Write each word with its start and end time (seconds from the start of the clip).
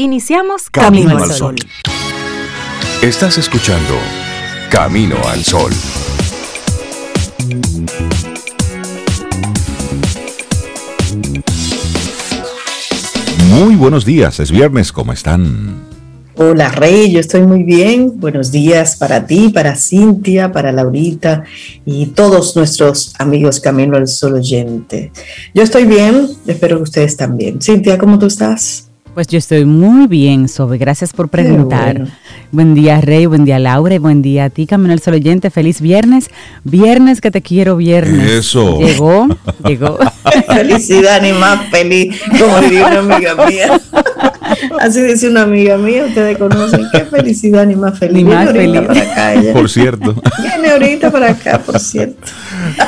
Iniciamos 0.00 0.70
Camino, 0.70 1.18
al 1.18 1.32
Sol. 1.32 1.56
Estás 3.02 3.36
escuchando 3.36 3.94
Camino 4.70 5.16
al 5.26 5.42
Sol. 5.42 5.72
Muy 13.50 13.74
buenos 13.74 14.04
días, 14.04 14.38
es 14.38 14.52
viernes, 14.52 14.92
¿cómo 14.92 15.12
están? 15.12 15.88
Hola 16.36 16.68
Rey, 16.70 17.10
yo 17.10 17.18
estoy 17.18 17.42
muy 17.42 17.64
bien. 17.64 18.20
Buenos 18.20 18.52
días 18.52 18.94
para 18.94 19.26
ti, 19.26 19.48
para 19.48 19.74
Cintia, 19.74 20.52
para 20.52 20.70
Laurita 20.70 21.42
y 21.84 22.06
todos 22.06 22.54
nuestros 22.54 23.14
amigos 23.18 23.58
Camino 23.58 23.96
al 23.96 24.06
Sol 24.06 24.34
oyente. 24.34 25.10
Yo 25.54 25.64
estoy 25.64 25.86
bien, 25.86 26.28
espero 26.46 26.76
que 26.76 26.84
ustedes 26.84 27.16
también. 27.16 27.60
Cintia, 27.60 27.98
¿cómo 27.98 28.16
tú 28.20 28.26
estás? 28.26 28.87
Pues 29.14 29.26
yo 29.26 29.38
estoy 29.38 29.64
muy 29.64 30.06
bien, 30.06 30.48
Sobe. 30.48 30.78
Gracias 30.78 31.12
por 31.12 31.28
preguntar. 31.28 32.06
Buen 32.52 32.74
día, 32.74 33.00
Rey. 33.00 33.26
Buen 33.26 33.44
día, 33.44 33.58
Laura. 33.58 33.94
Y 33.94 33.98
buen 33.98 34.22
día 34.22 34.44
a 34.44 34.50
ti, 34.50 34.66
Camino 34.66 34.92
al 34.92 35.00
Sol 35.00 35.14
Oyente. 35.14 35.50
Feliz 35.50 35.80
viernes. 35.80 36.30
Viernes 36.64 37.20
que 37.20 37.30
te 37.30 37.42
quiero, 37.42 37.76
viernes. 37.76 38.30
Eso. 38.30 38.78
Llegó, 38.78 39.26
llegó. 39.64 39.98
Felicidad, 40.46 41.20
ni 41.20 41.32
más 41.32 41.68
feliz, 41.70 42.20
como 42.38 42.60
diría 42.60 42.86
una 42.86 43.14
amiga 43.14 43.34
mía. 43.46 43.80
Así 44.80 45.02
dice 45.02 45.28
una 45.28 45.42
amiga 45.42 45.76
mía, 45.76 46.04
ustedes 46.06 46.38
conocen. 46.38 46.86
Qué 46.92 47.04
felicidad, 47.04 47.66
ni 47.66 47.76
más 47.76 47.98
feliz. 47.98 48.14
Ni 48.14 48.24
más 48.24 48.50
feliz. 48.52 48.80
Para 48.82 49.00
acá 49.02 49.34
ella. 49.34 49.52
Por 49.52 49.68
cierto. 49.68 50.14
Viene 50.40 50.70
ahorita 50.70 51.10
para 51.10 51.30
acá, 51.30 51.58
por 51.58 51.78
cierto. 51.78 52.26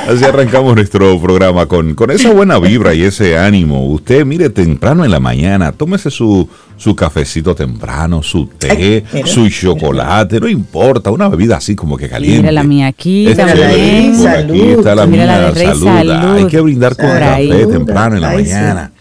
Así 0.08 0.24
arrancamos 0.24 0.74
nuestro 0.74 1.20
programa 1.20 1.66
con, 1.66 1.94
con 1.94 2.10
esa 2.10 2.30
buena 2.32 2.58
vibra 2.58 2.94
y 2.94 3.02
ese 3.02 3.38
ánimo. 3.38 3.86
Usted, 3.90 4.24
mire, 4.24 4.50
temprano 4.50 5.04
en 5.04 5.10
la 5.10 5.20
mañana, 5.20 5.72
tómese 5.72 6.10
su, 6.10 6.48
su 6.76 6.94
cafecito 6.96 7.54
temprano, 7.54 8.22
su 8.22 8.46
té, 8.46 9.04
Ay, 9.12 9.22
su 9.24 9.48
chocolate, 9.48 10.40
no 10.40 10.48
importa, 10.48 11.10
una 11.10 11.28
bebida 11.28 11.56
así 11.56 11.74
como 11.76 11.96
que 11.96 12.08
caliente. 12.08 12.40
Mira 12.40 12.52
la 12.52 12.62
mía 12.64 12.86
aquí 12.88 13.26
Es 13.28 13.36
la 13.36 13.46
Rey, 13.54 14.12
por 14.16 14.28
aquí 14.28 14.48
salud. 14.48 14.78
está 14.78 14.94
la 14.94 15.06
Mira 15.06 15.26
la 15.26 15.38
mía, 15.38 15.50
Rey, 15.52 15.66
salud. 15.66 15.84
salud. 15.84 16.36
Hay 16.38 16.46
que 16.46 16.60
brindar 16.60 16.96
con 16.96 17.06
ahí. 17.06 17.48
café 17.48 17.66
temprano 17.66 18.14
en 18.16 18.22
la 18.22 18.30
Ay, 18.30 18.44
sí. 18.46 18.52
mañana. 18.52 18.92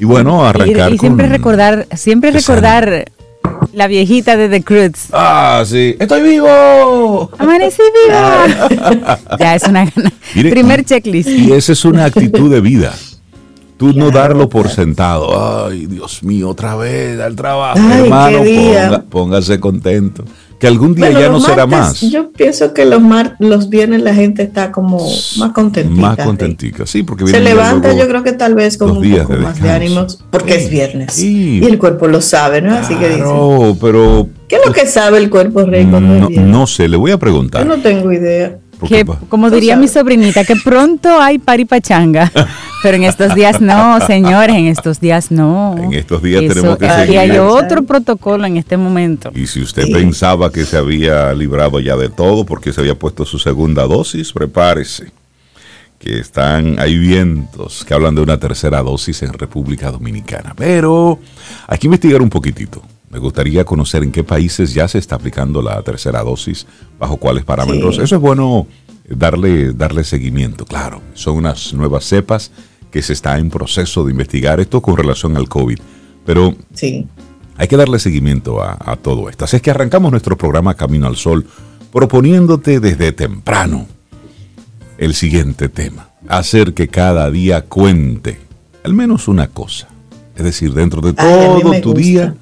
Y 0.00 0.04
bueno, 0.04 0.44
arrancar 0.46 0.92
y 0.92 0.98
siempre 0.98 1.26
con... 1.26 1.32
recordar, 1.32 1.86
siempre 1.96 2.30
recordar 2.30 3.06
la 3.72 3.86
viejita 3.86 4.36
de 4.36 4.48
The 4.48 4.62
Cruz. 4.62 5.08
Ah, 5.12 5.62
sí. 5.66 5.96
¡Estoy 5.98 6.22
vivo! 6.22 7.30
Amanecí 7.38 7.82
viva. 8.06 9.18
ya 9.38 9.54
es 9.54 9.62
una 9.64 9.84
gana. 9.84 10.12
Mire, 10.34 10.50
Primer 10.50 10.80
y- 10.80 10.84
checklist. 10.84 11.28
Y 11.28 11.52
esa 11.52 11.72
es 11.72 11.84
una 11.84 12.06
actitud 12.06 12.50
de 12.50 12.60
vida. 12.60 12.94
Tú 13.76 13.92
no 13.92 14.10
darlo 14.10 14.48
por 14.48 14.68
sentado. 14.68 15.66
Ay, 15.68 15.86
Dios 15.86 16.22
mío, 16.24 16.48
otra 16.48 16.74
vez 16.74 17.20
al 17.20 17.36
trabajo. 17.36 17.78
Ay, 17.80 18.02
Hermano, 18.02 18.38
qué 18.42 18.44
día. 18.44 18.88
ponga- 18.90 19.02
póngase 19.08 19.60
contento. 19.60 20.24
Que 20.58 20.66
algún 20.66 20.94
día 20.94 21.06
Bueno, 21.06 21.20
ya 21.20 21.26
no 21.28 21.32
los 21.34 21.44
será 21.44 21.66
martes, 21.66 22.02
más. 22.02 22.12
Yo 22.12 22.32
pienso 22.32 22.74
que 22.74 22.84
los 22.84 23.00
mar, 23.00 23.36
los 23.38 23.68
viernes 23.68 24.02
la 24.02 24.12
gente 24.12 24.42
está 24.42 24.72
como 24.72 24.98
más 25.36 25.52
contentita. 25.52 26.00
Más 26.00 26.16
contentica. 26.18 26.84
Sí, 26.84 27.04
porque 27.04 27.26
Se 27.28 27.40
levanta, 27.40 27.92
yo 27.96 28.08
creo 28.08 28.24
que 28.24 28.32
tal 28.32 28.54
vez 28.56 28.76
con 28.76 28.90
un 28.90 28.96
poco 29.10 29.32
de 29.34 29.38
más 29.38 29.62
de 29.62 29.70
ánimos, 29.70 30.18
porque 30.30 30.54
Sí, 30.54 30.58
es 30.64 30.70
viernes. 30.70 31.12
sí. 31.12 31.60
Y 31.62 31.64
el 31.66 31.78
cuerpo 31.78 32.08
lo 32.08 32.20
sabe, 32.20 32.60
¿no? 32.60 32.74
Así 32.74 32.94
que 32.96 33.06
dice. 33.08 33.20
Claro, 33.20 33.76
pero 33.80 34.28
¿Qué 34.48 34.56
es 34.56 34.62
lo 34.66 34.72
que 34.72 34.86
sabe 34.86 35.18
el 35.18 35.30
cuerpo, 35.30 35.62
Rey, 35.64 35.86
cuando 35.86 36.14
no, 36.14 36.22
es 36.24 36.28
viernes? 36.28 36.50
no 36.50 36.66
sé, 36.66 36.88
le 36.88 36.96
voy 36.96 37.10
a 37.10 37.14
Yo 37.14 37.18
preguntar. 37.20 37.64
no 37.66 37.76
tengo 37.76 38.10
idea. 38.12 38.58
Que, 38.86 39.04
como 39.28 39.50
diría 39.50 39.76
mi 39.76 39.88
sobrinita, 39.88 40.44
que 40.44 40.54
pronto 40.56 41.20
hay 41.20 41.38
paripachanga. 41.38 42.30
Pero 42.82 42.96
en 42.96 43.04
estos 43.04 43.34
días 43.34 43.60
no, 43.60 43.98
señores, 44.06 44.54
en 44.54 44.66
estos 44.66 45.00
días 45.00 45.32
no. 45.32 45.76
En 45.76 45.92
estos 45.94 46.22
días 46.22 46.42
Eso- 46.44 46.54
tenemos 46.54 46.78
que 46.78 46.86
aquí 46.88 47.00
seguir. 47.06 47.18
hay 47.18 47.38
otro 47.38 47.82
protocolo 47.82 48.46
en 48.46 48.56
este 48.56 48.76
momento. 48.76 49.32
Y 49.34 49.46
si 49.48 49.60
usted 49.62 49.84
Sí. 49.86 49.92
pensaba 49.92 50.52
que 50.52 50.64
se 50.64 50.76
había 50.76 51.32
librado 51.34 51.80
ya 51.80 51.96
de 51.96 52.08
todo 52.08 52.44
porque 52.46 52.72
se 52.72 52.80
había 52.80 52.94
puesto 52.96 53.24
su 53.24 53.38
segunda 53.40 53.82
dosis, 53.84 54.32
prepárese. 54.32 55.10
Que 55.98 56.20
están, 56.20 56.78
hay 56.78 56.96
vientos 56.96 57.84
que 57.84 57.92
hablan 57.92 58.14
de 58.14 58.20
una 58.22 58.38
tercera 58.38 58.80
dosis 58.82 59.20
en 59.24 59.32
República 59.32 59.90
Dominicana. 59.90 60.54
Pero 60.56 61.18
hay 61.66 61.78
que 61.78 61.88
investigar 61.88 62.22
un 62.22 62.30
poquitito. 62.30 62.80
Me 63.18 63.22
gustaría 63.24 63.64
conocer 63.64 64.04
en 64.04 64.12
qué 64.12 64.22
países 64.22 64.72
ya 64.74 64.86
se 64.86 64.98
está 64.98 65.16
aplicando 65.16 65.60
la 65.60 65.82
tercera 65.82 66.22
dosis, 66.22 66.68
bajo 67.00 67.16
cuáles 67.16 67.44
parámetros. 67.44 67.96
Sí. 67.96 68.02
Eso 68.02 68.14
es 68.14 68.20
bueno 68.20 68.68
darle, 69.08 69.72
darle 69.72 70.04
seguimiento, 70.04 70.64
claro. 70.64 71.02
Son 71.14 71.34
unas 71.36 71.74
nuevas 71.74 72.04
cepas 72.04 72.52
que 72.92 73.02
se 73.02 73.12
está 73.14 73.36
en 73.38 73.50
proceso 73.50 74.04
de 74.04 74.12
investigar 74.12 74.60
esto 74.60 74.80
con 74.80 74.96
relación 74.96 75.36
al 75.36 75.48
COVID. 75.48 75.80
Pero 76.24 76.54
Sí. 76.74 77.08
hay 77.56 77.66
que 77.66 77.76
darle 77.76 77.98
seguimiento 77.98 78.62
a, 78.62 78.78
a 78.78 78.94
todo 78.94 79.28
esto. 79.28 79.46
Así 79.46 79.56
es 79.56 79.62
que 79.62 79.72
arrancamos 79.72 80.12
nuestro 80.12 80.38
programa 80.38 80.74
Camino 80.74 81.08
al 81.08 81.16
Sol 81.16 81.44
proponiéndote 81.92 82.78
desde 82.78 83.10
temprano 83.10 83.88
el 84.96 85.12
siguiente 85.14 85.68
tema. 85.68 86.10
Hacer 86.28 86.72
que 86.72 86.86
cada 86.86 87.28
día 87.32 87.62
cuente 87.62 88.38
al 88.84 88.94
menos 88.94 89.26
una 89.26 89.48
cosa. 89.48 89.88
Es 90.36 90.44
decir, 90.44 90.72
dentro 90.72 91.00
de 91.00 91.14
todo 91.14 91.60
tu 91.80 91.88
gusta. 91.90 92.00
día, 92.00 92.34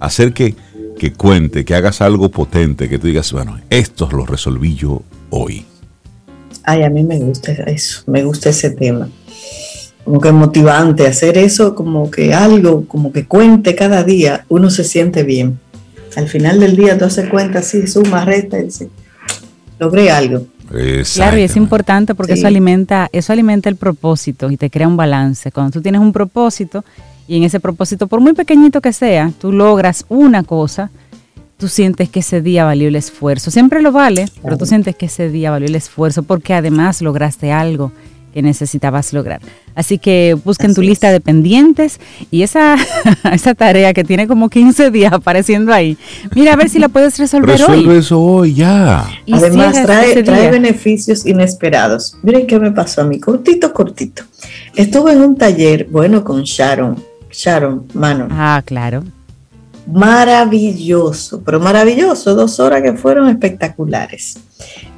hacer 0.00 0.32
que, 0.32 0.54
que 0.98 1.12
cuente, 1.12 1.64
que 1.64 1.74
hagas 1.74 2.00
algo 2.00 2.28
potente, 2.30 2.88
que 2.88 2.98
tú 2.98 3.06
digas, 3.06 3.32
bueno, 3.32 3.58
esto 3.70 4.08
lo 4.10 4.26
resolví 4.26 4.74
yo 4.74 5.02
hoy. 5.30 5.64
Ay, 6.62 6.82
a 6.82 6.90
mí 6.90 7.02
me 7.04 7.18
gusta 7.18 7.52
eso, 7.52 8.02
me 8.06 8.22
gusta 8.24 8.48
ese 8.50 8.70
tema. 8.70 9.08
Como 10.04 10.20
que 10.20 10.32
motivante, 10.32 11.06
hacer 11.06 11.38
eso 11.38 11.74
como 11.74 12.10
que 12.10 12.34
algo, 12.34 12.86
como 12.86 13.12
que 13.12 13.26
cuente 13.26 13.74
cada 13.74 14.02
día, 14.04 14.44
uno 14.48 14.70
se 14.70 14.84
siente 14.84 15.22
bien. 15.22 15.58
Al 16.16 16.28
final 16.28 16.60
del 16.60 16.76
día 16.76 16.96
tú 16.98 17.06
haces 17.06 17.28
cuenta 17.28 17.58
así, 17.60 17.86
suma, 17.86 18.24
resta 18.24 18.58
y 18.58 18.64
dices, 18.64 18.88
logré 19.78 20.10
algo. 20.10 20.46
Claro, 21.14 21.38
y 21.38 21.42
es 21.42 21.56
importante 21.56 22.14
porque 22.14 22.34
Sí. 22.34 22.40
eso 22.40 22.46
alimenta, 22.48 23.08
eso 23.12 23.32
alimenta 23.32 23.68
el 23.68 23.76
propósito 23.76 24.50
y 24.50 24.56
te 24.56 24.70
crea 24.70 24.88
un 24.88 24.96
balance. 24.96 25.52
Cuando 25.52 25.72
tú 25.72 25.82
tienes 25.82 26.00
un 26.00 26.12
propósito 26.12 26.84
y 27.26 27.36
en 27.36 27.44
ese 27.44 27.60
propósito, 27.60 28.06
por 28.06 28.20
muy 28.20 28.32
pequeñito 28.34 28.80
que 28.80 28.92
sea, 28.92 29.32
tú 29.40 29.52
logras 29.52 30.04
una 30.08 30.42
cosa, 30.42 30.90
tú 31.56 31.68
sientes 31.68 32.08
que 32.08 32.20
ese 32.20 32.42
día 32.42 32.64
valió 32.64 32.88
el 32.88 32.96
esfuerzo. 32.96 33.50
Siempre 33.50 33.80
lo 33.82 33.92
vale, 33.92 34.26
pero 34.42 34.58
tú 34.58 34.66
sientes 34.66 34.94
que 34.96 35.06
ese 35.06 35.30
día 35.30 35.50
valió 35.50 35.68
el 35.68 35.74
esfuerzo 35.74 36.22
porque 36.22 36.54
además 36.54 37.00
lograste 37.00 37.52
algo 37.52 37.92
que 38.34 38.42
necesitabas 38.42 39.12
lograr. 39.12 39.40
Así 39.76 39.96
que 39.98 40.36
busquen 40.44 40.74
tu 40.74 40.80
Así 40.80 40.88
lista 40.88 41.06
es. 41.06 41.12
de 41.12 41.20
pendientes 41.20 42.00
y 42.32 42.42
esa, 42.42 42.74
esa 43.32 43.54
tarea 43.54 43.94
que 43.94 44.02
tiene 44.02 44.26
como 44.26 44.48
15 44.50 44.90
días 44.90 45.12
apareciendo 45.12 45.72
ahí, 45.72 45.96
mira 46.34 46.52
a 46.52 46.56
ver 46.56 46.68
si 46.68 46.80
la 46.80 46.88
puedes 46.88 47.16
resolver 47.16 47.56
Resuelve 47.58 47.92
hoy. 47.92 47.98
eso 47.98 48.20
hoy, 48.20 48.54
ya. 48.54 49.06
Y 49.24 49.34
Además, 49.34 49.80
trae, 49.84 50.20
trae 50.24 50.50
beneficios 50.50 51.24
inesperados. 51.24 52.16
Miren 52.22 52.48
qué 52.48 52.58
me 52.58 52.72
pasó 52.72 53.02
a 53.02 53.04
mí, 53.04 53.20
cortito, 53.20 53.72
cortito. 53.72 54.24
Estuve 54.74 55.12
en 55.12 55.20
un 55.20 55.36
taller, 55.36 55.86
bueno, 55.88 56.24
con 56.24 56.42
Sharon, 56.42 56.96
Sharon 57.34 57.86
Manon. 57.94 58.28
Ah, 58.30 58.62
claro. 58.64 59.02
maravilloso, 59.86 61.42
pero 61.44 61.60
maravilloso, 61.60 62.34
dos 62.34 62.58
horas 62.60 62.82
que 62.82 62.94
fueron 62.94 63.28
espectaculares. 63.28 64.38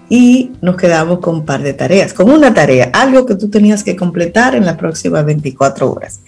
Y 0.09 0.53
nos 0.63 0.77
quedamos 0.77 1.19
con 1.19 1.37
un 1.37 1.45
par 1.45 1.63
de 1.63 1.73
tareas, 1.73 2.13
con 2.13 2.31
una 2.31 2.55
tarea, 2.55 2.91
algo 2.93 3.27
que 3.27 3.35
tú 3.35 3.49
tenías 3.49 3.83
que 3.83 3.97
completar 3.97 4.55
en 4.55 4.65
las 4.65 4.77
próximas 4.77 5.25
24 5.25 5.91
horas. 5.91 6.21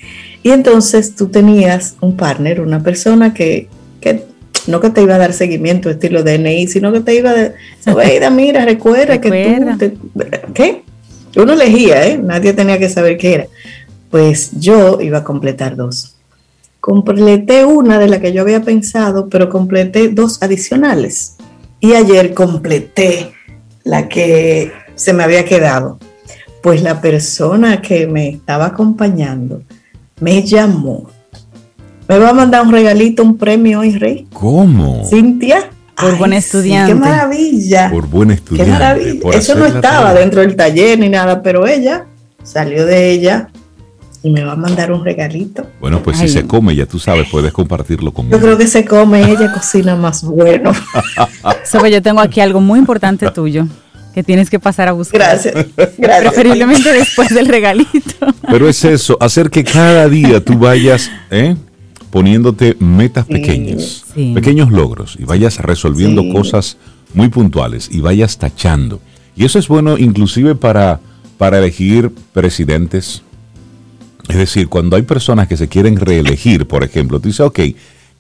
Y 0.42 0.50
entonces 0.50 1.14
tú 1.14 1.28
tenías 1.28 1.94
un 2.00 2.16
partner, 2.16 2.60
una 2.60 2.82
persona 2.82 3.32
que, 3.32 3.68
que 4.00 4.24
no 4.66 4.80
que 4.80 4.90
te 4.90 5.02
iba 5.02 5.14
a 5.14 5.18
dar 5.18 5.32
seguimiento 5.32 5.88
estilo 5.90 6.24
DNI, 6.24 6.66
sino 6.66 6.92
que 6.92 7.00
te 7.00 7.14
iba 7.14 7.30
a 7.30 7.34
decir, 7.34 7.54
"Oiga, 7.94 8.30
mira, 8.42 8.64
recuerda, 8.64 9.14
Recuerda. 9.14 9.76
que 9.78 9.90
tú... 9.90 10.08
te- 10.18 10.40
¿Qué? 10.54 10.82
Uno 11.36 11.52
elegía, 11.52 12.04
¿eh? 12.08 12.18
Nadie 12.18 12.52
tenía 12.54 12.78
que 12.80 12.88
saber 12.88 13.16
qué 13.16 13.34
era. 13.34 13.46
Pues 14.10 14.52
yo 14.58 15.00
iba 15.00 15.18
a 15.18 15.24
completar 15.24 15.76
dos 15.76 16.18
completé 16.80 17.66
una 17.66 17.98
de 17.98 18.08
la 18.08 18.18
que 18.18 18.32
yo 18.32 18.40
había 18.40 18.62
pensado, 18.62 19.28
pero 19.28 19.50
completé 19.50 20.08
dos 20.08 20.42
adicionales. 20.42 21.36
Y 21.80 21.92
ayer 21.92 22.32
completé 22.34 23.32
la 23.84 24.08
que 24.08 24.72
se 24.94 25.12
me 25.12 25.22
había 25.22 25.44
quedado. 25.44 25.98
Pues 26.62 26.82
la 26.82 27.00
persona 27.02 27.82
que 27.82 28.06
me 28.06 28.30
estaba 28.30 28.66
acompañando 28.66 29.62
me 30.20 30.42
llamó. 30.42 31.10
Me 32.08 32.18
va 32.18 32.30
a 32.30 32.32
mandar 32.32 32.62
un 32.62 32.72
regalito, 32.72 33.22
un 33.22 33.36
premio 33.36 33.80
hoy, 33.80 33.96
Rey. 33.98 34.26
¿Cómo? 34.32 35.04
Cintia. 35.04 35.70
Por 35.94 36.16
buen 36.16 36.30
sí, 36.30 36.38
estudiante. 36.38 36.94
¡Qué 36.94 36.98
maravilla! 36.98 37.90
Por 37.90 38.06
buen 38.06 38.28
¡Qué 38.28 38.34
estudiante. 38.36 38.72
maravilla! 38.72 39.20
por 39.20 39.34
Eso 39.34 39.54
no 39.56 39.66
estaba 39.66 40.06
tarea. 40.06 40.20
dentro 40.20 40.40
del 40.40 40.56
taller 40.56 40.98
ni 40.98 41.08
nada, 41.08 41.42
pero 41.42 41.66
ella 41.66 42.06
salió 42.42 42.86
de 42.86 43.10
ella 43.10 43.50
y 44.22 44.30
me 44.30 44.42
va 44.42 44.52
a 44.52 44.56
mandar 44.56 44.92
un 44.92 45.04
regalito. 45.04 45.66
Bueno, 45.80 46.02
pues 46.02 46.20
Ay. 46.20 46.28
si 46.28 46.34
se 46.34 46.46
come, 46.46 46.74
ya 46.74 46.86
tú 46.86 46.98
sabes, 46.98 47.28
puedes 47.30 47.52
compartirlo 47.52 48.12
conmigo. 48.12 48.36
Yo 48.36 48.42
creo 48.42 48.58
que 48.58 48.66
se 48.66 48.84
come, 48.84 49.30
ella 49.30 49.52
cocina 49.52 49.94
más 49.96 50.24
bueno. 50.24 50.72
Sobe, 51.64 51.90
yo 51.90 52.02
tengo 52.02 52.20
aquí 52.20 52.40
algo 52.40 52.60
muy 52.60 52.78
importante 52.78 53.30
tuyo 53.30 53.66
que 54.14 54.22
tienes 54.24 54.50
que 54.50 54.58
pasar 54.58 54.88
a 54.88 54.92
buscar. 54.92 55.20
Gracias. 55.20 55.54
Gracias. 55.98 56.32
Preferiblemente 56.32 56.92
después 56.92 57.28
del 57.28 57.46
regalito. 57.46 58.26
Pero 58.48 58.68
es 58.68 58.84
eso, 58.84 59.16
hacer 59.20 59.50
que 59.50 59.62
cada 59.62 60.08
día 60.08 60.44
tú 60.44 60.58
vayas 60.58 61.10
¿eh? 61.30 61.54
poniéndote 62.10 62.76
metas 62.80 63.26
pequeñas, 63.26 64.04
pequeños 64.34 64.70
logros, 64.70 65.16
y 65.18 65.24
vayas 65.24 65.58
resolviendo 65.58 66.28
cosas 66.32 66.78
muy 67.14 67.28
puntuales 67.28 67.88
y 67.92 68.00
vayas 68.00 68.38
tachando. 68.38 69.00
Y 69.36 69.44
eso 69.44 69.58
es 69.58 69.68
bueno 69.68 69.98
inclusive 69.98 70.54
para, 70.54 71.00
para 71.36 71.58
elegir 71.58 72.10
presidentes. 72.32 73.22
Es 74.28 74.36
decir, 74.36 74.68
cuando 74.68 74.96
hay 74.96 75.02
personas 75.02 75.48
que 75.48 75.56
se 75.56 75.68
quieren 75.68 75.96
reelegir, 75.96 76.66
por 76.66 76.84
ejemplo, 76.84 77.18
tú 77.18 77.28
dices, 77.28 77.40
ok, 77.40 77.60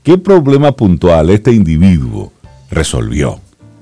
¿qué 0.02 0.18
problema 0.18 0.72
puntual 0.72 1.30
este 1.30 1.52
individuo 1.52 2.32
resolvió? 2.70 3.40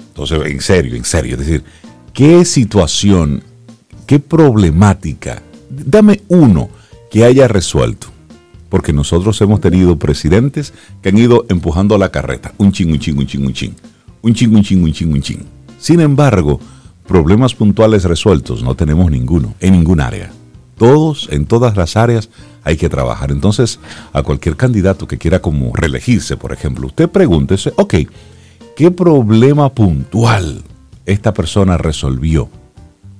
Entonces, 0.08 0.40
en 0.46 0.61
serio, 0.61 0.96
en 0.96 1.05
serio, 1.05 1.34
es 1.34 1.46
decir, 1.46 1.64
¿qué 2.12 2.44
situación, 2.44 3.43
qué 4.06 4.19
problemática? 4.19 5.43
Dame 5.70 6.23
uno 6.28 6.69
que 7.11 7.25
haya 7.25 7.49
resuelto. 7.49 8.08
Porque 8.69 8.93
nosotros 8.93 9.40
hemos 9.40 9.61
tenido 9.61 9.96
presidentes 9.96 10.75
que 11.00 11.11
han 11.11 11.19
ido 11.19 11.46
empujando 11.49 11.96
la 11.99 12.11
carreta, 12.11 12.52
un 12.58 12.73
ching, 12.73 12.90
un 12.90 12.99
ching, 12.99 13.17
un 13.17 13.26
ching, 13.26 13.46
un 13.46 13.52
ching 13.52 13.75
un 14.26 14.34
ching, 14.34 14.55
un 14.56 14.62
ching, 14.62 14.82
un 14.82 14.93
ching, 14.93 15.12
un 15.12 15.23
ching. 15.23 15.44
Sin 15.78 16.00
embargo, 16.00 16.58
problemas 17.06 17.55
puntuales 17.55 18.02
resueltos 18.05 18.62
no 18.62 18.75
tenemos 18.75 19.08
ninguno, 19.08 19.55
en 19.61 19.73
ningún 19.73 20.00
área. 20.00 20.32
Todos, 20.76 21.28
en 21.31 21.46
todas 21.46 21.76
las 21.76 21.96
áreas, 21.96 22.28
hay 22.64 22.76
que 22.76 22.88
trabajar. 22.88 23.31
Entonces, 23.31 23.78
a 24.12 24.23
cualquier 24.23 24.56
candidato 24.56 25.06
que 25.06 25.19
quiera 25.19 25.40
como 25.40 25.75
reelegirse, 25.75 26.37
por 26.37 26.52
ejemplo, 26.52 26.87
usted 26.88 27.08
pregúntese, 27.08 27.73
ok, 27.76 27.94
¿qué 28.75 28.90
problema 28.90 29.73
puntual 29.73 30.62
esta 31.06 31.32
persona 31.32 31.78
resolvió? 31.78 32.49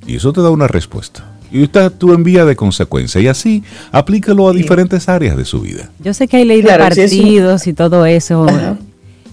Y 0.07 0.17
eso 0.17 0.33
te 0.33 0.43
da 0.43 0.51
una 0.51 0.69
respuesta. 0.69 1.33
Y 1.51 1.63
usted 1.63 1.93
tú 1.93 2.13
en 2.13 2.25
vía 2.25 2.45
de 2.45 2.57
consecuencia. 2.57 3.21
Y 3.21 3.29
así 3.29 3.63
aplícalo 3.93 4.49
a 4.49 4.53
diferentes 4.53 5.09
áreas 5.09 5.37
de 5.37 5.45
su 5.45 5.61
vida. 5.61 5.91
Yo 6.01 6.13
sé 6.13 6.29
que 6.29 6.39
hay 6.39 6.45
ley 6.45 6.63
de 6.63 6.77
partidos 6.77 7.67
y 7.67 7.73
todo 7.73 8.05
eso 8.05 8.47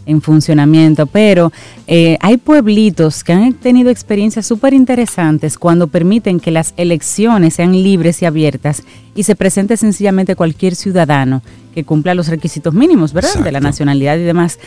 en 0.05 0.21
funcionamiento, 0.21 1.05
pero 1.07 1.51
eh, 1.87 2.17
hay 2.21 2.37
pueblitos 2.37 3.23
que 3.23 3.33
han 3.33 3.53
tenido 3.53 3.89
experiencias 3.89 4.45
súper 4.45 4.73
interesantes 4.73 5.57
cuando 5.57 5.87
permiten 5.87 6.39
que 6.39 6.51
las 6.51 6.73
elecciones 6.77 7.55
sean 7.55 7.71
libres 7.71 8.21
y 8.21 8.25
abiertas 8.25 8.83
y 9.15 9.23
se 9.23 9.35
presente 9.35 9.77
sencillamente 9.77 10.35
cualquier 10.35 10.75
ciudadano 10.75 11.41
que 11.73 11.83
cumpla 11.83 12.13
los 12.13 12.27
requisitos 12.27 12.73
mínimos, 12.73 13.13
¿verdad? 13.13 13.43
De 13.43 13.51
la 13.51 13.59
nacionalidad 13.59 14.17
y 14.17 14.21
demás. 14.23 14.59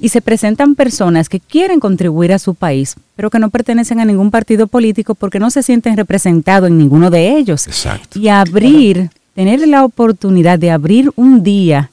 Y 0.00 0.10
se 0.10 0.22
presentan 0.22 0.74
personas 0.74 1.28
que 1.28 1.40
quieren 1.40 1.80
contribuir 1.80 2.32
a 2.32 2.38
su 2.38 2.54
país, 2.54 2.94
pero 3.16 3.30
que 3.30 3.38
no 3.38 3.50
pertenecen 3.50 4.00
a 4.00 4.04
ningún 4.04 4.30
partido 4.30 4.68
político 4.68 5.14
porque 5.14 5.40
no 5.40 5.50
se 5.50 5.62
sienten 5.62 5.96
representados 5.96 6.70
en 6.70 6.78
ninguno 6.78 7.10
de 7.10 7.36
ellos. 7.36 7.66
Exacto. 7.66 8.18
Y 8.18 8.28
abrir, 8.28 9.10
tener 9.34 9.66
la 9.66 9.84
oportunidad 9.84 10.58
de 10.58 10.70
abrir 10.70 11.10
un 11.16 11.42
día 11.42 11.90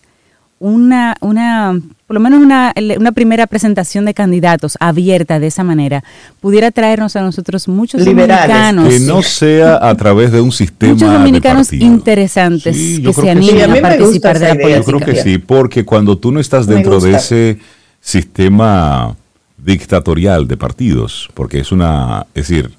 una, 0.60 1.16
una 1.22 1.80
por 2.06 2.16
lo 2.16 2.20
menos 2.20 2.42
una, 2.42 2.74
una, 2.98 3.12
primera 3.12 3.48
presentación 3.48 4.06
de 4.06 4.14
candidatos 4.14 4.78
abierta 4.80 5.40
de 5.40 5.48
esa 5.48 5.64
manera, 5.64 6.04
pudiera 6.42 6.72
traernos 6.72 7.16
a 7.16 7.22
nosotros 7.22 7.68
muchos 7.68 8.04
dominicanos. 8.04 8.90
Que 8.90 9.00
no 9.00 9.22
sea 9.22 9.88
a 9.88 9.96
través 9.96 10.32
de 10.32 10.42
un 10.42 10.52
sistema. 10.52 10.94
Muchos 10.94 11.14
dominicanos 11.14 11.72
interesantes 11.72 12.76
que 12.76 13.14
se 13.14 13.30
animen 13.30 13.72
a, 13.72 13.82
participar 13.82 14.40
de 14.40 14.48
la 14.48 14.56
política. 14.56 14.78
Yo 14.80 14.84
creo 14.86 15.00
que 15.00 15.22
sí, 15.22 15.38
porque 15.38 15.86
cuando 15.86 16.18
tú 16.18 16.32
no 16.32 16.40
estás 16.40 16.68
dentro 16.68 17.00
de 17.00 17.14
ese 17.16 17.60
sistema 18.02 19.16
dictatorial 19.58 20.48
de 20.48 20.58
partidos, 20.58 21.30
porque 21.34 21.60
es 21.60 21.72
una. 21.72 22.26
Es 22.34 22.48
decir, 22.48 22.72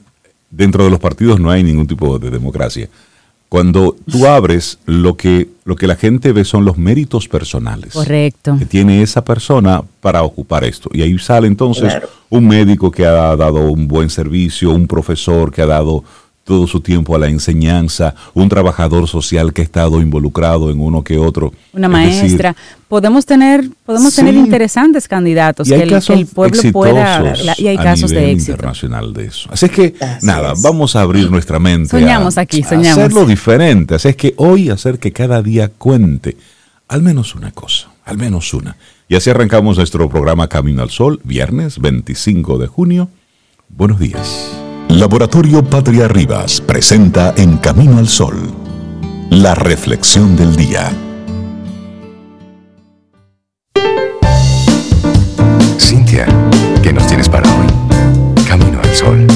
dentro 0.51 0.85
de 0.85 0.91
los 0.91 0.99
partidos 0.99 1.39
no 1.39 1.51
hay 1.51 1.63
ningún 1.63 1.87
tipo 1.87 2.19
de 2.19 2.31
democracia 2.31 2.89
cuando 3.51 3.97
tú 4.09 4.29
abres, 4.29 4.79
lo 4.87 5.17
que, 5.17 5.49
lo 5.65 5.75
que 5.75 5.89
la 5.89 5.97
gente 5.97 6.31
ve 6.31 6.45
son 6.45 6.65
los 6.65 6.79
méritos 6.79 7.27
personales. 7.27 7.95
Correcto. 7.95 8.57
Que 8.57 8.65
tiene 8.65 9.03
esa 9.03 9.25
persona 9.25 9.83
para 10.01 10.23
ocupar 10.23 10.63
esto. 10.63 10.89
Y 10.93 11.03
ahí 11.03 11.19
sale 11.19 11.49
entonces 11.49 11.93
un 12.29 12.47
médico 12.47 12.93
que 12.93 13.05
ha 13.05 13.35
dado 13.35 13.73
un 13.73 13.89
buen 13.89 14.09
servicio, 14.09 14.71
un 14.71 14.87
profesor 14.87 15.53
que 15.53 15.63
ha 15.63 15.67
dado 15.67 16.05
todo 16.51 16.67
su 16.67 16.81
tiempo 16.81 17.15
a 17.15 17.19
la 17.21 17.29
enseñanza, 17.29 18.13
un 18.35 18.49
trabajador 18.49 19.07
social 19.07 19.53
que 19.53 19.63
ha 19.63 19.65
estado 19.65 20.01
involucrado 20.01 20.73
en 20.73 20.81
uno 20.81 21.05
que 21.05 21.17
otro. 21.17 21.53
Una 21.73 21.89
maestra. 21.89 22.57
podemos 22.89 23.25
tener, 23.25 23.71
podemos 23.87 24.13
tener 24.17 24.35
interesantes 24.35 25.07
candidatos 25.07 25.69
que, 25.69 25.77
el, 25.77 26.27
pueblo 26.27 26.61
pueda 26.73 27.35
y 27.57 27.69
hay 27.69 27.77
casos 27.77 28.11
de 28.11 28.33
éxito 28.33 28.51
internacional 28.51 29.13
de 29.13 29.27
eso. 29.27 29.49
Así 29.53 29.67
es 29.67 29.71
que 29.71 29.95
nada, 30.23 30.55
vamos 30.61 30.97
a 30.97 31.03
abrir 31.03 31.31
nuestra 31.31 31.61
mente. 31.61 31.91
Soñamos 31.91 32.37
aquí, 32.37 32.65
soñamos. 32.65 32.99
hacerlo 32.99 33.27
diferente. 33.27 33.95
Así 33.95 34.09
es 34.09 34.17
que 34.17 34.35
hoy 34.37 34.71
hacer 34.71 34.99
que 34.99 35.13
cada 35.13 35.41
día 35.43 35.69
cuente 35.69 36.37
al 36.89 37.01
menos 37.01 37.37
una 37.37 37.53
cosa, 37.53 37.91
al 38.05 38.19
menos 38.19 38.53
una. 38.55 38.77
Y 39.09 39.15
así 39.15 39.31
arrancamos 39.31 39.77
nuestro 39.77 40.09
programa 40.09 40.49
Camino 40.49 40.83
al 40.83 40.91
Sol, 40.91 41.21
viernes 41.23 41.79
25 41.79 42.59
de 42.59 42.67
junio. 42.67 43.09
Buenos 43.69 44.01
días. 44.01 44.51
Laboratorio 44.91 45.63
Patria 45.65 46.09
Rivas 46.09 46.61
presenta 46.61 47.33
En 47.37 47.59
Camino 47.59 47.99
al 47.99 48.09
Sol, 48.09 48.53
la 49.31 49.55
reflexión 49.55 50.35
del 50.35 50.57
día. 50.57 50.91
Cintia, 55.79 56.27
¿qué 56.83 56.93
nos 56.93 57.07
tienes 57.07 57.29
para 57.29 57.49
hoy? 57.55 57.67
Camino 58.49 58.81
al 58.81 58.95
Sol. 58.97 59.27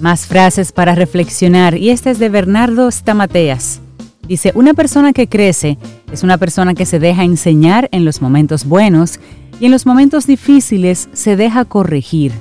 Más 0.00 0.26
frases 0.26 0.72
para 0.72 0.96
reflexionar 0.96 1.78
y 1.78 1.90
esta 1.90 2.10
es 2.10 2.18
de 2.18 2.28
Bernardo 2.28 2.90
Stamateas. 2.90 3.80
Dice, 4.26 4.50
una 4.56 4.74
persona 4.74 5.12
que 5.12 5.28
crece 5.28 5.78
es 6.10 6.24
una 6.24 6.36
persona 6.36 6.74
que 6.74 6.84
se 6.84 6.98
deja 6.98 7.22
enseñar 7.22 7.88
en 7.92 8.04
los 8.04 8.20
momentos 8.20 8.64
buenos 8.64 9.20
y 9.60 9.66
en 9.66 9.70
los 9.70 9.86
momentos 9.86 10.26
difíciles 10.26 11.08
se 11.12 11.36
deja 11.36 11.64
corregir. 11.64 12.32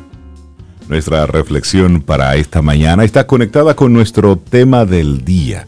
Nuestra 0.94 1.25
reflexión 1.25 2.04
para 2.04 2.36
esta 2.36 2.62
mañana 2.62 3.04
está 3.04 3.25
conectada 3.25 3.75
con 3.75 3.94
nuestro 3.94 4.38
tema 4.38 4.86
del 4.86 5.25
día. 5.25 5.66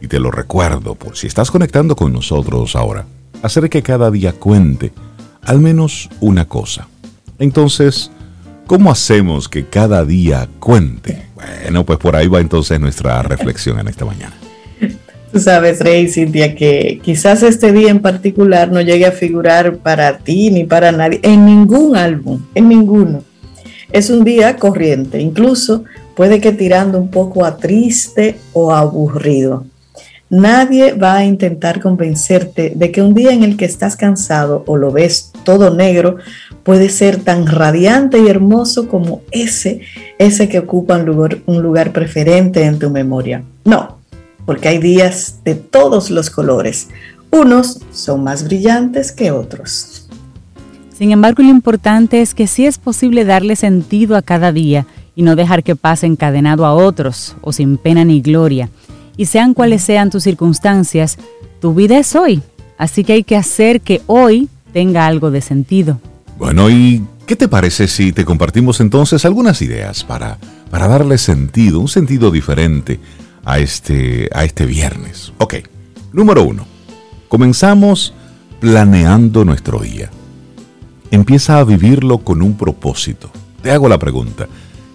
Y 0.00 0.08
te 0.08 0.18
lo 0.18 0.32
recuerdo, 0.32 0.96
por 0.96 1.16
si 1.16 1.28
estás 1.28 1.52
conectando 1.52 1.94
con 1.94 2.12
nosotros 2.12 2.74
ahora, 2.74 3.06
hacer 3.44 3.70
que 3.70 3.84
cada 3.84 4.10
día 4.10 4.32
cuente 4.32 4.90
al 5.42 5.60
menos 5.60 6.10
una 6.18 6.46
cosa. 6.46 6.88
Entonces, 7.38 8.10
¿cómo 8.66 8.90
hacemos 8.90 9.48
que 9.48 9.64
cada 9.64 10.04
día 10.04 10.48
cuente? 10.58 11.24
Bueno, 11.36 11.86
pues 11.86 12.00
por 12.00 12.16
ahí 12.16 12.26
va 12.26 12.40
entonces 12.40 12.80
nuestra 12.80 13.22
reflexión 13.22 13.78
en 13.78 13.86
esta 13.86 14.04
mañana. 14.04 14.34
Tú 15.32 15.38
sabes, 15.38 15.78
Rey, 15.78 16.08
Cintia, 16.08 16.56
que 16.56 16.98
quizás 17.00 17.44
este 17.44 17.70
día 17.70 17.92
en 17.92 18.00
particular 18.00 18.72
no 18.72 18.80
llegue 18.80 19.06
a 19.06 19.12
figurar 19.12 19.76
para 19.76 20.18
ti 20.18 20.50
ni 20.50 20.64
para 20.64 20.90
nadie 20.90 21.20
en 21.22 21.46
ningún 21.46 21.94
álbum, 21.94 22.40
en 22.56 22.68
ninguno 22.68 23.22
es 23.94 24.10
un 24.10 24.24
día 24.24 24.56
corriente, 24.56 25.20
incluso 25.20 25.84
puede 26.16 26.40
que 26.40 26.50
tirando 26.50 26.98
un 26.98 27.12
poco 27.12 27.44
a 27.44 27.58
triste 27.58 28.36
o 28.52 28.74
aburrido. 28.74 29.66
Nadie 30.28 30.94
va 30.94 31.18
a 31.18 31.24
intentar 31.24 31.80
convencerte 31.80 32.72
de 32.74 32.90
que 32.90 33.02
un 33.02 33.14
día 33.14 33.30
en 33.30 33.44
el 33.44 33.56
que 33.56 33.66
estás 33.66 33.94
cansado 33.94 34.64
o 34.66 34.76
lo 34.76 34.90
ves 34.90 35.30
todo 35.44 35.72
negro 35.72 36.16
puede 36.64 36.88
ser 36.88 37.22
tan 37.22 37.46
radiante 37.46 38.18
y 38.18 38.26
hermoso 38.26 38.88
como 38.88 39.22
ese, 39.30 39.82
ese 40.18 40.48
que 40.48 40.58
ocupa 40.58 40.96
un 40.96 41.04
lugar, 41.04 41.38
un 41.46 41.62
lugar 41.62 41.92
preferente 41.92 42.64
en 42.64 42.80
tu 42.80 42.90
memoria. 42.90 43.44
No, 43.64 43.98
porque 44.44 44.70
hay 44.70 44.78
días 44.78 45.36
de 45.44 45.54
todos 45.54 46.10
los 46.10 46.30
colores. 46.30 46.88
Unos 47.30 47.78
son 47.92 48.24
más 48.24 48.42
brillantes 48.42 49.12
que 49.12 49.30
otros. 49.30 50.03
Sin 50.96 51.10
embargo, 51.10 51.42
lo 51.42 51.48
importante 51.48 52.22
es 52.22 52.34
que 52.34 52.46
sí 52.46 52.66
es 52.66 52.78
posible 52.78 53.24
darle 53.24 53.56
sentido 53.56 54.16
a 54.16 54.22
cada 54.22 54.52
día 54.52 54.86
y 55.16 55.22
no 55.22 55.34
dejar 55.34 55.64
que 55.64 55.74
pase 55.74 56.06
encadenado 56.06 56.64
a 56.64 56.72
otros 56.72 57.36
o 57.40 57.52
sin 57.52 57.78
pena 57.78 58.04
ni 58.04 58.20
gloria. 58.20 58.68
Y 59.16 59.26
sean 59.26 59.54
cuales 59.54 59.82
sean 59.82 60.10
tus 60.10 60.22
circunstancias, 60.22 61.18
tu 61.60 61.74
vida 61.74 61.98
es 61.98 62.14
hoy. 62.14 62.42
Así 62.78 63.02
que 63.04 63.14
hay 63.14 63.24
que 63.24 63.36
hacer 63.36 63.80
que 63.80 64.02
hoy 64.06 64.48
tenga 64.72 65.06
algo 65.06 65.30
de 65.30 65.40
sentido. 65.40 66.00
Bueno, 66.38 66.70
¿y 66.70 67.02
qué 67.26 67.34
te 67.36 67.48
parece 67.48 67.88
si 67.88 68.12
te 68.12 68.24
compartimos 68.24 68.80
entonces 68.80 69.24
algunas 69.24 69.62
ideas 69.62 70.04
para, 70.04 70.38
para 70.70 70.86
darle 70.88 71.18
sentido, 71.18 71.80
un 71.80 71.88
sentido 71.88 72.30
diferente 72.30 73.00
a 73.44 73.58
este, 73.58 74.28
a 74.32 74.44
este 74.44 74.64
viernes? 74.64 75.32
Ok, 75.38 75.54
número 76.12 76.44
uno. 76.44 76.66
Comenzamos 77.28 78.14
planeando 78.60 79.44
nuestro 79.44 79.80
día. 79.80 80.10
Empieza 81.14 81.60
a 81.60 81.64
vivirlo 81.64 82.18
con 82.18 82.42
un 82.42 82.56
propósito. 82.56 83.30
Te 83.62 83.70
hago 83.70 83.88
la 83.88 84.00
pregunta, 84.00 84.48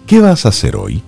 ¿qué 0.06 0.20
vas 0.20 0.44
a 0.44 0.50
hacer 0.50 0.76
hoy? 0.76 1.02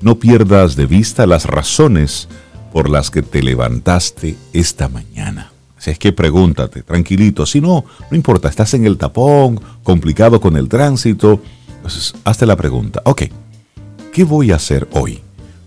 No 0.00 0.18
pierdas 0.18 0.76
de 0.76 0.86
vista 0.86 1.26
las 1.26 1.44
razones 1.44 2.26
por 2.72 2.88
las 2.88 3.10
que 3.10 3.20
te 3.20 3.42
levantaste 3.42 4.34
esta 4.54 4.88
mañana. 4.88 5.52
Si 5.76 5.90
es 5.90 5.98
que 5.98 6.14
pregúntate, 6.14 6.82
tranquilito, 6.82 7.44
si 7.44 7.60
no, 7.60 7.84
no 8.10 8.16
importa, 8.16 8.48
estás 8.48 8.72
en 8.72 8.86
el 8.86 8.96
tapón, 8.96 9.60
complicado 9.82 10.40
con 10.40 10.56
el 10.56 10.70
tránsito, 10.70 11.42
entonces 11.76 12.14
hazte 12.24 12.46
la 12.46 12.56
pregunta, 12.56 13.02
ok, 13.04 13.24
¿qué 14.10 14.24
voy 14.24 14.52
a 14.52 14.56
hacer 14.56 14.88
hoy? 14.92 15.20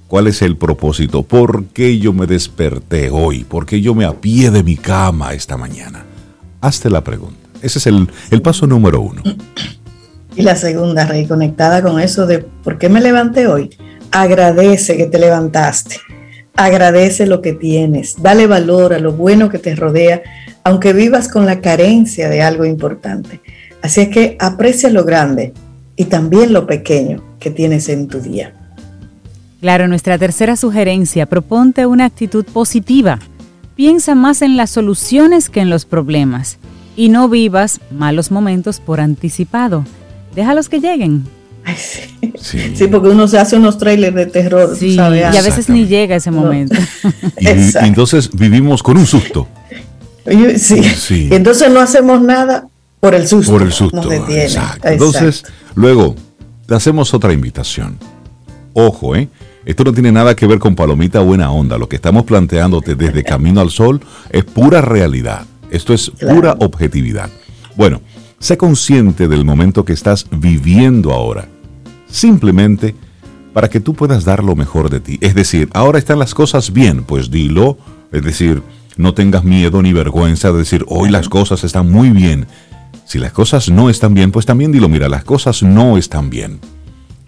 ¿Cuál 0.07 0.25
es 0.25 0.41
el 0.41 0.57
propósito? 0.57 1.21
¿Por 1.21 1.65
qué 1.65 1.99
yo 1.99 2.11
me 2.11 2.25
desperté 2.25 3.11
hoy? 3.11 3.43
¿Por 3.43 3.67
qué 3.67 3.81
yo 3.81 3.93
me 3.93 4.05
apié 4.05 4.49
de 4.49 4.63
mi 4.63 4.77
cama 4.77 5.33
esta 5.33 5.57
mañana? 5.57 6.07
Hazte 6.59 6.89
la 6.89 7.03
pregunta. 7.03 7.48
Ese 7.61 7.79
es 7.79 7.87
el, 7.87 8.07
el 8.31 8.41
paso 8.41 8.67
número 8.67 9.01
uno. 9.01 9.21
Y 10.35 10.43
la 10.43 10.55
segunda, 10.55 11.05
Rey, 11.05 11.25
conectada 11.25 11.81
con 11.81 11.99
eso 11.99 12.25
de 12.25 12.39
¿por 12.39 12.77
qué 12.77 12.87
me 12.87 13.01
levanté 13.01 13.47
hoy? 13.47 13.71
Agradece 14.11 14.95
que 14.95 15.05
te 15.05 15.19
levantaste. 15.19 15.97
Agradece 16.55 17.25
lo 17.25 17.41
que 17.41 17.53
tienes. 17.53 18.21
Dale 18.21 18.47
valor 18.47 18.93
a 18.93 18.99
lo 18.99 19.11
bueno 19.11 19.49
que 19.49 19.59
te 19.59 19.75
rodea, 19.75 20.21
aunque 20.63 20.93
vivas 20.93 21.27
con 21.27 21.45
la 21.45 21.61
carencia 21.61 22.29
de 22.29 22.41
algo 22.41 22.63
importante. 22.65 23.41
Así 23.81 24.01
es 24.01 24.09
que 24.09 24.37
aprecia 24.39 24.89
lo 24.89 25.03
grande 25.03 25.53
y 25.95 26.05
también 26.05 26.53
lo 26.53 26.67
pequeño 26.67 27.21
que 27.39 27.49
tienes 27.49 27.89
en 27.89 28.07
tu 28.07 28.21
día. 28.21 28.53
Claro, 29.59 29.89
nuestra 29.89 30.17
tercera 30.17 30.55
sugerencia, 30.55 31.25
proponte 31.25 31.85
una 31.85 32.05
actitud 32.05 32.45
positiva. 32.45 33.19
Piensa 33.75 34.15
más 34.15 34.41
en 34.41 34.55
las 34.55 34.69
soluciones 34.69 35.49
que 35.49 35.59
en 35.59 35.69
los 35.69 35.83
problemas 35.85 36.59
y 36.99 37.07
no 37.07 37.29
vivas 37.29 37.79
malos 37.91 38.29
momentos 38.29 38.81
por 38.81 38.99
anticipado. 38.99 39.85
Déjalos 40.35 40.67
que 40.67 40.81
lleguen. 40.81 41.23
Ay, 41.63 41.77
sí. 41.77 42.73
Sí. 42.75 42.87
porque 42.87 43.07
uno 43.07 43.25
se 43.29 43.39
hace 43.39 43.55
unos 43.55 43.77
trailers 43.77 44.13
de 44.13 44.25
terror, 44.25 44.75
Sí, 44.77 44.97
¿sabes? 44.97 45.33
y 45.33 45.37
a 45.37 45.41
veces 45.41 45.69
ni 45.69 45.87
llega 45.87 46.17
ese 46.17 46.29
momento. 46.29 46.75
Y, 47.39 47.47
entonces 47.85 48.29
vivimos 48.33 48.83
con 48.83 48.97
un 48.97 49.05
susto. 49.05 49.47
Sí. 50.57 50.83
Sí. 50.83 51.29
Y 51.31 51.35
entonces 51.35 51.71
no 51.71 51.79
hacemos 51.79 52.21
nada 52.21 52.67
por 52.99 53.15
el 53.15 53.29
susto. 53.29 53.53
Por 53.53 53.61
el 53.61 53.71
susto. 53.71 53.95
Nos 53.95 54.09
detiene. 54.09 54.43
Exacto. 54.43 54.75
Exacto. 54.75 54.89
Entonces, 54.89 55.45
luego, 55.75 56.15
te 56.67 56.75
hacemos 56.75 57.13
otra 57.13 57.31
invitación. 57.31 57.97
Ojo, 58.73 59.15
¿eh? 59.15 59.29
Esto 59.63 59.85
no 59.85 59.93
tiene 59.93 60.11
nada 60.11 60.35
que 60.35 60.47
ver 60.47 60.59
con 60.59 60.75
palomita 60.75 61.21
buena 61.21 61.49
onda. 61.49 61.77
Lo 61.77 61.87
que 61.87 61.95
estamos 61.95 62.25
planteándote 62.25 62.95
desde 62.95 63.23
Camino 63.23 63.61
al 63.61 63.69
Sol 63.69 64.01
es 64.31 64.43
pura 64.43 64.81
realidad. 64.81 65.45
Esto 65.71 65.93
es 65.93 66.11
Claro. 66.17 66.35
pura 66.35 66.55
objetividad. 66.59 67.29
Bueno, 67.75 68.01
sé 68.39 68.57
consciente 68.57 69.27
del 69.27 69.45
momento 69.45 69.85
que 69.85 69.93
estás 69.93 70.25
viviendo 70.31 71.11
ahora. 71.13 71.47
Simplemente 72.07 72.95
para 73.53 73.69
que 73.69 73.79
tú 73.79 73.93
puedas 73.93 74.25
dar 74.25 74.43
lo 74.43 74.55
mejor 74.55 74.89
de 74.89 74.99
ti. 74.99 75.17
Es 75.21 75.35
decir, 75.35 75.69
ahora 75.73 75.99
están 75.99 76.19
las 76.19 76.33
cosas 76.33 76.71
bien, 76.71 77.03
pues 77.03 77.31
dilo. 77.31 77.77
Es 78.11 78.23
decir, 78.23 78.61
no 78.97 79.13
tengas 79.13 79.43
miedo 79.43 79.81
ni 79.81 79.91
vergüenza 79.93 80.51
de 80.51 80.59
decir, 80.59 80.85
hoy 80.87 81.09
las 81.09 81.29
cosas 81.29 81.63
están 81.63 81.91
muy 81.91 82.09
bien. 82.09 82.45
Si 83.05 83.17
las 83.17 83.31
cosas 83.31 83.69
no 83.69 83.89
están 83.89 84.13
bien, 84.13 84.31
pues 84.31 84.45
también 84.45 84.71
dilo, 84.71 84.87
mira, 84.87 85.09
las 85.09 85.23
cosas 85.23 85.63
no 85.63 85.97
están 85.97 86.29
bien. 86.29 86.59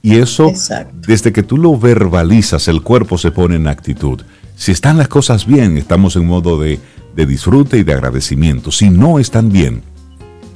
Y 0.03 0.15
eso, 0.17 0.48
Exacto. 0.50 0.95
desde 1.07 1.31
que 1.31 1.43
tú 1.43 1.57
lo 1.57 1.77
verbalizas, 1.77 2.67
el 2.67 2.81
cuerpo 2.81 3.17
se 3.17 3.31
pone 3.31 3.55
en 3.55 3.67
actitud. 3.67 4.21
Si 4.55 4.71
están 4.71 4.98
las 4.98 5.07
cosas 5.07 5.45
bien, 5.45 5.77
estamos 5.77 6.15
en 6.15 6.25
modo 6.25 6.60
de, 6.60 6.79
de 7.15 7.25
disfrute 7.25 7.77
y 7.77 7.84
de 7.84 7.94
agradecimiento. 7.94 8.72
Si 8.72 8.89
no 8.89 9.20
están 9.20 9.51
bien, 9.51 9.82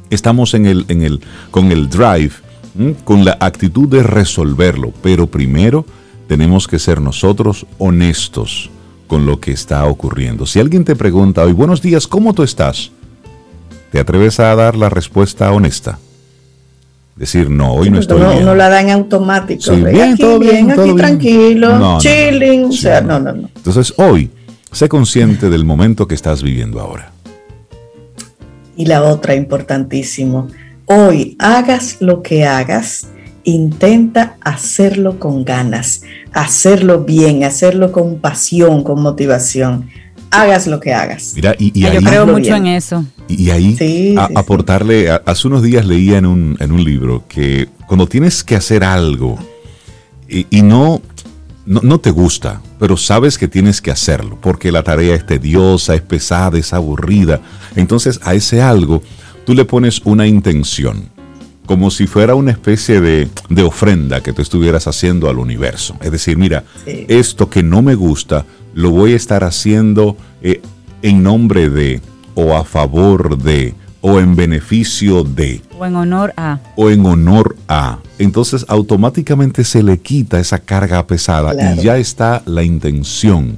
estamos 0.09 0.53
en 0.53 0.65
el, 0.65 0.85
en 0.87 1.01
el, 1.01 1.21
con 1.51 1.71
el 1.71 1.89
drive, 1.89 2.31
con 3.03 3.23
la 3.25 3.37
actitud 3.39 3.87
de 3.89 4.03
resolverlo. 4.03 4.93
Pero 5.01 5.27
primero 5.27 5.85
tenemos 6.27 6.67
que 6.67 6.79
ser 6.79 7.01
nosotros 7.01 7.65
honestos 7.77 8.69
con 9.07 9.25
lo 9.25 9.39
que 9.39 9.51
está 9.51 9.85
ocurriendo. 9.85 10.45
Si 10.45 10.59
alguien 10.59 10.83
te 10.83 10.95
pregunta 10.95 11.43
hoy, 11.43 11.53
buenos 11.53 11.81
días, 11.81 12.07
¿cómo 12.07 12.33
tú 12.33 12.43
estás? 12.43 12.91
¿Te 13.91 13.99
atreves 13.99 14.39
a 14.39 14.55
dar 14.55 14.75
la 14.75 14.89
respuesta 14.89 15.51
honesta? 15.51 15.99
Decir, 17.15 17.49
no, 17.49 17.73
hoy 17.73 17.89
no 17.89 17.99
estoy 17.99 18.17
uno, 18.19 18.31
bien. 18.31 18.43
uno 18.43 18.55
la 18.55 18.67
da 18.67 18.81
en 18.81 18.89
automático. 18.89 19.61
Sí, 19.61 19.71
bien, 19.81 20.11
aquí 20.13 20.21
todo 20.21 20.37
bien, 20.39 20.65
aquí 20.69 20.75
todo 20.75 20.83
bien. 20.85 20.97
tranquilo, 20.97 21.69
No, 21.69 21.79
no, 21.79 21.91
no. 21.93 21.99
chilling. 21.99 22.65
O 22.65 22.71
sea, 22.73 22.99
no, 22.99 23.19
no, 23.21 23.31
no. 23.31 23.49
Entonces 23.55 23.93
hoy, 23.97 24.29
sé 24.75 24.89
consciente 24.89 25.49
del 25.49 25.63
momento 25.65 26.07
que 26.07 26.15
estás 26.15 26.43
viviendo 26.43 26.79
ahora. 26.79 27.11
Y 28.75 28.85
la 28.85 29.03
otra, 29.03 29.35
importantísimo. 29.35 30.47
Hoy, 30.85 31.35
hagas 31.39 31.97
lo 32.01 32.21
que 32.21 32.45
hagas, 32.45 33.07
intenta 33.45 34.35
hacerlo 34.41 35.17
con 35.17 35.45
ganas, 35.45 36.01
hacerlo 36.33 37.05
bien, 37.05 37.43
hacerlo 37.43 37.91
con 37.91 38.19
pasión, 38.19 38.83
con 38.83 39.01
motivación. 39.01 39.89
Hagas 40.31 40.67
lo 40.67 40.79
que 40.81 40.93
hagas. 40.93 41.31
Mira, 41.35 41.55
y, 41.57 41.71
y 41.79 41.85
Ah, 41.85 41.91
ahí, 41.91 41.95
Yo 41.95 42.01
creo 42.09 42.25
mucho 42.27 42.39
bien. 42.41 42.55
en 42.67 42.73
eso. 42.73 43.05
y 43.29 43.49
ahí 43.51 43.75
Sí, 43.77 44.15
a- 44.17 44.27
sí, 44.27 44.33
sí. 44.33 44.33
aportarle, 44.37 45.09
a- 45.09 45.21
hace 45.25 45.47
unos 45.47 45.63
días 45.63 45.85
leía 45.85 46.17
en 46.17 46.25
un, 46.25 46.57
en 46.59 46.71
un 46.73 46.83
libro 46.83 47.23
que 47.29 47.69
cuando 47.87 48.07
tienes 48.07 48.43
que 48.43 48.55
hacer 48.55 48.83
algo 48.83 49.39
y, 50.27 50.45
y 50.49 50.61
no, 50.61 51.01
no, 51.65 51.81
no 51.83 51.99
te 51.99 52.11
gusta, 52.11 52.61
pero 52.79 52.95
sabes 52.97 53.37
que 53.37 53.47
tienes 53.47 53.81
que 53.81 53.91
hacerlo, 53.91 54.37
porque 54.41 54.71
la 54.71 54.83
tarea 54.83 55.15
es 55.15 55.25
tediosa, 55.25 55.95
es 55.95 56.01
pesada, 56.01 56.57
es 56.57 56.73
aburrida, 56.73 57.41
entonces 57.75 58.19
a 58.23 58.33
ese 58.33 58.61
algo 58.61 59.01
tú 59.45 59.53
le 59.53 59.65
pones 59.65 60.01
una 60.05 60.27
intención, 60.27 61.09
como 61.65 61.89
si 61.89 62.05
fuera 62.07 62.35
una 62.35 62.51
especie 62.51 63.01
de, 63.01 63.27
de 63.49 63.63
ofrenda 63.63 64.21
que 64.21 64.33
tú 64.33 64.41
estuvieras 64.41 64.87
haciendo 64.87 65.29
al 65.29 65.39
universo. 65.39 65.95
Es 66.01 66.11
decir, 66.11 66.37
mira, 66.37 66.63
Sí. 66.85 67.05
esto 67.09 67.49
que 67.49 67.63
no 67.63 67.81
me 67.81 67.95
gusta, 67.95 68.45
lo 68.75 68.91
voy 68.91 69.13
a 69.13 69.15
estar 69.15 69.43
haciendo 69.43 70.15
eh, 70.43 70.61
en 71.01 71.23
nombre 71.23 71.69
de, 71.69 72.01
o 72.35 72.55
a 72.55 72.63
favor 72.65 73.37
de, 73.37 73.73
o 74.07 74.19
en 74.19 74.35
beneficio 74.35 75.23
de, 75.23 75.61
O 75.79 75.83
en 75.85 75.95
honor 75.95 76.31
a. 76.37 76.59
o 76.75 76.91
en 76.91 77.03
honor 77.07 77.55
a. 77.67 77.97
Entonces 78.19 78.63
automáticamente 78.67 79.63
se 79.63 79.81
le 79.81 79.97
quita 79.97 80.39
esa 80.39 80.59
carga 80.59 81.07
pesada 81.07 81.53
Claro. 81.53 81.81
y 81.81 81.83
ya 81.83 81.97
está 81.97 82.43
la 82.45 82.61
intención 82.61 83.57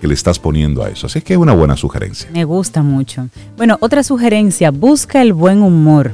que 0.00 0.08
le 0.08 0.14
estás 0.14 0.38
poniendo 0.38 0.82
a 0.82 0.88
eso. 0.88 1.06
Así 1.08 1.20
que 1.20 1.34
es 1.34 1.38
una 1.38 1.52
buena 1.52 1.76
sugerencia. 1.76 2.26
Me 2.32 2.44
gusta 2.44 2.82
mucho. 2.82 3.28
Bueno, 3.58 3.76
otra 3.80 4.02
sugerencia, 4.02 4.70
busca 4.70 5.20
el 5.20 5.34
buen 5.34 5.60
humor. 5.62 6.12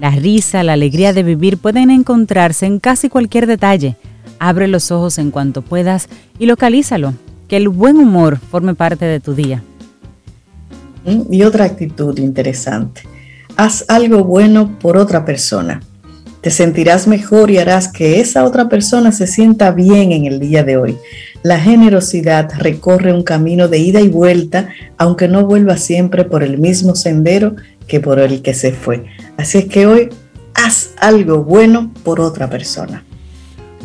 La 0.00 0.10
risa, 0.10 0.64
la 0.64 0.72
alegría 0.72 1.12
de 1.12 1.22
vivir 1.22 1.58
pueden 1.58 1.90
encontrarse 1.90 2.66
en 2.66 2.80
casi 2.80 3.08
cualquier 3.08 3.46
detalle. 3.46 3.94
Abre 4.40 4.66
los 4.66 4.90
ojos 4.90 5.18
en 5.18 5.30
cuanto 5.30 5.62
puedas 5.62 6.08
y 6.40 6.46
localízalo. 6.46 7.14
Que 7.46 7.56
el 7.56 7.68
buen 7.68 7.98
humor 7.98 8.40
forme 8.50 8.74
parte 8.74 9.04
de 9.04 9.20
tu 9.20 9.34
día. 9.34 9.62
Y 11.30 11.42
otra 11.42 11.64
actitud 11.64 12.18
interesante. 12.18 13.02
Haz 13.56 13.84
algo 13.88 14.24
bueno 14.24 14.78
por 14.78 14.96
otra 14.96 15.24
persona. 15.24 15.80
Te 16.40 16.50
sentirás 16.50 17.08
mejor 17.08 17.50
y 17.50 17.58
harás 17.58 17.88
que 17.88 18.20
esa 18.20 18.44
otra 18.44 18.68
persona 18.68 19.10
se 19.12 19.26
sienta 19.26 19.72
bien 19.72 20.12
en 20.12 20.26
el 20.26 20.38
día 20.38 20.62
de 20.62 20.76
hoy. 20.76 20.96
La 21.42 21.58
generosidad 21.58 22.50
recorre 22.58 23.12
un 23.12 23.22
camino 23.22 23.68
de 23.68 23.78
ida 23.78 24.00
y 24.00 24.08
vuelta, 24.08 24.68
aunque 24.98 25.26
no 25.26 25.44
vuelva 25.44 25.76
siempre 25.76 26.24
por 26.24 26.42
el 26.42 26.58
mismo 26.58 26.94
sendero 26.94 27.56
que 27.88 28.00
por 28.00 28.18
el 28.18 28.42
que 28.42 28.54
se 28.54 28.72
fue. 28.72 29.06
Así 29.36 29.58
es 29.58 29.64
que 29.66 29.86
hoy 29.86 30.08
haz 30.54 30.90
algo 30.98 31.42
bueno 31.44 31.92
por 32.04 32.20
otra 32.20 32.48
persona. 32.48 33.04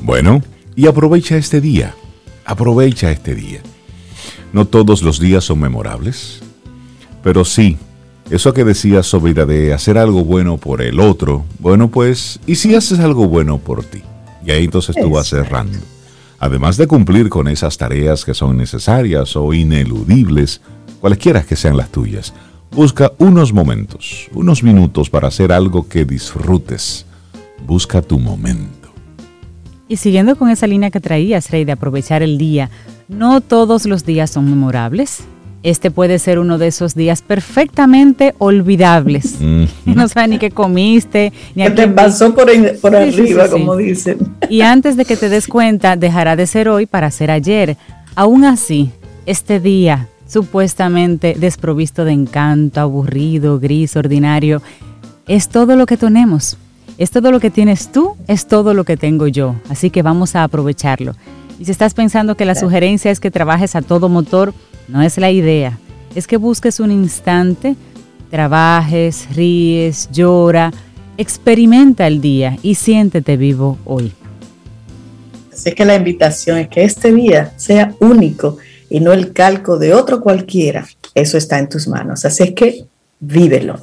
Bueno, 0.04 0.42
y 0.75 0.88
aprovecha 0.88 1.38
este 1.38 1.62
día. 1.62 1.96
Aprovecha 2.46 3.12
este 3.12 3.36
día. 3.36 3.62
No 4.54 4.66
todos 4.66 5.01
los 5.01 5.20
días 5.20 5.44
son 5.44 5.60
memorables, 5.60 6.42
pero 7.24 7.46
sí, 7.46 7.78
eso 8.30 8.54
que 8.54 8.63
decías 8.63 9.06
sobre 9.06 9.34
de 9.34 9.74
hacer 9.74 9.98
algo 9.98 10.24
bueno 10.24 10.58
por 10.58 10.82
el 10.82 11.00
otro, 11.00 11.44
bueno 11.60 11.90
pues, 11.90 12.40
¿y 12.48 12.56
si 12.56 12.75
haces 12.75 13.00
algo 13.00 13.28
bueno 13.28 13.58
por 13.58 13.84
ti? 13.84 14.01
Y 14.46 14.51
ahí 14.51 14.63
entonces 14.63 14.96
tú 14.96 15.10
vas 15.10 15.28
cerrando. 15.28 15.78
Además 16.40 16.78
de 16.78 16.88
cumplir 16.88 17.30
con 17.30 17.48
esas 17.48 17.78
tareas 17.78 18.25
que 18.25 18.34
son 18.34 18.58
necesarias 18.58 19.36
o 19.36 19.54
ineludibles, 19.54 20.62
cualesquiera 21.00 21.44
que 21.44 21.56
sean 21.56 21.78
las 21.78 21.92
tuyas, 21.92 22.34
busca 22.72 23.12
unos 23.20 23.54
momentos, 23.54 24.28
unos 24.34 24.63
minutos 24.63 25.10
para 25.10 25.28
hacer 25.28 25.51
algo 25.51 25.88
que 25.88 26.06
disfrutes. 26.06 27.06
Busca 27.68 28.01
tu 28.01 28.18
momento. 28.18 28.92
Y 29.88 29.98
siguiendo 29.98 30.36
con 30.36 30.50
esa 30.50 30.66
línea 30.68 30.90
que 30.90 31.00
traías, 31.00 31.51
Rey, 31.51 31.63
de 31.63 31.74
aprovechar 31.74 32.24
el 32.24 32.38
día, 32.38 32.70
no 33.08 33.42
todos 33.42 33.86
los 33.86 34.06
días 34.06 34.32
son 34.32 34.46
memorables. 34.46 35.25
Este 35.63 35.91
puede 35.91 36.18
ser 36.18 36.39
uno 36.39 36.58
de 36.58 36.68
esos 36.68 36.96
días 36.96 37.22
perfectamente 37.22 38.34
olvidables. 38.39 39.36
Mm. 39.39 39.63
No 39.96 40.08
sabes 40.08 40.30
ni 40.30 40.38
qué 40.39 40.50
comiste, 40.51 41.32
ni 41.56 41.63
Que 41.63 41.70
a 41.70 41.75
te 41.75 41.88
pasó 41.88 42.34
por, 42.34 42.50
en- 42.50 42.77
por 42.82 42.91
Sí, 42.96 43.12
sí, 43.12 43.22
arriba, 43.22 43.44
sí, 43.46 43.50
sí. 43.50 43.60
como 43.60 43.75
dicen. 43.75 44.18
Y 44.50 44.62
antes 44.62 44.98
de 44.98 45.06
que 45.06 45.15
te 45.18 45.30
des 45.30 45.48
cuenta, 45.48 45.96
dejará 45.96 46.36
de 46.36 46.48
ser 46.48 46.68
hoy 46.70 46.86
para 46.88 47.12
ser 47.12 47.30
ayer. 47.30 47.77
Aún 48.15 48.44
así, 48.46 48.91
este 49.25 49.60
día, 49.60 50.08
supuestamente 50.27 51.36
desprovisto 51.39 52.03
de 52.06 52.12
encanto, 52.13 52.82
aburrido, 52.82 53.60
gris, 53.60 53.96
ordinario, 53.96 54.62
es 55.27 55.48
todo 55.50 55.75
lo 55.75 55.86
que 55.86 55.98
tenemos. 55.98 56.58
Es 56.98 57.10
todo 57.12 57.32
lo 57.32 57.39
que 57.39 57.50
tienes 57.50 57.91
tú, 57.91 58.15
es 58.27 58.48
todo 58.48 58.74
lo 58.74 58.84
que 58.84 58.98
tengo 58.98 59.27
yo. 59.27 59.56
Así 59.70 59.89
que 59.89 60.01
vamos 60.01 60.36
a 60.36 60.44
aprovecharlo. 60.44 61.15
Y 61.60 61.65
si 61.65 61.72
estás 61.72 61.94
pensando 61.94 62.36
que 62.36 62.46
la 62.46 62.56
sugerencia 62.56 63.12
es 63.12 63.20
que 63.20 63.32
trabajes 63.32 63.75
a 63.75 63.82
todo 63.82 64.10
motor, 64.10 64.53
no 64.92 65.02
es 65.02 65.18
la 65.18 65.32
idea. 65.32 65.78
Es 66.16 66.28
que 66.28 66.38
busques 66.38 66.80
un 66.80 66.92
instante, 66.92 67.76
trabajes, 68.30 69.28
ríes, 69.34 70.10
llora, 70.12 70.72
experimenta 71.18 72.08
el 72.08 72.20
día 72.22 72.58
y 72.62 72.76
siéntete 72.76 73.38
vivo 73.38 73.78
hoy. 73.86 74.12
Así 75.54 75.70
es 75.70 75.76
que 75.76 75.86
la 75.86 75.96
invitación 75.96 76.58
es 76.58 76.68
que 76.68 76.84
este 76.84 77.14
día 77.14 77.54
sea 77.58 77.94
único 78.00 78.58
y 78.90 79.00
no 79.00 79.14
el 79.14 79.32
calco 79.32 79.78
de 79.78 79.94
otro 79.94 80.20
cualquiera. 80.22 80.86
Eso 81.14 81.38
está 81.38 81.60
en 81.60 81.70
tus 81.70 81.88
manos. 81.88 82.26
Así 82.26 82.44
es 82.44 82.52
que 82.52 82.86
vívelo. 83.20 83.80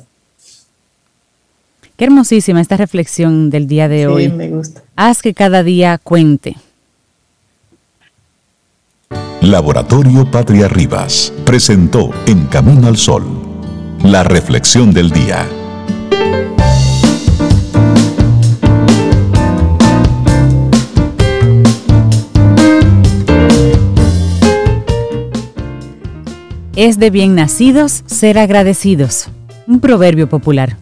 Qué 1.97 2.05
hermosísima 2.05 2.61
esta 2.61 2.77
reflexión 2.77 3.51
del 3.51 3.67
día 3.67 3.89
de 3.89 4.01
Sí, 4.01 4.05
hoy. 4.07 4.29
me 4.29 4.49
gusta. 4.49 4.83
Haz 4.97 5.21
que 5.23 5.35
cada 5.35 5.63
día 5.63 5.99
cuente. 5.99 6.57
Laboratorio 9.43 10.29
Patria 10.29 10.67
Rivas 10.67 11.33
presentó 11.45 12.11
En 12.27 12.47
Camino 12.47 12.89
al 12.89 12.97
Sol, 12.97 13.23
la 14.03 14.25
reflexión 14.25 14.93
del 14.93 15.11
día. 15.13 15.47
Es 26.75 26.99
de 26.99 27.11
bien 27.11 27.37
nacidos 27.37 28.03
ser 28.07 28.39
agradecidos. 28.39 29.29
Un 29.69 29.79
proverbio 29.79 30.29
popular. 30.29 30.77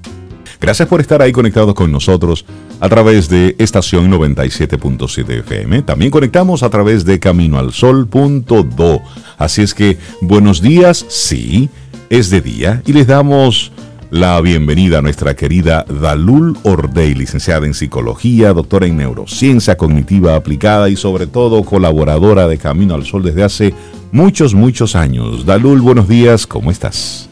Gracias 0.63 0.89
por 0.89 1.03
estar 1.03 1.21
ahí 1.21 1.31
conectados 1.31 1.75
con 1.75 1.93
nosotros 1.93 2.47
a 2.81 2.89
través 2.89 3.29
de 3.29 3.57
estación 3.59 4.11
97.7 4.11 5.41
FM. 5.41 5.83
También 5.83 6.11
conectamos 6.11 6.63
a 6.63 6.71
través 6.71 7.05
de 7.05 7.19
caminoalsol.do. 7.19 9.03
Así 9.39 9.63
es 9.63 9.75
que 9.75 9.99
buenos 10.21 10.61
días, 10.61 11.05
sí, 11.09 11.69
es 12.11 12.31
de 12.31 12.41
día 12.41 12.83
y 12.87 12.93
les 12.93 13.07
damos 13.07 13.73
la 14.11 14.41
bienvenida 14.41 14.99
a 14.99 15.03
nuestra 15.03 15.35
querida 15.35 15.85
Dalul 15.89 16.57
Ordey, 16.63 17.15
licenciada 17.15 17.67
en 17.67 17.75
psicología, 17.75 18.53
doctora 18.53 18.87
en 18.87 18.97
neurociencia 18.97 19.77
cognitiva 19.77 20.37
aplicada 20.37 20.89
y 20.89 20.97
sobre 20.97 21.27
todo 21.27 21.65
colaboradora 21.65 22.47
de 22.47 22.59
Camino 22.59 22.95
al 22.95 23.05
Sol 23.05 23.25
desde 23.25 23.43
hace 23.43 23.75
muchos, 24.13 24.55
muchos 24.55 24.95
años. 24.95 25.45
Dalul, 25.45 25.81
buenos 25.81 26.09
días, 26.09 26.47
¿cómo 26.47 26.71
estás? 26.71 27.29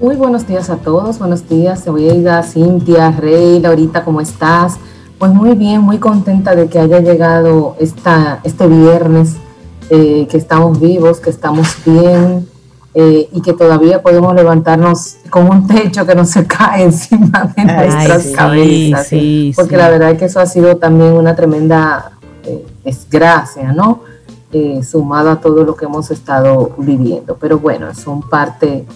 Muy 0.00 0.16
buenos 0.16 0.46
días 0.46 0.70
a 0.70 0.76
todos, 0.76 1.18
buenos 1.18 1.46
días, 1.46 1.84
Cebollida, 1.84 2.42
Cintia, 2.42 3.10
Rey, 3.10 3.60
Laurita, 3.60 4.02
¿cómo 4.02 4.22
estás? 4.22 4.78
Pues 5.18 5.30
muy 5.30 5.54
bien, 5.54 5.82
muy 5.82 5.98
contenta 5.98 6.54
de 6.54 6.68
que 6.68 6.78
haya 6.78 7.00
llegado 7.00 7.76
esta, 7.78 8.40
este 8.42 8.66
viernes, 8.66 9.36
eh, 9.90 10.26
que 10.30 10.38
estamos 10.38 10.80
vivos, 10.80 11.20
que 11.20 11.28
estamos 11.28 11.76
bien 11.84 12.48
eh, 12.94 13.28
y 13.30 13.42
que 13.42 13.52
todavía 13.52 14.00
podemos 14.00 14.34
levantarnos 14.34 15.16
con 15.28 15.50
un 15.50 15.66
techo 15.66 16.06
que 16.06 16.14
no 16.14 16.24
se 16.24 16.46
cae 16.46 16.84
encima 16.86 17.52
de 17.54 17.60
Ay, 17.60 17.66
nuestras 17.66 18.22
sí, 18.22 18.32
cabezas. 18.32 19.06
sí, 19.06 19.52
porque 19.54 19.74
sí. 19.74 19.76
la 19.76 19.90
verdad 19.90 20.12
es 20.12 20.18
que 20.18 20.24
eso 20.24 20.40
ha 20.40 20.46
sido 20.46 20.78
también 20.78 21.12
una 21.12 21.36
tremenda 21.36 22.12
eh, 22.44 22.64
desgracia, 22.82 23.74
¿no? 23.74 24.00
Eh, 24.50 24.82
sumado 24.82 25.30
a 25.30 25.40
todo 25.40 25.62
lo 25.62 25.76
que 25.76 25.84
hemos 25.84 26.10
estado 26.10 26.72
viviendo. 26.78 27.36
Pero 27.38 27.58
bueno, 27.58 27.94
son 27.94 28.22
parte 28.22 28.86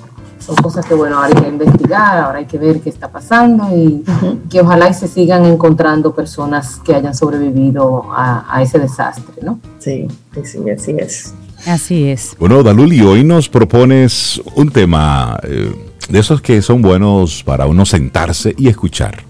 son 0.44 0.56
cosas 0.56 0.84
que 0.86 0.94
bueno, 0.94 1.16
ahora 1.16 1.28
hay 1.28 1.42
que 1.42 1.48
investigar, 1.48 2.18
ahora 2.18 2.38
hay 2.40 2.46
que 2.46 2.58
ver 2.58 2.80
qué 2.80 2.90
está 2.90 3.10
pasando 3.10 3.64
y 3.76 4.02
Ujú. 4.06 4.40
que 4.50 4.60
ojalá 4.60 4.88
y 4.90 4.94
se 4.94 5.08
sigan 5.08 5.44
encontrando 5.44 6.14
personas 6.14 6.80
que 6.84 6.94
hayan 6.94 7.14
sobrevivido 7.14 8.04
a, 8.12 8.44
a 8.54 8.62
ese 8.62 8.78
desastre, 8.78 9.36
¿no? 9.42 9.58
Sí, 9.78 10.06
sí, 10.34 10.40
sí, 10.44 10.58
así 10.70 10.92
es. 10.98 11.34
Así 11.66 12.08
es. 12.10 12.36
Bueno, 12.38 12.62
Dalul, 12.62 12.92
y 12.92 13.00
hoy 13.00 13.24
nos 13.24 13.48
propones 13.48 14.40
un 14.54 14.68
tema 14.70 15.38
eh, 15.44 15.74
de 16.10 16.18
esos 16.18 16.42
que 16.42 16.60
son 16.60 16.82
buenos 16.82 17.42
para 17.42 17.64
uno 17.66 17.86
sentarse 17.86 18.54
y 18.58 18.68
escuchar. 18.68 19.22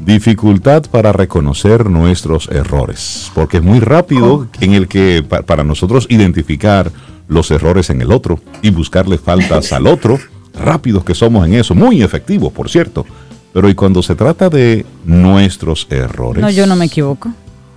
Dificultad 0.00 0.84
para 0.90 1.12
reconocer 1.12 1.90
nuestros 1.90 2.48
errores, 2.48 3.30
porque 3.34 3.56
es 3.58 3.62
muy 3.64 3.80
rápido 3.80 4.46
en 4.60 4.72
el 4.74 4.86
que 4.88 5.24
pa- 5.28 5.42
para 5.42 5.64
nosotros 5.64 6.06
identificar 6.08 6.90
los 7.26 7.50
errores 7.50 7.90
en 7.90 8.00
el 8.00 8.12
otro 8.12 8.38
y 8.62 8.70
buscarle 8.70 9.18
faltas 9.18 9.72
al 9.72 9.86
otro, 9.88 10.18
rápidos 10.58 11.04
que 11.04 11.14
somos 11.14 11.46
en 11.46 11.54
eso, 11.54 11.74
muy 11.74 12.02
efectivos, 12.02 12.52
por 12.52 12.68
cierto. 12.68 13.04
Pero 13.52 13.68
y 13.68 13.74
cuando 13.74 14.02
se 14.02 14.14
trata 14.14 14.48
de 14.50 14.84
nuestros 15.04 15.86
errores, 15.90 16.42
No, 16.42 16.50
yo 16.50 16.66
no 16.66 16.76
me 16.76 16.86
equivoco. 16.86 17.30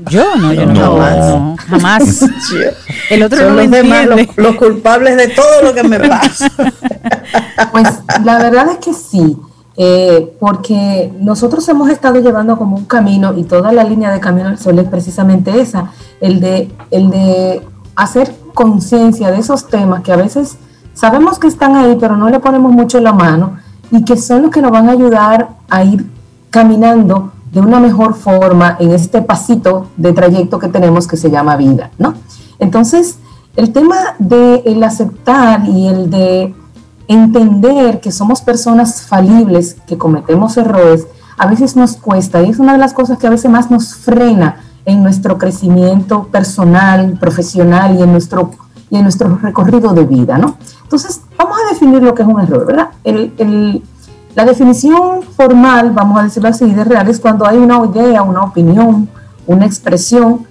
Yo 0.09 0.35
no, 0.35 0.51
yo 0.53 0.65
no, 0.65 0.73
No. 0.73 0.97
no, 0.97 1.55
jamás. 1.69 2.25
El 3.09 3.23
otro 3.23 3.37
Son 3.37 3.47
no 3.49 3.55
lo 3.55 3.61
los 3.61 3.71
demás 3.71 4.07
los 4.35 4.55
culpables 4.55 5.15
de 5.15 5.27
todo 5.29 5.61
lo 5.63 5.73
que 5.73 5.83
me 5.83 5.99
pasa. 5.99 6.51
Pues 7.71 7.87
la 8.25 8.37
verdad 8.39 8.67
es 8.71 8.77
que 8.79 8.93
sí, 8.93 9.37
eh, 9.77 10.35
porque 10.39 11.11
nosotros 11.19 11.67
hemos 11.69 11.89
estado 11.89 12.19
llevando 12.19 12.57
como 12.57 12.75
un 12.75 12.85
camino 12.85 13.33
y 13.37 13.43
toda 13.43 13.71
la 13.71 13.83
línea 13.83 14.11
de 14.11 14.19
Camino 14.19 14.49
al 14.49 14.57
Sol 14.57 14.77
es 14.79 14.87
precisamente 14.89 15.61
esa, 15.61 15.91
el 16.19 16.39
de, 16.41 16.69
el 16.89 17.09
de 17.09 17.61
hacer 17.95 18.33
conciencia 18.53 19.31
de 19.31 19.39
esos 19.39 19.67
temas 19.67 20.01
que 20.01 20.11
a 20.11 20.17
veces 20.17 20.57
sabemos 20.93 21.39
que 21.39 21.47
están 21.47 21.75
ahí, 21.75 21.97
pero 21.99 22.15
no 22.15 22.29
le 22.29 22.39
ponemos 22.39 22.71
mucho 22.71 22.99
la 22.99 23.13
mano 23.13 23.57
y 23.91 24.03
que 24.05 24.17
son 24.17 24.43
los 24.43 24.51
que 24.51 24.61
nos 24.61 24.71
van 24.71 24.89
a 24.89 24.93
ayudar 24.93 25.49
a 25.69 25.83
ir 25.83 26.09
caminando 26.49 27.31
de 27.51 27.59
una 27.59 27.79
mejor 27.79 28.13
forma 28.13 28.77
en 28.79 28.91
este 28.91 29.21
pasito 29.21 29.87
de 29.97 30.13
trayecto 30.13 30.59
que 30.59 30.69
tenemos 30.69 31.07
que 31.07 31.17
se 31.17 31.29
llama 31.29 31.57
vida, 31.57 31.91
¿no? 31.97 32.13
Entonces, 32.59 33.17
el 33.55 33.73
tema 33.73 34.15
de 34.19 34.63
el 34.65 34.81
aceptar 34.83 35.67
y 35.67 35.87
el 35.87 36.09
de 36.09 36.55
entender 37.07 37.99
que 37.99 38.11
somos 38.11 38.41
personas 38.41 39.01
falibles, 39.01 39.75
que 39.85 39.97
cometemos 39.97 40.55
errores, 40.55 41.07
a 41.37 41.47
veces 41.47 41.75
nos 41.75 41.97
cuesta 41.97 42.41
y 42.41 42.49
es 42.49 42.59
una 42.59 42.73
de 42.73 42.77
las 42.77 42.93
cosas 42.93 43.17
que 43.17 43.27
a 43.27 43.31
veces 43.31 43.51
más 43.51 43.69
nos 43.69 43.95
frena 43.95 44.61
en 44.85 45.03
nuestro 45.03 45.37
crecimiento 45.37 46.27
personal, 46.27 47.17
profesional 47.19 47.97
y 47.97 48.03
en 48.03 48.11
nuestro, 48.11 48.51
y 48.91 48.97
en 48.97 49.03
nuestro 49.03 49.35
recorrido 49.37 49.93
de 49.93 50.03
vida, 50.03 50.37
¿no? 50.37 50.57
Entonces, 50.83 51.21
vamos 51.37 51.57
a 51.65 51.73
definir 51.73 52.03
lo 52.03 52.13
que 52.13 52.21
es 52.23 52.27
un 52.27 52.41
error, 52.41 52.67
¿verdad? 52.67 52.89
La 54.35 54.45
definición 54.45 55.23
formal, 55.23 55.91
vamos 55.91 56.19
a 56.19 56.23
decirlo 56.23 56.49
así, 56.49 56.69
de 56.69 56.83
real 56.83 57.07
es 57.07 57.19
cuando 57.19 57.47
hay 57.47 57.57
una 57.57 57.83
idea, 57.85 58.21
una 58.21 58.43
opinión, 58.43 59.09
una 59.47 59.65
expresión 59.65 60.45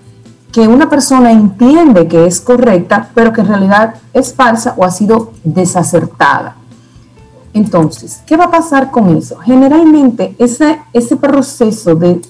que 0.53 0.67
una 0.67 0.89
persona 0.89 1.31
entiende 1.31 2.09
que 2.09 2.27
es 2.27 2.41
correcta, 2.41 3.11
pero 3.15 3.33
que 3.33 3.43
en 3.43 3.49
realidad 3.49 3.95
es 4.13 4.35
falsa 4.35 4.75
o 4.77 4.85
ha 4.85 4.91
sido 4.91 5.33
desacertada. 5.45 6.57
Entonces, 7.53 8.23
¿qué 8.27 8.37
va 8.37 8.45
a 8.45 8.51
pasar 8.51 8.91
con 8.91 9.17
eso? 9.17 9.37
Generalmente 9.39 10.35
ese, 10.39 10.81
ese 10.93 11.17
proceso 11.17 11.95
de, 11.95 12.23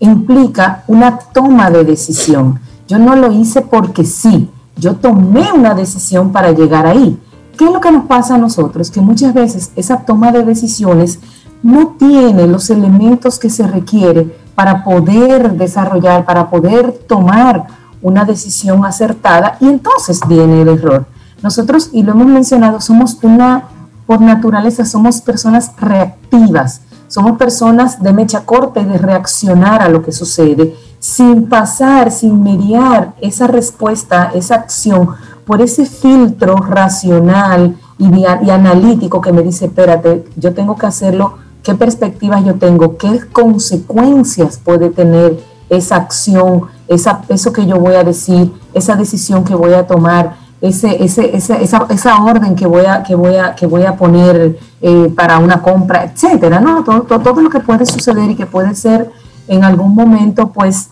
implica 0.00 0.82
una 0.86 1.18
toma 1.18 1.70
de 1.70 1.84
decisión. 1.84 2.58
Yo 2.86 2.98
no 2.98 3.16
lo 3.16 3.30
hice 3.32 3.60
porque 3.60 4.04
sí, 4.04 4.50
yo 4.78 4.96
tomé 4.96 5.52
una 5.52 5.74
decisión 5.74 6.32
para 6.32 6.52
llegar 6.52 6.86
ahí. 6.86 7.18
¿Qué 7.56 7.64
es 7.64 7.72
lo 7.72 7.80
que 7.80 7.90
nos 7.90 8.06
pasa 8.06 8.36
a 8.36 8.38
nosotros? 8.38 8.90
Que 8.90 9.00
muchas 9.00 9.34
veces 9.34 9.72
esa 9.74 9.98
toma 9.98 10.30
de 10.30 10.44
decisiones 10.44 11.18
no 11.62 11.96
tiene 11.98 12.46
los 12.46 12.70
elementos 12.70 13.38
que 13.38 13.50
se 13.50 13.66
requiere 13.66 14.36
para 14.54 14.84
poder 14.84 15.52
desarrollar, 15.52 16.24
para 16.24 16.50
poder 16.50 16.92
tomar 17.08 17.66
una 18.00 18.24
decisión 18.24 18.84
acertada 18.84 19.56
y 19.60 19.66
entonces 19.66 20.20
viene 20.28 20.62
el 20.62 20.68
error. 20.68 21.06
Nosotros, 21.42 21.90
y 21.92 22.02
lo 22.02 22.12
hemos 22.12 22.26
mencionado, 22.26 22.80
somos 22.80 23.18
una, 23.22 23.64
por 24.06 24.20
naturaleza, 24.20 24.84
somos 24.84 25.20
personas 25.20 25.72
reactivas, 25.78 26.82
somos 27.08 27.38
personas 27.38 28.02
de 28.02 28.12
mecha 28.12 28.44
corta 28.44 28.80
y 28.80 28.84
de 28.84 28.98
reaccionar 28.98 29.82
a 29.82 29.88
lo 29.88 30.02
que 30.02 30.12
sucede 30.12 30.76
sin 30.98 31.48
pasar, 31.48 32.10
sin 32.10 32.42
mediar 32.42 33.14
esa 33.20 33.46
respuesta, 33.46 34.30
esa 34.34 34.56
acción 34.56 35.10
por 35.46 35.62
ese 35.62 35.86
filtro 35.86 36.56
racional 36.56 37.76
y, 37.98 38.24
analítico 38.24 39.20
que 39.20 39.32
me 39.32 39.42
dice, 39.42 39.66
espérate, 39.66 40.24
yo 40.36 40.52
tengo 40.54 40.76
que 40.76 40.86
hacerlo, 40.86 41.34
qué 41.62 41.74
perspectivas 41.74 42.44
yo 42.44 42.54
tengo, 42.56 42.96
qué 42.96 43.20
consecuencias 43.32 44.58
puede 44.62 44.90
tener 44.90 45.38
esa 45.68 45.96
acción, 45.96 46.62
esa, 46.86 47.22
eso 47.28 47.52
que 47.52 47.66
yo 47.66 47.78
voy 47.78 47.94
a 47.94 48.04
decir, 48.04 48.52
esa 48.74 48.96
decisión 48.96 49.44
que 49.44 49.54
voy 49.54 49.74
a 49.74 49.86
tomar, 49.86 50.36
ese, 50.60 51.02
ese- 51.04 51.36
esa, 51.36 51.56
esa 51.88 52.22
orden 52.24 52.54
que 52.56 52.66
voy 52.66 52.84
a, 52.86 53.02
que 53.02 53.14
voy 53.14 53.36
a, 53.36 53.54
que 53.54 53.66
voy 53.66 53.84
a 53.84 53.96
poner 53.96 54.58
eh, 54.80 55.12
para 55.14 55.38
una 55.38 55.62
compra, 55.62 56.04
etcétera, 56.04 56.60
¿no? 56.60 56.82
Todo, 56.84 57.02
todo, 57.02 57.20
todo 57.20 57.40
lo 57.40 57.50
que 57.50 57.60
puede 57.60 57.86
suceder 57.86 58.30
y 58.30 58.34
que 58.34 58.46
puede 58.46 58.74
ser 58.74 59.10
en 59.48 59.64
algún 59.64 59.94
momento, 59.94 60.50
pues, 60.50 60.90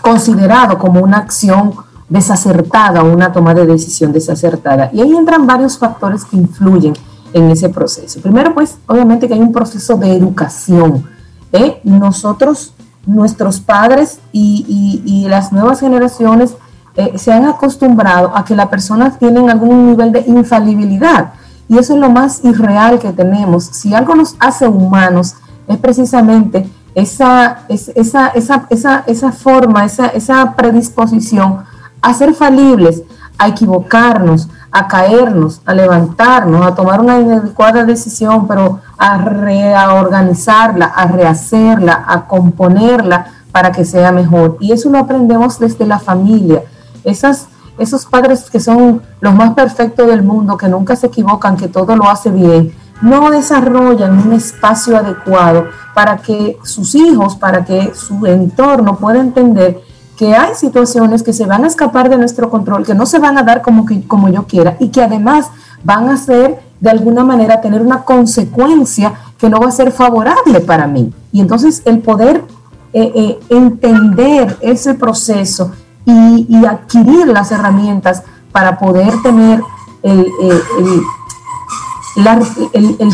considerado 0.00 0.78
como 0.78 1.00
una 1.00 1.18
acción 1.18 1.74
desacertada 2.08 3.02
una 3.02 3.32
toma 3.32 3.52
de 3.52 3.66
decisión 3.66 4.12
desacertada. 4.12 4.90
Y 4.92 5.00
ahí 5.00 5.14
entran 5.14 5.46
varios 5.46 5.76
factores 5.76 6.24
que 6.24 6.36
influyen 6.36 6.94
en 7.32 7.50
ese 7.50 7.68
proceso. 7.68 8.20
Primero, 8.20 8.54
pues, 8.54 8.78
obviamente 8.86 9.26
que 9.26 9.34
hay 9.34 9.40
un 9.40 9.52
proceso 9.52 9.96
de 9.96 10.16
educación. 10.16 11.04
¿eh? 11.52 11.80
Nosotros, 11.82 12.72
nuestros 13.04 13.60
padres 13.60 14.20
y 14.32 15.26
las 15.28 15.52
nuevas 15.52 15.80
generaciones 15.80 16.54
eh, 16.96 17.18
se 17.18 17.30
han 17.30 17.44
acostumbrado 17.44 18.34
a 18.34 18.44
que 18.44 18.56
las 18.56 18.68
personas 18.68 19.18
tienen 19.18 19.50
algún 19.50 19.86
nivel 19.86 20.12
de 20.12 20.24
infalibilidad. 20.26 21.34
Y 21.68 21.76
eso 21.76 21.94
es 21.94 22.00
lo 22.00 22.08
más 22.08 22.42
irreal 22.42 22.98
que 22.98 23.12
tenemos. 23.12 23.64
Si 23.64 23.94
algo 23.94 24.14
nos 24.14 24.34
hace 24.38 24.66
humanos, 24.66 25.34
es 25.68 25.76
precisamente 25.76 26.68
esa, 26.96 27.58
esa, 27.68 28.28
esa, 28.28 29.04
esa, 29.06 29.32
forma, 29.32 29.84
esa, 29.84 30.54
predisposición 30.56 31.58
a 32.00 32.14
ser 32.14 32.32
falibles, 32.32 33.02
a 33.36 33.48
equivocarnos, 33.48 34.48
a 34.72 34.88
caernos, 34.88 35.60
a 35.66 35.74
levantarnos, 35.74 36.66
a 36.66 36.74
tomar 36.74 37.02
una 37.02 37.16
adecuada 37.16 37.84
decisión, 37.84 38.48
pero 38.48 38.80
a 38.96 39.18
reorganizarla, 39.18 40.86
a 40.86 41.06
rehacerla, 41.06 42.02
a 42.08 42.26
componerla 42.26 43.26
para 43.52 43.72
que 43.72 43.84
sea 43.84 44.10
mejor. 44.10 44.56
Y 44.60 44.72
eso 44.72 44.88
lo 44.88 44.96
aprendemos 44.96 45.58
desde 45.58 45.84
la 45.84 45.98
familia. 45.98 46.62
Esas, 47.04 47.48
esos 47.76 48.06
padres 48.06 48.48
que 48.50 48.58
son 48.58 49.02
los 49.20 49.34
más 49.34 49.52
perfectos 49.52 50.06
del 50.06 50.22
mundo, 50.22 50.56
que 50.56 50.68
nunca 50.68 50.96
se 50.96 51.08
equivocan, 51.08 51.58
que 51.58 51.68
todo 51.68 51.94
lo 51.94 52.08
hace 52.08 52.30
bien, 52.30 52.72
no 53.02 53.30
desarrollan 53.30 54.26
un 54.26 54.32
espacio 54.32 54.96
adecuado 54.96 55.66
para 55.94 56.18
que 56.18 56.58
sus 56.62 56.94
hijos, 56.94 57.36
para 57.36 57.64
que 57.64 57.92
su 57.94 58.26
entorno 58.26 58.96
pueda 58.96 59.20
entender 59.20 59.80
que 60.16 60.34
hay 60.34 60.54
situaciones 60.54 61.22
que 61.22 61.32
se 61.32 61.46
van 61.46 61.64
a 61.64 61.66
escapar 61.66 62.08
de 62.08 62.16
nuestro 62.16 62.48
control, 62.48 62.84
que 62.84 62.94
no 62.94 63.04
se 63.06 63.18
van 63.18 63.36
a 63.36 63.42
dar 63.42 63.62
como, 63.62 63.84
que, 63.84 64.06
como 64.06 64.28
yo 64.28 64.46
quiera 64.46 64.76
y 64.80 64.88
que 64.88 65.02
además 65.02 65.50
van 65.84 66.08
a 66.08 66.16
ser 66.16 66.60
de 66.80 66.90
alguna 66.90 67.24
manera 67.24 67.60
tener 67.60 67.82
una 67.82 68.02
consecuencia 68.02 69.12
que 69.38 69.50
no 69.50 69.60
va 69.60 69.68
a 69.68 69.72
ser 69.72 69.92
favorable 69.92 70.60
para 70.60 70.86
mí. 70.86 71.12
Y 71.32 71.40
entonces 71.40 71.82
el 71.84 71.98
poder 71.98 72.44
eh, 72.92 73.12
eh, 73.14 73.38
entender 73.50 74.56
ese 74.60 74.94
proceso 74.94 75.72
y, 76.06 76.64
adquirir 76.64 77.26
las 77.26 77.52
herramientas 77.52 78.22
para 78.52 78.78
poder 78.78 79.12
tener 79.22 79.60
el, 80.02 80.26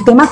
tema, 0.05 0.29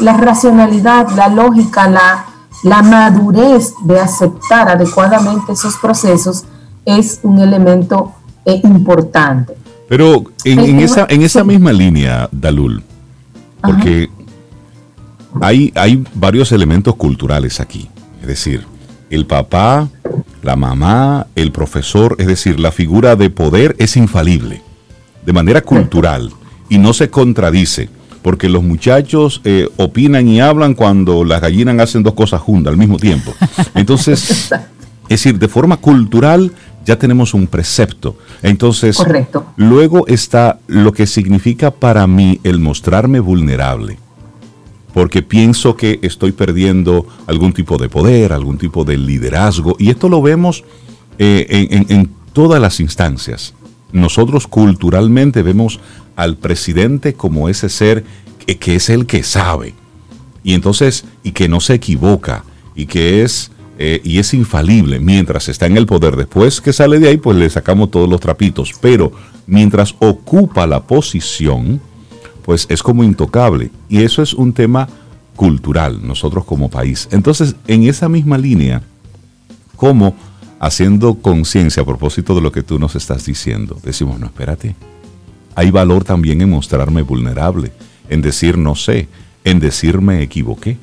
la 0.00 0.16
racionalidad, 0.16 1.08
la 1.16 1.28
lógica, 1.28 1.88
la, 1.88 2.26
la 2.62 2.82
madurez 2.82 3.74
de 3.84 3.98
aceptar 3.98 4.68
adecuadamente 4.68 5.52
esos 5.52 5.76
procesos 5.76 6.44
es 6.84 7.20
un 7.22 7.38
elemento 7.38 8.12
eh, 8.44 8.60
importante. 8.64 9.54
Pero 9.88 10.24
en, 10.44 10.78
esa, 10.78 11.06
en 11.08 11.22
esa 11.22 11.42
misma 11.42 11.72
línea, 11.72 12.28
Dalul, 12.30 12.82
porque 13.60 14.08
hay, 15.40 15.72
hay 15.74 16.04
varios 16.14 16.52
elementos 16.52 16.94
culturales 16.94 17.60
aquí. 17.60 17.90
Es 18.20 18.28
decir, 18.28 18.66
el 19.10 19.26
papá, 19.26 19.88
la 20.42 20.54
mamá, 20.54 21.26
el 21.34 21.50
profesor, 21.50 22.14
es 22.18 22.28
decir, 22.28 22.60
la 22.60 22.70
figura 22.70 23.16
de 23.16 23.30
poder 23.30 23.74
es 23.78 23.96
infalible, 23.96 24.62
de 25.26 25.32
manera 25.32 25.62
cultural, 25.62 26.32
y 26.68 26.78
no 26.78 26.92
se 26.92 27.10
contradice 27.10 27.88
porque 28.22 28.48
los 28.48 28.62
muchachos 28.62 29.40
eh, 29.44 29.68
opinan 29.76 30.28
y 30.28 30.40
hablan 30.40 30.74
cuando 30.74 31.24
las 31.24 31.40
gallinas 31.40 31.78
hacen 31.78 32.02
dos 32.02 32.14
cosas 32.14 32.40
juntas 32.40 32.72
al 32.72 32.78
mismo 32.78 32.98
tiempo. 32.98 33.32
Entonces, 33.74 34.50
es 34.52 35.08
decir, 35.08 35.38
de 35.38 35.48
forma 35.48 35.78
cultural 35.78 36.52
ya 36.84 36.98
tenemos 36.98 37.34
un 37.34 37.46
precepto. 37.46 38.16
Entonces, 38.42 38.98
luego 39.56 40.06
está 40.06 40.58
lo 40.66 40.92
que 40.92 41.06
significa 41.06 41.70
para 41.70 42.06
mí 42.06 42.40
el 42.44 42.58
mostrarme 42.58 43.20
vulnerable. 43.20 43.98
Porque 44.92 45.22
pienso 45.22 45.76
que 45.76 46.00
estoy 46.02 46.32
perdiendo 46.32 47.06
algún 47.26 47.52
tipo 47.52 47.78
de 47.78 47.88
poder, 47.88 48.32
algún 48.32 48.58
tipo 48.58 48.84
de 48.84 48.98
liderazgo. 48.98 49.76
Y 49.78 49.88
esto 49.90 50.08
lo 50.08 50.20
vemos 50.20 50.64
eh, 51.18 51.86
en 51.88 52.10
todas 52.32 52.60
las 52.60 52.80
instancias. 52.80 53.54
Nosotros 53.92 54.46
culturalmente 54.46 55.42
vemos 55.42 55.80
al 56.16 56.36
presidente 56.36 57.14
como 57.14 57.48
ese 57.48 57.68
ser 57.68 58.04
que, 58.46 58.74
es 58.74 58.90
el 58.90 59.06
que 59.06 59.22
sabe. 59.22 59.74
Y 60.42 60.54
entonces, 60.54 61.04
y 61.22 61.32
que 61.32 61.48
no 61.48 61.60
se 61.60 61.74
equivoca, 61.74 62.44
y 62.74 62.86
que 62.86 63.22
es, 63.22 63.50
eh, 63.78 64.00
y 64.04 64.18
es 64.18 64.32
infalible 64.34 65.00
mientras 65.00 65.48
está 65.48 65.66
en 65.66 65.76
el 65.76 65.86
poder. 65.86 66.16
Después 66.16 66.60
que 66.60 66.72
sale 66.72 66.98
de 66.98 67.08
ahí, 67.08 67.16
pues 67.16 67.36
le 67.36 67.48
sacamos 67.50 67.90
todos 67.90 68.08
los 68.08 68.20
trapitos. 68.20 68.72
Pero 68.80 69.12
mientras 69.46 69.94
ocupa 69.98 70.66
la 70.66 70.82
posición, 70.82 71.80
pues 72.44 72.66
es 72.68 72.82
como 72.82 73.04
intocable. 73.04 73.70
Y 73.88 74.02
eso 74.02 74.22
es 74.22 74.34
un 74.34 74.52
tema 74.52 74.88
cultural, 75.36 76.06
nosotros 76.06 76.44
como 76.44 76.68
país. 76.68 77.08
Entonces, 77.12 77.56
en 77.66 77.84
esa 77.84 78.08
misma 78.08 78.38
línea, 78.38 78.82
como 79.76 80.14
haciendo 80.60 81.14
conciencia 81.14 81.82
a 81.82 81.86
propósito 81.86 82.34
de 82.34 82.42
lo 82.42 82.52
que 82.52 82.62
tú 82.62 82.78
nos 82.78 82.94
estás 82.94 83.24
diciendo, 83.24 83.78
decimos, 83.82 84.20
no, 84.20 84.26
espérate, 84.26 84.76
hay 85.54 85.70
valor 85.70 86.04
también 86.04 86.42
en 86.42 86.50
mostrarme 86.50 87.02
vulnerable, 87.02 87.72
en 88.08 88.20
decir 88.20 88.58
no 88.58 88.76
sé, 88.76 89.08
en 89.42 89.58
decir 89.58 90.00
me 90.00 90.22
equivoqué. 90.22 90.76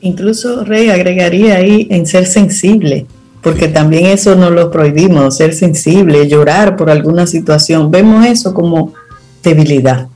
Incluso 0.00 0.64
Rey 0.64 0.88
agregaría 0.88 1.56
ahí 1.56 1.86
en 1.90 2.06
ser 2.06 2.26
sensible, 2.26 3.06
porque 3.42 3.68
también 3.68 4.06
eso 4.06 4.34
no 4.34 4.50
lo 4.50 4.70
prohibimos, 4.70 5.36
ser 5.36 5.54
sensible, 5.54 6.26
llorar 6.26 6.76
por 6.76 6.90
alguna 6.90 7.26
situación. 7.26 7.90
Vemos 7.90 8.24
eso 8.24 8.54
como 8.54 8.94
debilidad. 9.42 10.08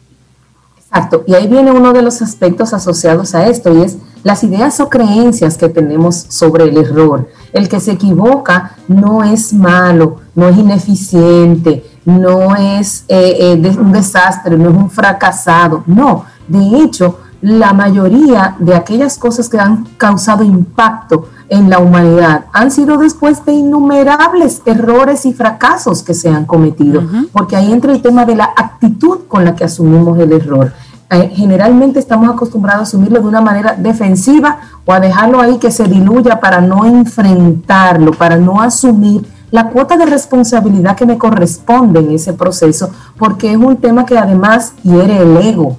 Exacto, 0.79 1.23
y 1.27 1.35
ahí 1.35 1.47
viene 1.47 1.71
uno 1.71 1.93
de 1.93 2.03
los 2.03 2.23
aspectos 2.23 2.73
asociados 2.73 3.35
a 3.35 3.47
esto, 3.49 3.77
y 3.79 3.83
es 3.83 3.99
las 4.23 4.45
ideas 4.45 4.81
o 4.81 4.89
creencias 4.89 5.57
que 5.57 5.69
tenemos 5.69 6.27
sobre 6.29 6.65
el 6.65 6.77
error. 6.77 7.29
El 7.53 7.69
que 7.69 7.81
se 7.81 7.93
equivoca 7.93 8.77
no 8.89 9.25
es 9.25 9.53
malo, 9.53 10.17
no 10.35 10.49
es 10.49 10.57
ineficiente, 10.57 11.85
no 12.05 12.57
es 12.57 13.05
eh, 13.09 13.61
eh, 13.63 13.77
un 13.79 13.93
desastre, 13.93 14.57
no 14.57 14.71
es 14.71 14.77
un 14.77 14.91
fracasado, 14.91 15.83
no. 15.87 16.25
De 16.49 16.83
hecho, 16.83 17.19
la 17.43 17.73
mayoría 17.73 18.57
de 18.59 18.75
aquellas 18.75 19.17
cosas 19.17 19.49
que 19.49 19.59
han 19.59 19.85
causado 19.97 20.45
impacto 20.45 21.29
en 21.49 21.71
la 21.71 21.79
humanidad 21.79 22.45
han 22.53 22.71
sido 22.71 22.99
después 22.99 23.45
de 23.45 23.53
innumerables 23.53 24.63
errores 24.67 25.25
y 25.25 25.33
fracasos 25.33 26.03
que 26.03 26.15
se 26.15 26.29
han 26.29 26.45
cometido, 26.45 27.03
porque 27.33 27.57
ahí 27.57 27.73
entra 27.73 27.93
el 27.93 28.03
tema 28.03 28.27
de 28.27 28.37
la 28.37 28.51
actitud 28.57 29.21
con 29.27 29.45
la 29.45 29.55
que 29.55 29.65
asumimos 29.65 30.19
el 30.19 30.33
error. 30.33 30.73
Eh, 31.11 31.33
generalmente 31.35 31.99
estamos 31.99 32.29
acostumbrados 32.29 32.81
a 32.81 32.83
asumirlo 32.85 33.21
de 33.21 33.27
una 33.27 33.41
manera 33.41 33.75
defensiva 33.77 34.61
o 34.85 34.93
a 34.93 35.01
dejarlo 35.01 35.41
ahí 35.41 35.59
que 35.59 35.73
se 35.73 35.85
diluya 35.85 36.39
para 36.39 36.61
no 36.61 36.85
enfrentarlo, 36.85 38.13
para 38.13 38.37
no 38.37 38.61
asumir 38.61 39.27
la 39.51 39.69
cuota 39.71 39.97
de 39.97 40.07
responsabilidad 40.07 40.95
que 40.95 41.07
me 41.07 41.19
corresponde 41.19 41.99
en 41.99 42.13
ese 42.13 42.33
proceso, 42.33 42.91
porque 43.19 43.51
es 43.51 43.57
un 43.57 43.77
tema 43.79 44.07
que 44.07 44.17
además 44.17 44.75
hiere 44.85 45.19
el 45.19 45.37
ego. 45.39 45.77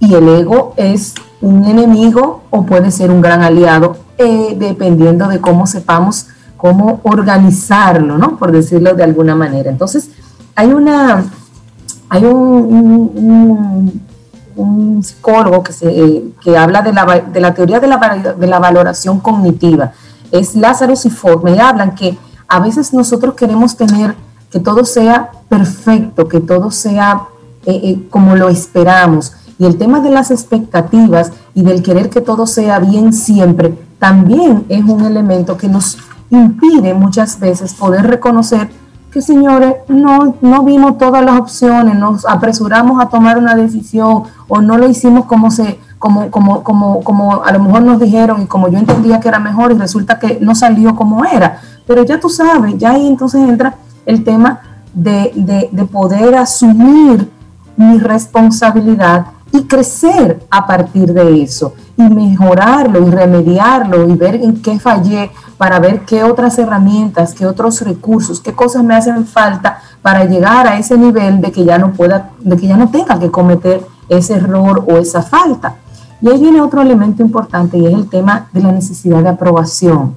Y 0.00 0.14
el 0.14 0.26
ego 0.28 0.72
es 0.76 1.14
un 1.42 1.64
enemigo 1.66 2.42
o 2.48 2.64
puede 2.64 2.90
ser 2.90 3.10
un 3.10 3.20
gran 3.20 3.42
aliado, 3.42 3.96
eh, 4.16 4.56
dependiendo 4.58 5.28
de 5.28 5.40
cómo 5.40 5.66
sepamos 5.66 6.28
cómo 6.62 7.00
organizarlo, 7.02 8.16
¿no? 8.16 8.36
Por 8.36 8.52
decirlo 8.52 8.94
de 8.94 9.02
alguna 9.02 9.34
manera. 9.34 9.68
Entonces, 9.68 10.10
hay 10.54 10.72
una, 10.72 11.24
hay 12.08 12.24
un, 12.24 13.10
un, 13.16 14.00
psicólogo 15.02 15.62
que, 15.62 15.72
se, 15.72 16.24
que 16.42 16.56
habla 16.56 16.82
de 16.82 16.92
la, 16.92 17.04
de 17.04 17.40
la 17.40 17.54
teoría 17.54 17.80
de 17.80 17.86
la, 17.86 18.34
de 18.38 18.46
la 18.46 18.58
valoración 18.58 19.20
cognitiva. 19.20 19.92
Es 20.30 20.54
Lázaro 20.54 20.94
y 20.94 21.58
hablan 21.58 21.94
que 21.94 22.18
a 22.48 22.60
veces 22.60 22.92
nosotros 22.92 23.34
queremos 23.34 23.76
tener 23.76 24.14
que 24.50 24.60
todo 24.60 24.84
sea 24.84 25.30
perfecto, 25.48 26.28
que 26.28 26.40
todo 26.40 26.70
sea 26.70 27.22
eh, 27.64 27.80
eh, 27.82 28.08
como 28.10 28.36
lo 28.36 28.48
esperamos. 28.48 29.32
Y 29.58 29.64
el 29.64 29.78
tema 29.78 30.00
de 30.00 30.10
las 30.10 30.30
expectativas 30.30 31.32
y 31.54 31.62
del 31.62 31.82
querer 31.82 32.10
que 32.10 32.20
todo 32.20 32.46
sea 32.46 32.78
bien 32.78 33.12
siempre 33.12 33.74
también 33.98 34.66
es 34.68 34.84
un 34.84 35.04
elemento 35.04 35.56
que 35.56 35.68
nos 35.68 35.96
impide 36.30 36.92
muchas 36.94 37.38
veces 37.38 37.74
poder 37.74 38.06
reconocer 38.06 38.70
que, 39.12 39.20
señores, 39.20 39.74
no, 39.88 40.36
no 40.40 40.64
vimos 40.64 40.96
todas 40.96 41.22
las 41.22 41.38
opciones, 41.38 41.94
nos 41.96 42.24
apresuramos 42.26 43.00
a 43.00 43.10
tomar 43.10 43.36
una 43.36 43.54
decisión 43.54 44.22
o 44.48 44.60
no 44.62 44.78
lo 44.78 44.88
hicimos 44.88 45.26
como 45.26 45.50
se, 45.50 45.78
como, 45.98 46.30
como, 46.30 46.64
como, 46.64 47.04
como 47.04 47.44
a 47.44 47.52
lo 47.52 47.60
mejor 47.60 47.82
nos 47.82 48.00
dijeron 48.00 48.42
y 48.42 48.46
como 48.46 48.68
yo 48.68 48.78
entendía 48.78 49.20
que 49.20 49.28
era 49.28 49.38
mejor 49.38 49.70
y 49.72 49.74
resulta 49.74 50.18
que 50.18 50.38
no 50.40 50.54
salió 50.54 50.96
como 50.96 51.26
era. 51.26 51.60
Pero 51.86 52.04
ya 52.04 52.18
tú 52.18 52.30
sabes, 52.30 52.78
ya 52.78 52.92
ahí 52.92 53.06
entonces 53.06 53.46
entra 53.46 53.74
el 54.06 54.24
tema 54.24 54.60
de, 54.94 55.68
poder 55.92 56.34
asumir 56.36 57.30
mi 57.76 57.98
responsabilidad 57.98 59.26
y 59.52 59.64
crecer 59.64 60.46
a 60.50 60.66
partir 60.66 61.12
de 61.12 61.42
eso 61.42 61.74
y 61.98 62.02
mejorarlo 62.02 63.06
y 63.06 63.10
remediarlo 63.10 64.08
y 64.08 64.16
ver 64.16 64.36
en 64.36 64.62
qué 64.62 64.78
fallé 64.78 65.30
para 65.62 65.78
ver 65.78 66.00
qué 66.00 66.24
otras 66.24 66.58
herramientas, 66.58 67.34
qué 67.34 67.46
otros 67.46 67.82
recursos, 67.82 68.40
qué 68.40 68.52
cosas 68.52 68.82
me 68.82 68.96
hacen 68.96 69.24
falta 69.24 69.80
para 70.02 70.24
llegar 70.24 70.66
a 70.66 70.76
ese 70.76 70.98
nivel 70.98 71.40
de 71.40 71.52
que 71.52 71.64
ya 71.64 71.78
no 71.78 71.92
pueda, 71.92 72.30
de 72.40 72.56
que 72.56 72.66
ya 72.66 72.76
no 72.76 72.90
tenga 72.90 73.20
que 73.20 73.30
cometer 73.30 73.86
ese 74.08 74.34
error 74.34 74.84
o 74.88 74.96
esa 74.96 75.22
falta. 75.22 75.76
Y 76.20 76.28
ahí 76.28 76.40
viene 76.40 76.60
otro 76.60 76.82
elemento 76.82 77.22
importante 77.22 77.78
y 77.78 77.86
es 77.86 77.94
el 77.94 78.08
tema 78.08 78.48
de 78.52 78.60
la 78.60 78.72
necesidad 78.72 79.22
de 79.22 79.28
aprobación. 79.28 80.16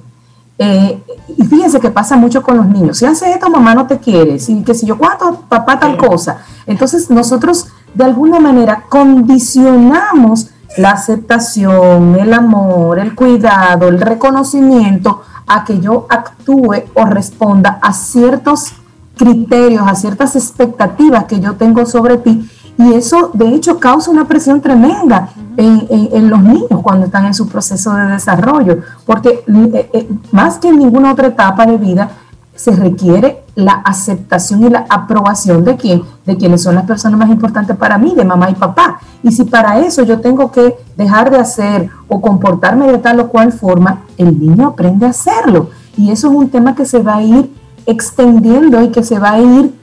Eh, 0.58 1.00
y 1.38 1.44
fíjense 1.44 1.78
que 1.78 1.90
pasa 1.90 2.16
mucho 2.16 2.42
con 2.42 2.56
los 2.56 2.66
niños. 2.66 2.98
Si 2.98 3.06
hace 3.06 3.30
esto, 3.30 3.48
mamá 3.48 3.72
no 3.72 3.86
te 3.86 3.98
quiere. 3.98 4.40
Si, 4.40 4.64
que 4.64 4.74
si 4.74 4.84
yo 4.84 4.98
cuánto, 4.98 5.42
papá 5.48 5.78
tal 5.78 5.96
cosa. 5.96 6.38
Entonces 6.66 7.08
nosotros 7.08 7.68
de 7.94 8.02
alguna 8.02 8.40
manera 8.40 8.82
condicionamos 8.88 10.48
la 10.76 10.90
aceptación, 10.90 12.16
el 12.16 12.34
amor, 12.34 12.98
el 12.98 13.14
cuidado, 13.14 13.86
el 13.86 14.00
reconocimiento 14.00 15.22
a 15.46 15.64
que 15.64 15.80
yo 15.80 16.06
actúe 16.08 16.84
o 16.94 17.04
responda 17.04 17.78
a 17.80 17.92
ciertos 17.92 18.72
criterios, 19.16 19.84
a 19.86 19.94
ciertas 19.94 20.36
expectativas 20.36 21.24
que 21.24 21.40
yo 21.40 21.54
tengo 21.54 21.86
sobre 21.86 22.18
ti. 22.18 22.48
Y 22.78 22.92
eso, 22.92 23.30
de 23.32 23.54
hecho, 23.54 23.78
causa 23.78 24.10
una 24.10 24.26
presión 24.26 24.60
tremenda 24.60 25.30
en, 25.56 26.28
los 26.28 26.42
niños 26.42 26.82
cuando 26.82 27.06
están 27.06 27.24
en 27.24 27.32
su 27.32 27.48
proceso 27.48 27.94
de 27.94 28.06
desarrollo, 28.08 28.80
porque 29.06 29.42
eh, 29.46 29.90
eh, 29.92 30.08
más 30.32 30.58
que 30.58 30.68
en 30.68 30.78
ninguna 30.78 31.12
otra 31.12 31.28
etapa 31.28 31.64
de 31.64 31.78
vida, 31.78 32.10
se 32.56 32.72
requiere 32.72 33.44
la 33.54 33.72
aceptación 33.72 34.64
y 34.64 34.70
la 34.70 34.86
aprobación 34.88 35.64
de 35.64 35.76
quién, 35.76 36.02
de 36.26 36.36
quienes 36.36 36.62
son 36.62 36.74
las 36.74 36.84
personas 36.84 37.18
más 37.18 37.30
importantes 37.30 37.76
para 37.76 37.96
mí, 37.96 38.14
de 38.14 38.24
mamá 38.24 38.50
y 38.50 38.54
papá. 38.54 39.00
Y 39.22 39.32
si 39.32 39.44
para 39.44 39.78
eso 39.78 40.02
yo 40.02 40.20
tengo 40.20 40.50
que 40.50 40.76
dejar 40.96 41.30
de 41.30 41.38
hacer 41.38 41.88
o 42.08 42.20
comportarme 42.20 42.86
de 42.90 42.98
tal 42.98 43.20
o 43.20 43.28
cual 43.28 43.52
forma, 43.52 44.02
el 44.18 44.38
niño 44.38 44.68
aprende 44.68 45.06
a 45.06 45.10
hacerlo. 45.10 45.70
Y 45.96 46.10
eso 46.10 46.28
es 46.28 46.34
un 46.34 46.50
tema 46.50 46.74
que 46.74 46.84
se 46.84 46.98
va 46.98 47.16
a 47.16 47.22
ir 47.22 47.50
extendiendo 47.86 48.82
y 48.82 48.88
que 48.90 49.02
se 49.02 49.18
va 49.18 49.32
a 49.32 49.40
ir 49.40 49.74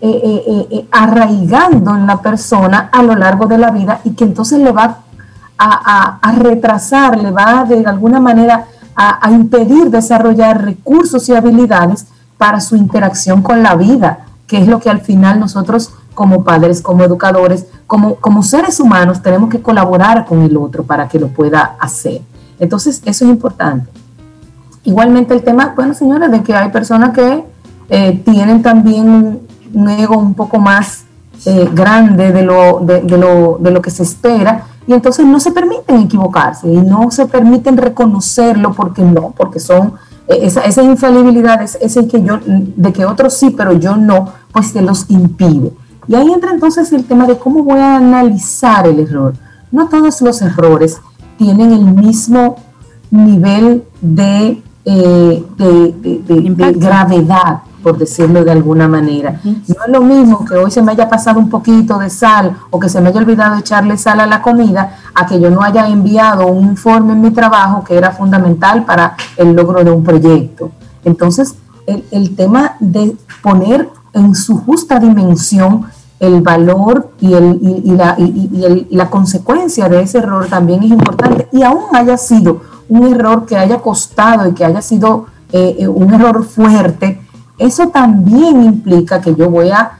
eh, 0.00 0.20
eh, 0.24 0.66
eh, 0.70 0.88
arraigando 0.92 1.94
en 1.94 2.06
la 2.06 2.22
persona 2.22 2.88
a 2.92 3.02
lo 3.02 3.14
largo 3.14 3.46
de 3.46 3.58
la 3.58 3.70
vida 3.70 4.00
y 4.04 4.12
que 4.12 4.24
entonces 4.24 4.60
le 4.60 4.70
va 4.70 5.00
a, 5.58 6.18
a 6.22 6.32
retrasar, 6.32 7.18
le 7.18 7.32
va 7.32 7.64
de 7.64 7.84
alguna 7.84 8.20
manera 8.20 8.66
a 9.00 9.30
impedir 9.30 9.90
desarrollar 9.90 10.64
recursos 10.64 11.28
y 11.28 11.34
habilidades 11.34 12.06
para 12.38 12.60
su 12.60 12.76
interacción 12.76 13.42
con 13.42 13.62
la 13.62 13.74
vida, 13.74 14.20
que 14.46 14.58
es 14.58 14.66
lo 14.66 14.80
que 14.80 14.88
al 14.88 15.00
final 15.00 15.38
nosotros 15.38 15.92
como 16.14 16.42
padres, 16.42 16.80
como 16.80 17.04
educadores, 17.04 17.66
como, 17.86 18.16
como 18.16 18.42
seres 18.42 18.80
humanos 18.80 19.22
tenemos 19.22 19.50
que 19.50 19.60
colaborar 19.60 20.24
con 20.24 20.42
el 20.42 20.56
otro 20.56 20.82
para 20.84 21.08
que 21.08 21.18
lo 21.18 21.28
pueda 21.28 21.76
hacer. 21.78 22.22
Entonces, 22.58 23.02
eso 23.04 23.24
es 23.24 23.30
importante. 23.30 23.90
Igualmente 24.84 25.34
el 25.34 25.42
tema, 25.42 25.74
bueno, 25.76 25.94
señores, 25.94 26.30
de 26.30 26.42
que 26.42 26.54
hay 26.54 26.70
personas 26.70 27.10
que 27.10 27.44
eh, 27.88 28.22
tienen 28.24 28.62
también 28.62 29.40
un 29.72 29.88
ego 29.90 30.16
un 30.16 30.34
poco 30.34 30.58
más 30.58 31.04
eh, 31.46 31.68
grande 31.72 32.32
de 32.32 32.42
lo, 32.42 32.80
de, 32.80 33.02
lo, 33.16 33.58
de 33.60 33.70
lo 33.70 33.80
que 33.80 33.90
se 33.90 34.02
espera 34.02 34.64
y 34.88 34.94
entonces 34.94 35.24
no 35.24 35.38
se 35.38 35.52
permiten 35.52 36.00
equivocarse 36.00 36.66
y 36.66 36.78
no 36.78 37.10
se 37.10 37.26
permiten 37.26 37.76
reconocerlo 37.76 38.72
porque 38.72 39.02
no, 39.02 39.32
porque 39.36 39.60
son 39.60 39.92
esa, 40.28 40.60
esa 40.62 40.82
infalibilidad, 40.82 41.62
es 41.62 41.78
ese 41.80 42.06
que 42.06 42.22
yo, 42.22 42.38
de 42.44 42.92
que 42.92 43.04
otros 43.04 43.34
sí, 43.34 43.50
pero 43.50 43.72
yo 43.72 43.96
no, 43.96 44.32
pues 44.52 44.68
se 44.68 44.82
los 44.82 45.08
impide. 45.10 45.72
Y 46.06 46.14
ahí 46.14 46.30
entra 46.32 46.52
entonces 46.52 46.92
el 46.92 47.04
tema 47.04 47.26
de 47.26 47.38
cómo 47.38 47.62
voy 47.62 47.80
a 47.80 47.96
analizar 47.96 48.86
el 48.86 49.00
error. 49.00 49.34
No 49.70 49.88
todos 49.88 50.20
los 50.22 50.40
errores 50.42 51.00
tienen 51.36 51.72
el 51.72 51.84
mismo 51.84 52.56
nivel 53.10 53.84
de, 54.00 54.62
eh, 54.84 55.44
de 55.56 56.72
gravedad 56.76 57.62
por 57.82 57.96
decirlo 57.96 58.44
de 58.44 58.50
alguna 58.50 58.88
manera. 58.88 59.40
No 59.44 59.52
es 59.86 59.92
lo 59.92 60.02
mismo 60.02 60.44
que 60.44 60.54
hoy 60.54 60.70
se 60.70 60.82
me 60.82 60.92
haya 60.92 61.08
pasado 61.08 61.38
un 61.38 61.48
poquito 61.48 61.98
de 61.98 62.10
sal 62.10 62.56
o 62.70 62.78
que 62.78 62.88
se 62.88 63.00
me 63.00 63.08
haya 63.08 63.20
olvidado 63.20 63.56
echarle 63.56 63.96
sal 63.96 64.20
a 64.20 64.26
la 64.26 64.42
comida, 64.42 64.96
a 65.18 65.26
que 65.26 65.40
yo 65.40 65.50
no 65.50 65.62
haya 65.62 65.88
enviado 65.88 66.46
un 66.46 66.68
informe 66.68 67.12
en 67.12 67.20
mi 67.20 67.32
trabajo 67.32 67.82
que 67.82 67.96
era 67.96 68.12
fundamental 68.12 68.84
para 68.84 69.16
el 69.36 69.52
logro 69.52 69.82
de 69.82 69.90
un 69.90 70.04
proyecto. 70.04 70.70
Entonces, 71.04 71.56
el, 71.86 72.36
tema 72.36 72.76
de 72.78 73.16
poner 73.42 73.88
en 74.12 74.36
su 74.36 74.58
justa 74.58 75.00
dimensión 75.00 75.86
el 76.20 76.40
valor 76.40 77.10
y, 77.20 77.34
el, 77.34 77.58
y, 77.60 77.90
la, 77.96 78.14
y, 78.16 78.86
la, 78.90 79.10
consecuencia 79.10 79.88
de 79.88 80.02
ese 80.02 80.18
error 80.18 80.46
también 80.46 80.84
es 80.84 80.90
importante. 80.90 81.48
Y 81.50 81.64
aún 81.64 81.86
haya 81.94 82.16
sido 82.16 82.60
un 82.88 83.12
error 83.12 83.44
que 83.44 83.56
haya 83.56 83.78
costado 83.78 84.48
y 84.48 84.54
que 84.54 84.64
haya 84.64 84.82
sido 84.82 85.26
eh, 85.50 85.78
eh, 85.80 85.88
un 85.88 86.14
error 86.14 86.44
fuerte, 86.44 87.20
eso 87.58 87.88
también 87.88 88.62
implica 88.62 89.20
que 89.20 89.34
yo 89.34 89.50
voy 89.50 89.70
a, 89.70 89.98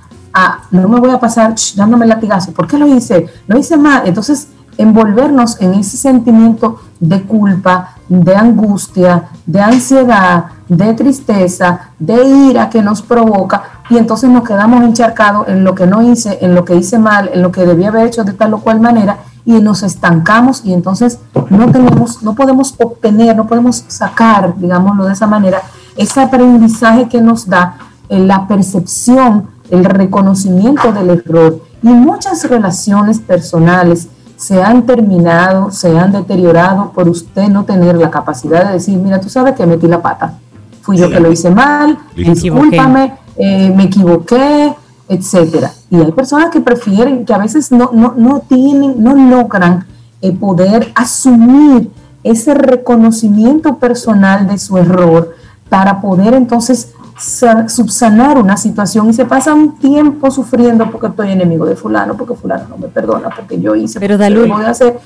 no 0.70 0.88
me 0.88 1.00
voy 1.00 1.10
a 1.10 1.18
pasar 1.18 1.56
dándome 1.74 2.06
latigazo. 2.06 2.52
¿Por 2.52 2.68
qué 2.68 2.78
lo 2.78 2.86
hice? 2.86 3.26
Lo 3.48 3.58
hice 3.58 3.76
mal. 3.76 4.02
Entonces, 4.06 4.48
envolvernos 4.78 5.60
en 5.60 5.74
ese 5.74 5.96
sentimiento 5.96 6.80
de 7.00 7.22
culpa, 7.24 7.96
de 8.08 8.34
angustia, 8.34 9.28
de 9.44 9.60
ansiedad, 9.60 10.46
de 10.68 10.94
tristeza, 10.94 11.90
de 11.98 12.24
ira 12.24 12.70
que 12.70 12.82
nos 12.82 13.02
provoca 13.02 13.62
y 13.90 13.98
entonces 13.98 14.30
nos 14.30 14.44
quedamos 14.44 14.82
encharcados 14.84 15.48
en 15.48 15.64
lo 15.64 15.74
que 15.74 15.86
no 15.86 16.02
hice, 16.02 16.38
en 16.40 16.54
lo 16.54 16.64
que 16.64 16.76
hice 16.76 16.98
mal, 16.98 17.30
en 17.32 17.42
lo 17.42 17.52
que 17.52 17.66
debía 17.66 17.88
haber 17.88 18.06
hecho 18.06 18.24
de 18.24 18.32
tal 18.32 18.54
o 18.54 18.60
cual 18.60 18.80
manera 18.80 19.18
y 19.44 19.60
nos 19.60 19.82
estancamos 19.82 20.62
y 20.64 20.72
entonces 20.72 21.18
no 21.50 21.70
tenemos, 21.70 22.22
no 22.22 22.34
podemos 22.34 22.74
obtener, 22.78 23.34
no 23.36 23.46
podemos 23.46 23.84
sacar, 23.88 24.54
digámoslo 24.56 25.06
de 25.06 25.12
esa 25.12 25.26
manera, 25.26 25.62
ese 25.96 26.20
aprendizaje 26.20 27.08
que 27.08 27.20
nos 27.20 27.46
da 27.46 27.76
en 28.08 28.28
la 28.28 28.46
percepción, 28.46 29.48
el 29.70 29.84
reconocimiento 29.84 30.92
del 30.92 31.10
error. 31.10 31.62
Y 31.82 31.88
muchas 31.88 32.48
relaciones 32.48 33.20
personales 33.20 34.08
se 34.38 34.62
han 34.62 34.86
terminado, 34.86 35.72
se 35.72 35.98
han 35.98 36.12
deteriorado 36.12 36.92
por 36.92 37.08
usted 37.08 37.48
no 37.48 37.64
tener 37.64 37.96
la 37.96 38.08
capacidad 38.08 38.68
de 38.68 38.74
decir, 38.74 38.96
mira, 38.96 39.20
tú 39.20 39.28
sabes 39.28 39.54
que 39.54 39.66
metí 39.66 39.88
la 39.88 40.00
pata. 40.00 40.38
Fui 40.80 40.96
yo 40.96 41.10
que 41.10 41.18
lo 41.18 41.30
hice 41.30 41.50
mal, 41.50 41.98
discúlpame, 42.14 43.14
eh, 43.36 43.72
me 43.74 43.84
equivoqué, 43.84 44.72
etcétera. 45.08 45.72
Y 45.90 45.96
hay 45.96 46.12
personas 46.12 46.50
que 46.50 46.60
prefieren, 46.60 47.24
que 47.24 47.34
a 47.34 47.38
veces 47.38 47.72
no, 47.72 47.90
no, 47.92 48.40
tienen, 48.48 49.02
no 49.02 49.16
logran 49.16 49.86
eh, 50.22 50.32
poder 50.32 50.92
asumir 50.94 51.90
ese 52.22 52.54
reconocimiento 52.54 53.78
personal 53.78 54.46
de 54.46 54.58
su 54.58 54.78
error 54.78 55.34
para 55.68 56.00
poder 56.00 56.34
entonces 56.34 56.92
subsanar 57.18 58.38
una 58.38 58.56
situación 58.56 59.10
y 59.10 59.12
se 59.12 59.24
pasa 59.24 59.52
un 59.52 59.78
tiempo 59.78 60.30
sufriendo 60.30 60.90
porque 60.90 61.08
estoy 61.08 61.32
enemigo 61.32 61.66
de 61.66 61.76
fulano, 61.76 62.16
porque 62.16 62.34
fulano 62.34 62.68
no 62.68 62.78
me 62.78 62.88
perdona, 62.88 63.30
porque 63.34 63.60
yo 63.60 63.74
hice, 63.74 63.98
pero 63.98 64.16
voy 64.16 64.64
a 64.64 64.70
hacer, 64.70 64.98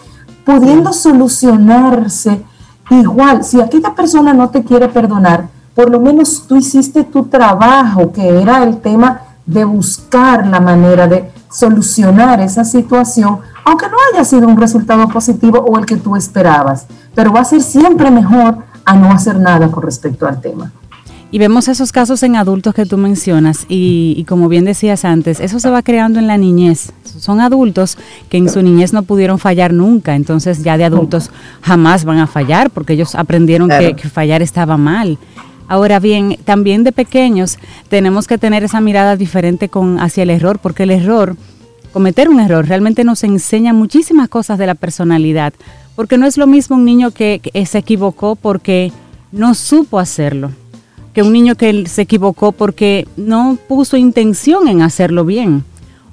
pudiendo 0.44 0.92
solucionarse 0.92 2.42
igual, 2.90 3.44
si 3.44 3.60
aquella 3.60 3.94
persona 3.94 4.34
no 4.34 4.50
te 4.50 4.62
quiere 4.62 4.88
perdonar, 4.88 5.48
por 5.74 5.90
lo 5.90 6.00
menos 6.00 6.46
tú 6.46 6.56
hiciste 6.56 7.04
tu 7.04 7.24
trabajo, 7.24 8.12
que 8.12 8.42
era 8.42 8.62
el 8.62 8.78
tema 8.80 9.22
de 9.46 9.64
buscar 9.64 10.46
la 10.46 10.60
manera 10.60 11.08
de 11.08 11.30
solucionar 11.50 12.40
esa 12.40 12.64
situación, 12.64 13.38
aunque 13.64 13.86
no 13.88 13.96
haya 14.12 14.24
sido 14.24 14.48
un 14.48 14.56
resultado 14.56 15.08
positivo 15.08 15.58
o 15.60 15.78
el 15.78 15.86
que 15.86 15.96
tú 15.96 16.16
esperabas, 16.16 16.86
pero 17.14 17.32
va 17.32 17.40
a 17.40 17.44
ser 17.44 17.62
siempre 17.62 18.10
mejor 18.10 18.58
a 18.84 18.94
no 18.94 19.10
hacer 19.10 19.38
nada 19.38 19.70
con 19.70 19.82
respecto 19.82 20.26
al 20.26 20.40
tema. 20.40 20.72
Y 21.32 21.38
vemos 21.38 21.66
esos 21.66 21.90
casos 21.90 22.22
en 22.22 22.36
adultos 22.36 22.74
que 22.74 22.86
tú 22.86 22.98
mencionas 22.98 23.64
y, 23.68 24.24
como 24.28 24.48
bien 24.48 24.64
decías 24.64 25.04
antes, 25.04 25.40
eso 25.40 25.58
se 25.58 25.70
va 25.70 25.82
creando 25.82 26.18
en 26.18 26.26
la 26.26 26.36
niñez. 26.36 26.92
Son 27.04 27.40
adultos 27.40 27.98
que 28.28 28.36
en 28.36 28.48
su 28.50 28.62
niñez 28.62 28.92
no 28.92 29.02
pudieron 29.02 29.38
fallar 29.38 29.72
nunca, 29.72 30.14
entonces 30.14 30.62
ya 30.62 30.76
de 30.76 30.84
adultos 30.84 31.30
jamás 31.62 32.04
van 32.04 32.18
a 32.18 32.26
fallar 32.26 32.70
porque 32.70 32.92
ellos 32.92 33.14
aprendieron 33.14 33.68
que, 33.68 34.08
fallar 34.08 34.42
estaba 34.42 34.76
mal. 34.76 35.18
Ahora 35.68 35.98
bien, 35.98 36.36
también 36.44 36.84
de 36.84 36.92
pequeños 36.92 37.58
tenemos 37.88 38.26
que 38.26 38.36
tener 38.38 38.62
esa 38.62 38.80
mirada 38.80 39.16
diferente 39.16 39.70
con 39.70 39.98
hacia 39.98 40.24
el 40.24 40.30
error, 40.30 40.58
porque 40.58 40.82
el 40.82 40.90
error, 40.90 41.36
cometer 41.92 42.28
un 42.28 42.40
error, 42.40 42.68
realmente 42.68 43.04
nos 43.04 43.24
enseña 43.24 43.72
muchísimas 43.72 44.28
cosas 44.28 44.58
de 44.58 44.66
la 44.66 44.74
personalidad 44.74 45.54
porque 45.94 46.18
no 46.18 46.26
es 46.26 46.36
lo 46.36 46.46
mismo 46.46 46.76
un 46.76 46.84
niño 46.84 47.10
que, 47.10 47.40
se 47.66 47.78
equivocó 47.78 48.36
porque 48.36 48.92
no 49.30 49.54
supo 49.54 49.98
hacerlo, 49.98 50.50
que 51.12 51.22
un 51.22 51.32
niño 51.32 51.54
que 51.54 51.86
se 51.86 52.02
equivocó 52.02 52.52
porque 52.52 53.06
no 53.16 53.58
puso 53.68 53.96
intención 53.96 54.68
en 54.68 54.82
hacerlo 54.82 55.24
bien, 55.24 55.64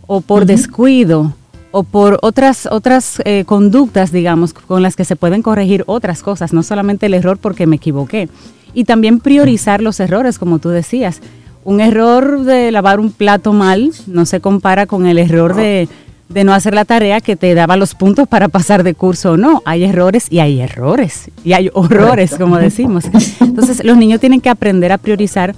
o 0.07 0.21
por 0.21 0.45
descuido, 0.45 1.33
o 1.71 1.83
por 1.83 2.19
otras, 2.21 2.67
otras 2.71 3.21
eh, 3.25 3.43
conductas, 3.45 4.11
digamos, 4.11 4.53
con 4.53 4.81
las 4.81 4.95
que 4.95 5.05
se 5.05 5.15
pueden 5.15 5.41
corregir 5.41 5.83
otras 5.87 6.23
cosas, 6.23 6.51
no 6.51 6.63
solamente 6.63 7.05
el 7.05 7.13
error 7.13 7.37
porque 7.37 7.67
me 7.67 7.75
equivoqué. 7.77 8.27
Y 8.73 8.85
también 8.85 9.19
priorizar 9.19 9.81
los 9.81 9.99
errores, 9.99 10.39
como 10.39 10.59
tú 10.59 10.69
decías. 10.69 11.21
Un 11.63 11.81
error 11.81 12.43
de 12.43 12.71
lavar 12.71 12.99
un 12.99 13.11
plato 13.11 13.53
mal 13.53 13.91
no 14.07 14.25
se 14.25 14.39
compara 14.39 14.85
con 14.85 15.05
el 15.05 15.19
error 15.19 15.55
de 15.55 15.87
de 16.29 16.43
no 16.43 16.53
hacer 16.53 16.75
la 16.75 16.85
tarea 16.85 17.21
que 17.21 17.35
te 17.35 17.53
daba 17.55 17.75
los 17.75 17.95
puntos 17.95 18.27
para 18.27 18.47
pasar 18.47 18.83
de 18.83 18.93
curso 18.93 19.31
o 19.31 19.37
no. 19.37 19.61
Hay 19.65 19.83
errores 19.83 20.27
y 20.29 20.39
hay 20.39 20.61
errores 20.61 21.31
y 21.43 21.53
hay 21.53 21.69
horrores, 21.73 22.35
como 22.35 22.57
decimos. 22.57 23.05
Entonces, 23.41 23.83
los 23.83 23.97
niños 23.97 24.19
tienen 24.19 24.39
que 24.39 24.49
aprender 24.49 24.91
a 24.91 24.99
priorizar 24.99 25.55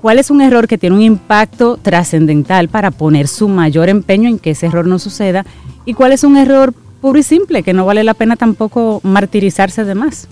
cuál 0.00 0.18
es 0.18 0.30
un 0.30 0.40
error 0.40 0.68
que 0.68 0.78
tiene 0.78 0.96
un 0.96 1.02
impacto 1.02 1.76
trascendental 1.76 2.68
para 2.68 2.92
poner 2.92 3.26
su 3.26 3.48
mayor 3.48 3.88
empeño 3.88 4.28
en 4.28 4.38
que 4.38 4.52
ese 4.52 4.66
error 4.66 4.86
no 4.86 5.00
suceda 5.00 5.44
y 5.84 5.94
cuál 5.94 6.12
es 6.12 6.22
un 6.22 6.36
error 6.36 6.72
puro 7.00 7.18
y 7.18 7.22
simple 7.22 7.62
que 7.62 7.72
no 7.72 7.84
vale 7.84 8.04
la 8.04 8.14
pena 8.14 8.36
tampoco 8.36 9.00
martirizarse 9.02 9.84
de 9.84 9.94
más. 9.94 10.28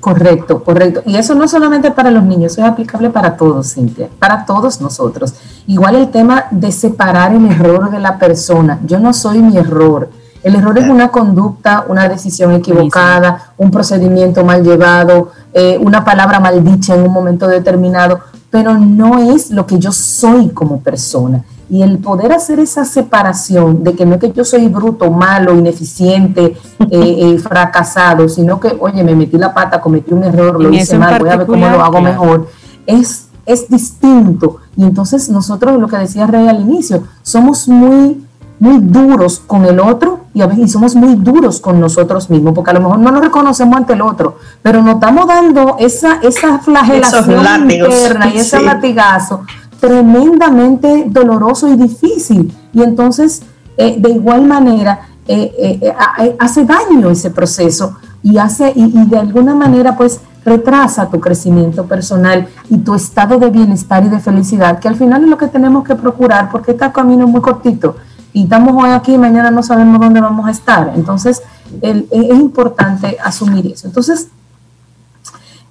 Correcto, 0.00 0.62
correcto. 0.62 1.02
Y 1.06 1.16
eso 1.16 1.34
no 1.34 1.48
solamente 1.48 1.90
para 1.90 2.10
los 2.10 2.22
niños, 2.22 2.52
eso 2.52 2.62
es 2.62 2.68
aplicable 2.68 3.10
para 3.10 3.36
todos, 3.36 3.74
Cintia, 3.74 4.08
para 4.18 4.46
todos 4.46 4.80
nosotros. 4.80 5.34
Igual 5.66 5.96
el 5.96 6.08
tema 6.10 6.44
de 6.50 6.70
separar 6.70 7.34
el 7.34 7.44
error 7.46 7.90
de 7.90 7.98
la 7.98 8.18
persona. 8.18 8.78
Yo 8.86 9.00
no 9.00 9.12
soy 9.12 9.40
mi 9.40 9.56
error. 9.56 10.08
El 10.44 10.54
error 10.54 10.78
es 10.78 10.88
una 10.88 11.08
conducta, 11.08 11.84
una 11.88 12.08
decisión 12.08 12.52
equivocada, 12.52 13.52
un 13.58 13.72
procedimiento 13.72 14.44
mal 14.44 14.62
llevado, 14.62 15.32
eh, 15.52 15.76
una 15.80 16.04
palabra 16.04 16.38
mal 16.38 16.62
dicha 16.62 16.94
en 16.94 17.02
un 17.02 17.12
momento 17.12 17.48
determinado, 17.48 18.20
pero 18.48 18.78
no 18.78 19.18
es 19.18 19.50
lo 19.50 19.66
que 19.66 19.80
yo 19.80 19.90
soy 19.90 20.50
como 20.50 20.80
persona. 20.80 21.44
Y 21.70 21.82
el 21.82 21.98
poder 21.98 22.32
hacer 22.32 22.60
esa 22.60 22.84
separación 22.84 23.84
de 23.84 23.94
que 23.94 24.06
no 24.06 24.14
es 24.14 24.20
que 24.20 24.32
yo 24.32 24.44
soy 24.44 24.68
bruto, 24.68 25.10
malo, 25.10 25.54
ineficiente, 25.54 26.44
eh, 26.78 26.86
eh, 26.90 27.38
fracasado, 27.38 28.28
sino 28.28 28.58
que, 28.58 28.76
oye, 28.80 29.04
me 29.04 29.14
metí 29.14 29.36
la 29.36 29.52
pata, 29.52 29.80
cometí 29.80 30.12
un 30.12 30.24
error, 30.24 30.60
lo 30.60 30.72
hice 30.72 30.98
mal, 30.98 31.20
voy 31.20 31.28
a 31.28 31.36
ver 31.36 31.46
cómo 31.46 31.68
lo 31.68 31.82
hago 31.82 32.00
mejor, 32.00 32.48
es, 32.86 33.26
es 33.44 33.68
distinto. 33.68 34.58
Y 34.76 34.84
entonces 34.84 35.28
nosotros, 35.28 35.78
lo 35.78 35.88
que 35.88 35.98
decía 35.98 36.26
Rey 36.26 36.48
al 36.48 36.60
inicio, 36.60 37.02
somos 37.22 37.68
muy, 37.68 38.24
muy 38.58 38.78
duros 38.80 39.42
con 39.46 39.66
el 39.66 39.78
otro 39.78 40.20
y 40.32 40.40
a 40.40 40.46
veces 40.46 40.72
somos 40.72 40.94
muy 40.94 41.16
duros 41.16 41.60
con 41.60 41.80
nosotros 41.80 42.30
mismos, 42.30 42.54
porque 42.54 42.70
a 42.70 42.74
lo 42.74 42.80
mejor 42.80 42.98
no 42.98 43.10
nos 43.10 43.22
reconocemos 43.22 43.76
ante 43.76 43.92
el 43.92 44.02
otro, 44.02 44.36
pero 44.62 44.82
nos 44.82 44.94
estamos 44.94 45.26
dando 45.26 45.76
esa, 45.78 46.20
esa 46.22 46.60
flagelación 46.60 47.70
interna 47.70 48.28
y 48.28 48.38
ese 48.38 48.62
latigazo 48.62 49.42
tremendamente 49.80 51.06
doloroso 51.08 51.68
y 51.68 51.76
difícil. 51.76 52.52
Y 52.72 52.82
entonces, 52.82 53.42
eh, 53.76 53.96
de 53.98 54.10
igual 54.10 54.44
manera, 54.44 55.08
eh, 55.26 55.80
eh, 55.82 55.94
hace 56.38 56.64
daño 56.64 57.10
ese 57.10 57.30
proceso 57.30 57.96
y, 58.22 58.38
hace, 58.38 58.72
y, 58.74 58.90
de 59.06 59.18
alguna 59.18 59.54
manera, 59.54 59.96
pues, 59.96 60.20
retrasa 60.44 61.08
tu 61.10 61.20
crecimiento 61.20 61.84
personal 61.84 62.48
y 62.70 62.78
tu 62.78 62.94
estado 62.94 63.38
de 63.38 63.50
bienestar 63.50 64.04
y 64.04 64.08
de 64.08 64.18
felicidad, 64.18 64.78
que 64.78 64.88
al 64.88 64.96
final 64.96 65.22
es 65.24 65.28
lo 65.28 65.36
que 65.36 65.48
tenemos 65.48 65.84
que 65.84 65.94
procurar, 65.94 66.50
porque 66.50 66.72
este 66.72 66.90
camino 66.90 67.26
es 67.26 67.30
muy 67.30 67.42
cortito 67.42 67.96
y 68.32 68.44
estamos 68.44 68.82
hoy 68.82 68.90
aquí 68.90 69.14
y 69.14 69.18
mañana 69.18 69.50
no 69.50 69.62
sabemos 69.62 70.00
dónde 70.00 70.20
vamos 70.20 70.46
a 70.46 70.50
estar. 70.50 70.92
Entonces, 70.94 71.42
es 71.82 72.04
importante 72.30 73.18
asumir 73.22 73.66
eso. 73.66 73.86
Entonces, 73.86 74.28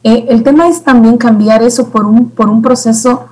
el 0.03 0.43
tema 0.43 0.67
es 0.67 0.83
también 0.83 1.17
cambiar 1.17 1.63
eso 1.63 1.89
por 1.89 2.05
un, 2.05 2.29
por 2.29 2.49
un 2.49 2.61
proceso 2.61 3.25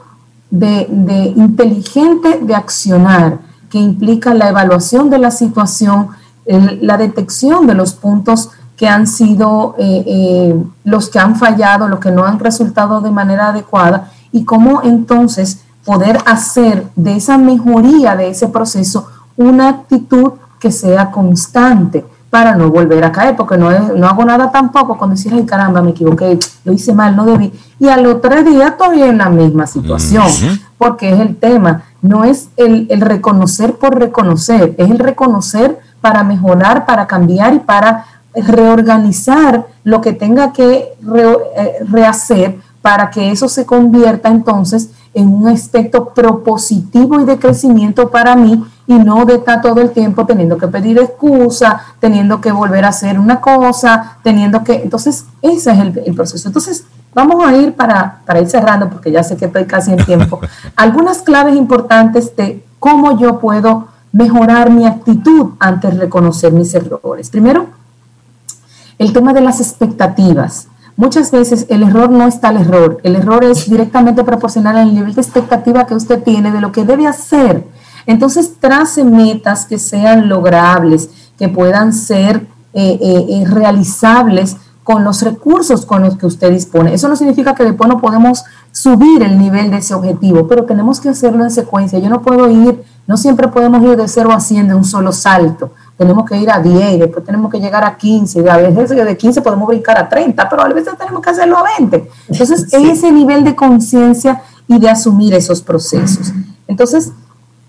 de, 0.50 0.88
inteligente 1.36 2.40
de 2.42 2.56
accionar, 2.56 3.40
que 3.70 3.78
implica 3.78 4.34
la 4.34 4.50
evaluación 4.50 5.10
de 5.10 5.20
la 5.20 5.32
situación, 5.32 6.10
la 6.46 6.98
detección 6.98 7.68
de 7.68 7.74
los 7.74 7.94
puntos 7.94 8.52
que 8.78 8.88
han 8.88 9.08
sido 9.08 9.76
eh, 9.78 10.04
eh, 10.06 10.64
los 10.84 11.10
que 11.10 11.20
han 11.20 11.36
fallado, 11.36 11.88
los 11.88 12.00
que 12.00 12.12
no 12.12 12.26
han 12.26 12.40
resultado 12.40 13.02
de 13.02 13.12
manera 13.12 13.50
adecuada 13.50 14.12
y 14.32 14.44
cómo 14.44 14.82
entonces 14.84 15.62
poder 15.86 16.18
hacer 16.26 16.88
de 16.96 17.16
esa 17.16 17.38
mejoría 17.38 18.16
de 18.16 18.30
ese 18.30 18.48
proceso 18.48 19.08
una 19.38 19.70
actitud 19.70 20.34
que 20.60 20.72
sea 20.72 21.12
constante 21.12 22.06
para 22.36 22.54
no 22.54 22.70
volver 22.70 23.02
a 23.02 23.14
caer, 23.14 23.34
porque 23.34 23.58
no, 23.58 23.72
no 23.96 24.08
hago 24.10 24.26
nada 24.26 24.52
tampoco 24.52 24.98
con 24.98 25.12
decir, 25.12 25.32
ay 25.34 25.46
caramba, 25.46 25.82
me 25.82 25.92
equivoqué, 25.92 26.38
lo 26.66 26.74
hice 26.74 26.94
mal, 26.94 27.16
no 27.16 27.26
debí. 27.26 27.50
Y 27.80 27.88
al 27.88 28.06
otro 28.08 28.44
día 28.44 28.68
estoy 28.68 29.04
en 29.04 29.20
la 29.20 29.30
misma 29.30 29.66
situación, 29.66 30.28
porque 30.78 31.14
es 31.14 31.20
el 31.22 31.38
tema, 31.38 31.84
no 32.02 32.26
es 32.26 32.50
el, 32.58 32.90
reconocer 33.00 33.76
por 33.76 33.98
reconocer, 33.98 34.76
es 34.78 34.92
el 34.92 35.00
reconocer 35.00 35.80
para 36.02 36.26
mejorar, 36.26 36.86
para 36.86 37.08
cambiar 37.08 37.54
y 37.54 37.60
para 37.60 38.06
reorganizar 38.36 39.68
lo 39.86 40.02
que 40.02 40.12
tenga 40.12 40.52
que 40.52 40.90
eh, 41.16 41.72
rehacer 41.90 42.60
para 42.82 43.12
que 43.12 43.32
eso 43.32 43.48
se 43.48 43.66
convierta 43.66 44.28
entonces 44.28 44.90
en 45.14 45.30
un 45.30 45.48
aspecto 45.48 46.10
propositivo 46.14 47.22
y 47.22 47.24
de 47.24 47.40
crecimiento 47.40 48.12
para 48.12 48.36
mí 48.36 48.62
y 48.88 48.94
no 48.94 49.26
de 49.26 49.36
estar 49.36 49.62
todo 49.62 49.82
el 49.82 49.92
tiempo 49.92 50.26
teniendo 50.26 50.58
que 50.58 50.68
pedir 50.68 51.00
excusa, 51.00 51.82
teniendo 52.00 52.40
que 52.40 52.52
volver 52.52 52.86
a 52.86 52.90
hacer 52.90 53.20
una 53.20 53.42
cosa, 53.42 54.18
teniendo 54.24 54.64
que... 54.64 54.76
Entonces, 54.76 55.26
ese 55.42 55.72
es 55.72 55.80
el, 55.80 56.16
proceso. 56.16 56.48
Entonces, 56.48 56.86
vamos 57.14 57.44
a 57.46 57.56
ir 57.56 57.74
para, 57.74 58.20
para, 58.26 58.42
ir 58.42 58.48
cerrando, 58.48 58.90
porque 58.90 59.12
ya 59.12 59.24
sé 59.24 59.38
que 59.38 59.46
estoy 59.46 59.66
casi 59.66 59.92
en 59.92 60.06
tiempo, 60.06 60.40
algunas 60.76 61.20
claves 61.20 61.56
importantes 61.56 62.36
de 62.36 62.64
cómo 62.80 63.18
yo 63.18 63.40
puedo 63.40 63.88
mejorar 64.12 64.70
mi 64.70 64.86
actitud 64.86 65.54
ante 65.60 65.90
reconocer 65.90 66.54
mis 66.54 66.74
errores. 66.74 67.30
Primero, 67.30 67.68
el 68.98 69.12
tema 69.12 69.34
de 69.34 69.42
las 69.42 69.60
expectativas. 69.60 70.68
Muchas 70.98 71.32
veces 71.32 71.66
el 71.70 71.84
error 71.84 72.10
no 72.10 72.26
está 72.26 72.50
el 72.52 72.58
error, 72.58 73.02
el 73.04 73.18
error 73.18 73.44
es 73.44 73.70
directamente 73.70 74.24
proporcional 74.24 74.78
al 74.78 74.96
nivel 74.96 75.14
de 75.14 75.22
expectativa 75.22 75.86
que 75.86 75.94
usted 75.94 76.24
tiene 76.24 76.52
de 76.52 76.62
lo 76.62 76.72
que 76.72 76.86
debe 76.86 77.06
hacer 77.06 77.66
entonces, 78.08 78.54
trace 78.60 79.04
metas 79.04 79.66
que 79.66 79.80
sean 79.80 80.30
logrables, 80.30 81.10
que 81.38 81.50
puedan 81.50 81.94
ser 81.94 82.48
eh, 82.74 83.00
eh, 83.02 83.26
eh, 83.30 83.46
realizables 83.48 84.58
con 84.84 85.04
los 85.04 85.24
recursos 85.24 85.84
con 85.84 86.04
los 86.04 86.16
que 86.16 86.28
usted 86.28 86.52
dispone. 86.52 86.94
Eso 86.94 87.08
no 87.08 87.16
significa 87.16 87.56
que 87.56 87.64
después 87.64 87.90
no 87.90 88.00
podemos 88.00 88.44
subir 88.72 89.24
el 89.24 89.40
nivel 89.40 89.72
de 89.72 89.78
ese 89.78 89.96
objetivo, 89.96 90.48
pero 90.48 90.66
tenemos 90.66 91.00
que 91.00 91.10
hacerlo 91.10 91.44
en 91.44 91.50
secuencia. 91.50 91.98
Yo 91.98 92.08
no 92.08 92.22
puedo 92.22 92.48
ir, 92.52 92.84
no 93.08 93.18
siempre 93.18 93.48
podemos 93.48 93.82
ir 93.82 93.98
de 93.98 94.08
0 94.08 94.32
a 94.32 94.40
100 94.40 94.68
de 94.68 94.76
un 94.76 94.84
solo 94.84 95.12
salto. 95.12 95.72
Tenemos 95.98 96.30
que 96.30 96.38
ir 96.38 96.52
a 96.52 96.60
10 96.60 96.94
y 96.94 97.00
después 97.00 97.26
tenemos 97.26 97.52
que 97.52 97.60
llegar 97.60 97.84
a 97.84 97.98
15. 97.98 98.42
Y 98.42 98.48
a 98.48 98.58
veces 98.58 98.90
de 98.90 99.18
15 99.18 99.42
podemos 99.42 99.68
brincar 99.68 99.98
a 99.98 100.08
30, 100.08 100.48
pero 100.48 100.62
a 100.62 100.68
veces 100.68 100.96
tenemos 101.00 101.20
que 101.20 101.30
hacerlo 101.32 101.58
a 101.58 101.64
20. 101.80 102.12
Entonces, 102.28 102.68
ese 102.72 103.12
nivel 103.12 103.44
de 103.44 103.56
conciencia 103.56 104.44
y 104.68 104.78
de 104.78 104.90
asumir 104.90 105.34
esos 105.34 105.64
procesos. 105.64 106.32
Entonces, 106.68 107.12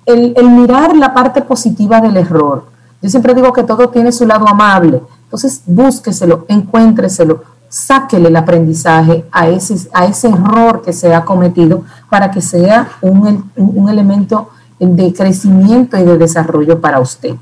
el, 0.07 0.35
mirar 0.51 0.97
la 0.97 1.13
parte 1.13 1.43
positiva 1.43 2.01
del 2.01 2.17
error. 2.17 2.67
Yo 3.03 3.11
siempre 3.11 3.35
digo 3.35 3.53
que 3.53 3.65
todo 3.65 3.89
tiene 3.91 4.13
su 4.13 4.27
lado 4.27 4.49
amable. 4.49 5.03
Entonces, 5.25 5.63
búsqueselo, 5.67 6.47
encuéntreselo, 6.49 7.43
sáquele 7.69 8.29
el 8.29 8.37
aprendizaje 8.37 9.27
a 9.33 9.49
ese, 9.49 9.89
a 9.93 10.07
ese 10.07 10.29
error 10.29 10.83
que 10.83 10.93
se 10.93 11.13
ha 11.15 11.25
cometido 11.25 11.83
para 12.09 12.31
que 12.31 12.41
sea 12.41 12.89
un, 13.03 13.51
un 13.57 13.89
elemento 13.89 14.51
de 14.79 15.13
crecimiento 15.13 15.99
y 15.99 16.05
de 16.05 16.17
desarrollo 16.17 16.81
para 16.81 17.01
usted. 17.01 17.35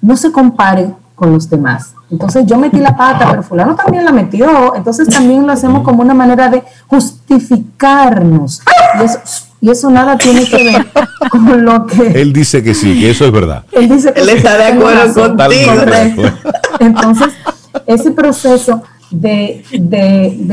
No 0.00 0.16
se 0.16 0.30
compare 0.30 0.94
con 1.14 1.32
los 1.32 1.50
demás. 1.50 1.94
Entonces 2.10 2.46
yo 2.46 2.56
metí 2.56 2.78
la 2.78 2.96
pata, 2.96 3.26
pero 3.30 3.42
fulano 3.42 3.74
también 3.74 4.04
la 4.04 4.12
metió. 4.12 4.74
Entonces 4.74 5.08
también 5.08 5.46
lo 5.46 5.52
hacemos 5.52 5.82
como 5.82 6.02
una 6.02 6.14
manera 6.14 6.48
de 6.48 6.62
justificarnos. 6.86 8.62
Y 8.98 9.04
eso, 9.04 9.47
y 9.60 9.70
eso 9.70 9.90
nada 9.90 10.16
tiene 10.16 10.44
que 10.44 10.64
ver 10.64 10.86
con 11.30 11.64
lo 11.64 11.86
que... 11.86 12.20
Él 12.20 12.32
dice 12.32 12.62
que 12.62 12.74
sí, 12.74 12.98
que 13.00 13.10
eso 13.10 13.24
es 13.24 13.32
verdad. 13.32 13.64
Él 13.72 13.88
dice 13.88 14.12
que 14.12 14.20
Él 14.20 14.28
está 14.30 14.56
de 14.56 14.64
acuerdo 14.66 15.36
contigo. 15.36 15.72
Entonces, 16.80 17.34
ese 17.86 18.10
proceso 18.12 18.82
de, 19.10 19.64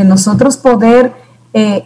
nosotros 0.06 0.58
poder 0.58 1.14
eh, 1.54 1.86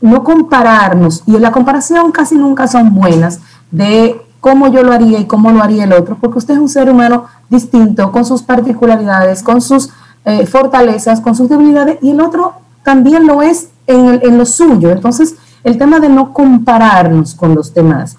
no 0.00 0.24
compararnos, 0.24 1.22
y 1.26 1.36
en 1.36 1.42
la 1.42 1.52
comparación 1.52 2.12
casi 2.12 2.36
nunca 2.36 2.66
son 2.68 2.94
buenas, 2.94 3.40
de 3.70 4.20
cómo 4.40 4.68
yo 4.68 4.82
lo 4.82 4.92
haría 4.92 5.18
y 5.18 5.26
cómo 5.26 5.50
lo 5.50 5.62
haría 5.62 5.84
el 5.84 5.92
otro, 5.92 6.16
porque 6.20 6.38
usted 6.38 6.54
es 6.54 6.60
un 6.60 6.68
ser 6.68 6.88
humano 6.90 7.26
distinto, 7.48 8.12
con 8.12 8.24
sus 8.24 8.42
particularidades, 8.42 9.42
con 9.42 9.60
sus 9.60 9.90
eh, 10.24 10.46
fortalezas, 10.46 11.20
con 11.20 11.34
sus 11.34 11.48
debilidades, 11.48 11.98
y 12.02 12.10
el 12.10 12.20
otro 12.20 12.54
también 12.84 13.26
lo 13.26 13.42
es 13.42 13.68
en, 13.86 14.20
en 14.22 14.38
lo 14.38 14.46
suyo. 14.46 14.90
Entonces, 14.90 15.34
el 15.68 15.78
tema 15.78 16.00
de 16.00 16.08
no 16.08 16.32
compararnos 16.32 17.34
con 17.34 17.54
los 17.54 17.72
demás. 17.72 18.16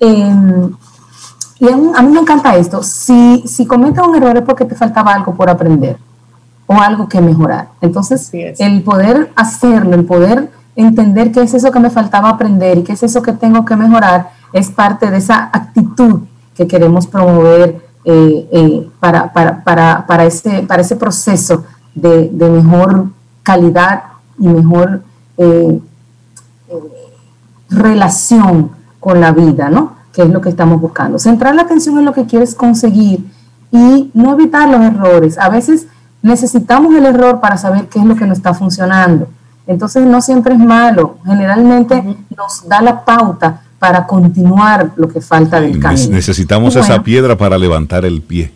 Em, 0.00 0.70
y 1.60 1.68
a 1.68 2.02
mí, 2.02 2.12
me 2.12 2.20
encanta 2.20 2.54
esto, 2.56 2.82
si, 2.82 3.42
si 3.46 3.66
cometes 3.66 4.04
un 4.04 4.16
error 4.16 4.36
es 4.36 4.42
porque 4.42 4.64
te 4.64 4.74
faltaba 4.74 5.14
algo 5.14 5.34
por 5.34 5.48
aprender 5.48 5.96
o 6.66 6.74
algo 6.74 7.08
que 7.08 7.20
mejorar. 7.20 7.68
Entonces, 7.80 8.30
el 8.32 8.82
poder 8.82 9.32
hacerlo, 9.34 9.94
el 9.94 10.04
poder 10.04 10.50
entender 10.76 11.32
qué 11.32 11.42
es 11.42 11.54
eso 11.54 11.72
que 11.72 11.80
me 11.80 11.90
faltaba 11.90 12.28
aprender 12.28 12.78
y 12.78 12.82
qué 12.84 12.92
es 12.92 13.02
eso 13.02 13.22
que 13.22 13.32
tengo 13.32 13.64
que 13.64 13.74
mejorar, 13.74 14.30
es 14.52 14.68
parte 14.70 15.10
de 15.10 15.16
esa 15.16 15.50
actitud 15.52 16.20
que 16.54 16.66
queremos 16.66 17.06
promover 17.06 17.80
eh, 18.04 18.48
eh, 18.52 18.88
para, 19.00 19.32
para, 19.32 19.64
para, 19.64 20.06
para, 20.06 20.24
ese, 20.24 20.62
para 20.62 20.82
ese 20.82 20.96
proceso 20.96 21.64
de, 21.94 22.28
de 22.32 22.48
mejor 22.48 23.08
calidad 23.42 24.02
y 24.38 24.48
mejor 24.48 25.02
eh, 25.36 25.80
relación 27.70 28.70
con 29.00 29.20
la 29.20 29.32
vida, 29.32 29.70
¿no? 29.70 29.96
Que 30.12 30.22
es 30.22 30.30
lo 30.30 30.40
que 30.40 30.48
estamos 30.48 30.80
buscando. 30.80 31.18
Centrar 31.18 31.54
la 31.54 31.62
atención 31.62 31.98
en 31.98 32.04
lo 32.04 32.12
que 32.12 32.26
quieres 32.26 32.54
conseguir 32.54 33.24
y 33.70 34.10
no 34.14 34.32
evitar 34.32 34.68
los 34.68 34.80
errores. 34.80 35.38
A 35.38 35.48
veces 35.48 35.86
necesitamos 36.22 36.94
el 36.94 37.06
error 37.06 37.40
para 37.40 37.56
saber 37.56 37.88
qué 37.88 37.98
es 37.98 38.04
lo 38.04 38.16
que 38.16 38.26
no 38.26 38.32
está 38.32 38.54
funcionando. 38.54 39.28
Entonces 39.66 40.06
no 40.06 40.22
siempre 40.22 40.54
es 40.54 40.60
malo, 40.60 41.18
generalmente 41.26 42.02
nos 42.34 42.66
da 42.66 42.80
la 42.80 43.04
pauta 43.04 43.60
para 43.78 44.06
continuar 44.06 44.92
lo 44.96 45.08
que 45.08 45.20
falta 45.20 45.60
del 45.60 45.78
camino. 45.78 46.10
Necesitamos 46.10 46.74
esa 46.74 47.02
piedra 47.02 47.36
para 47.36 47.58
levantar 47.58 48.04
el 48.04 48.22
pie. 48.22 48.52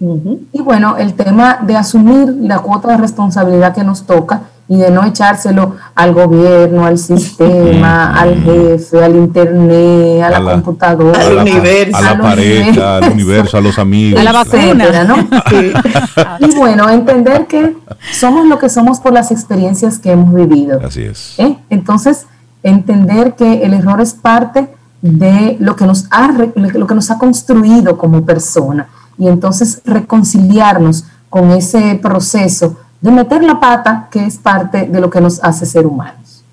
Y 0.00 0.60
bueno, 0.62 0.96
el 0.96 1.14
tema 1.14 1.58
de 1.62 1.76
asumir 1.76 2.28
la 2.40 2.58
cuota 2.58 2.88
de 2.88 2.96
responsabilidad 2.96 3.74
que 3.74 3.84
nos 3.84 4.04
toca 4.04 4.42
y 4.70 4.76
de 4.76 4.88
no 4.88 5.04
echárselo 5.04 5.74
al 5.96 6.14
gobierno, 6.14 6.86
al 6.86 6.96
sistema, 6.96 8.14
al 8.14 8.40
jefe, 8.40 9.02
al 9.02 9.16
internet, 9.16 10.22
a, 10.22 10.30
la, 10.30 10.52
computadora, 10.52 11.20
al 11.20 11.38
universo, 11.38 11.96
a 11.96 12.00
la 12.00 12.16
pareja, 12.16 12.96
al 12.98 13.12
universo, 13.12 13.58
a 13.58 13.60
los 13.62 13.80
amigos, 13.80 14.20
a 14.20 14.22
la 14.22 14.30
vacuna, 14.30 15.02
¿no? 15.02 15.16
Y 16.38 16.54
bueno, 16.54 16.88
entender 16.88 17.48
que 17.48 17.76
somos 18.12 18.46
lo 18.46 18.60
que 18.60 18.68
somos 18.68 19.00
por 19.00 19.12
las 19.12 19.32
experiencias 19.32 19.98
que 19.98 20.12
hemos 20.12 20.32
vivido. 20.32 20.80
Así 20.86 21.02
es. 21.02 21.34
¿Eh? 21.38 21.58
Entonces, 21.68 22.26
entender 22.62 23.34
que 23.34 23.64
el 23.64 23.74
error 23.74 24.00
es 24.00 24.14
parte 24.14 24.68
de 25.02 25.56
lo 25.58 25.74
que 25.74 25.84
nos 25.84 26.06
ha, 26.12 26.30
lo 26.30 26.86
que 26.86 26.94
nos 26.94 27.10
ha 27.10 27.18
construido 27.18 27.98
como 27.98 28.24
persona 28.24 28.88
y 29.18 29.26
entonces 29.26 29.82
reconciliarnos 29.84 31.06
con 31.28 31.50
ese 31.50 31.98
proceso 32.00 32.76
de 33.00 33.10
meter 33.10 33.42
la 33.42 33.58
pata 33.58 34.08
que 34.10 34.24
es 34.24 34.38
parte 34.38 34.86
de 34.86 35.00
lo 35.00 35.10
que 35.10 35.20
nos 35.20 35.42
hace 35.42 35.66
ser 35.66 35.86
humanos. 35.86 36.44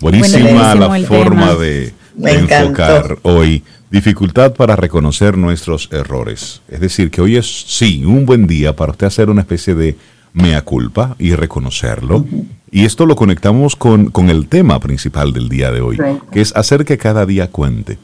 Buenísima 0.00 0.74
la 0.74 1.00
forma 1.06 1.54
de, 1.54 1.94
enfocar 2.18 3.18
hoy. 3.22 3.62
Dificultad 3.90 4.54
para 4.54 4.74
reconocer 4.74 5.36
nuestros 5.36 5.90
errores. 5.92 6.62
Es 6.68 6.80
decir, 6.80 7.10
que 7.10 7.20
hoy 7.20 7.36
es, 7.36 7.46
sí, 7.46 8.04
un 8.04 8.24
buen 8.24 8.46
día 8.46 8.74
para 8.74 8.92
usted 8.92 9.06
hacer 9.06 9.28
una 9.28 9.42
especie 9.42 9.74
de 9.74 9.98
mea 10.32 10.62
culpa 10.62 11.14
y 11.18 11.34
reconocerlo. 11.34 12.24
Y 12.70 12.86
esto 12.86 13.04
lo 13.04 13.16
conectamos 13.16 13.76
con, 13.76 14.10
el 14.30 14.48
tema 14.48 14.80
principal 14.80 15.34
del 15.34 15.50
día 15.50 15.70
de 15.70 15.82
hoy, 15.82 15.98
que 16.32 16.40
es 16.40 16.56
hacer 16.56 16.86
que 16.86 16.96
cada 16.96 17.26
día 17.26 17.50
cuente. 17.50 17.98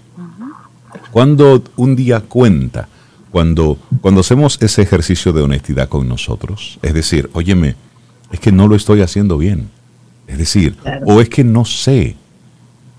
Cuando 1.11 1.63
un 1.77 1.97
día 1.97 2.21
cuenta, 2.21 2.89
cuando, 3.31 3.79
cuando 4.01 4.21
hacemos 4.21 4.59
ese 4.61 4.83
ejercicio 4.83 5.33
de 5.33 5.43
honestidad 5.43 5.89
con 5.89 6.09
nosotros, 6.09 6.79
es 6.83 6.95
decir, 6.95 7.31
óyeme, 7.33 7.77
es 8.31 8.41
que 8.41 8.53
no 8.53 8.69
lo 8.69 8.77
estoy 8.77 9.03
haciendo 9.03 9.39
bien. 9.39 9.71
Es 10.27 10.39
decir, 10.39 10.77
o 11.07 11.21
es 11.21 11.29
que 11.29 11.43
no 11.43 11.65
sé. 11.65 12.17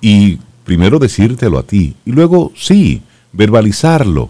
Y 0.02 0.40
primero 0.64 1.00
decírtelo 1.00 1.60
a 1.60 1.64
ti 1.64 1.96
y 2.06 2.12
luego 2.12 2.52
sí, 2.56 3.02
verbalizarlo, 3.32 4.30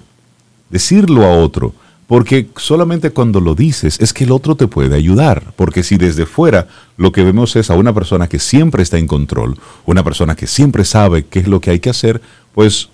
decirlo 0.70 1.26
a 1.26 1.38
otro. 1.38 1.74
Porque 2.08 2.50
solamente 2.58 3.12
cuando 3.12 3.40
lo 3.40 3.54
dices 3.54 4.00
es 4.00 4.14
que 4.14 4.24
el 4.24 4.32
otro 4.32 4.56
te 4.56 4.68
puede 4.68 4.96
ayudar. 4.96 5.54
Porque 5.56 5.84
si 5.84 5.96
desde 5.96 6.26
fuera 6.26 6.68
lo 6.98 7.12
que 7.12 7.24
vemos 7.24 7.56
es 7.56 7.70
a 7.70 7.76
una 7.76 7.94
persona 7.94 8.28
que 8.28 8.40
siempre 8.40 8.82
está 8.82 8.98
en 8.98 9.06
control, 9.06 9.60
una 9.86 10.04
persona 10.04 10.36
que 10.36 10.48
siempre 10.48 10.86
sabe 10.86 11.26
qué 11.26 11.40
es 11.40 11.48
lo 11.48 11.62
que 11.62 11.70
hay 11.70 11.80
que 11.80 11.92
hacer, 11.92 12.20
pues 12.56 12.90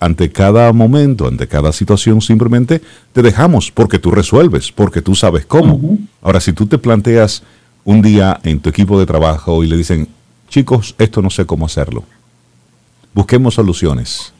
ante 0.00 0.30
cada 0.30 0.72
momento, 0.72 1.26
ante 1.26 1.48
cada 1.48 1.72
situación, 1.72 2.20
simplemente 2.20 2.80
te 3.12 3.22
dejamos 3.22 3.70
porque 3.70 3.98
tú 3.98 4.10
resuelves, 4.10 4.70
porque 4.72 5.02
tú 5.02 5.14
sabes 5.14 5.44
cómo. 5.46 5.98
Ahora, 6.22 6.40
si 6.40 6.52
tú 6.52 6.66
te 6.66 6.78
planteas 6.78 7.42
un 7.84 8.02
día 8.02 8.40
en 8.44 8.60
tu 8.60 8.68
equipo 8.68 8.98
de 8.98 9.06
trabajo 9.06 9.64
y 9.64 9.66
le 9.66 9.76
dicen, 9.76 10.08
chicos, 10.48 10.94
esto 10.98 11.20
no 11.20 11.30
sé 11.30 11.46
cómo 11.46 11.66
hacerlo, 11.66 12.04
busquemos 13.14 13.54
soluciones 13.54 14.32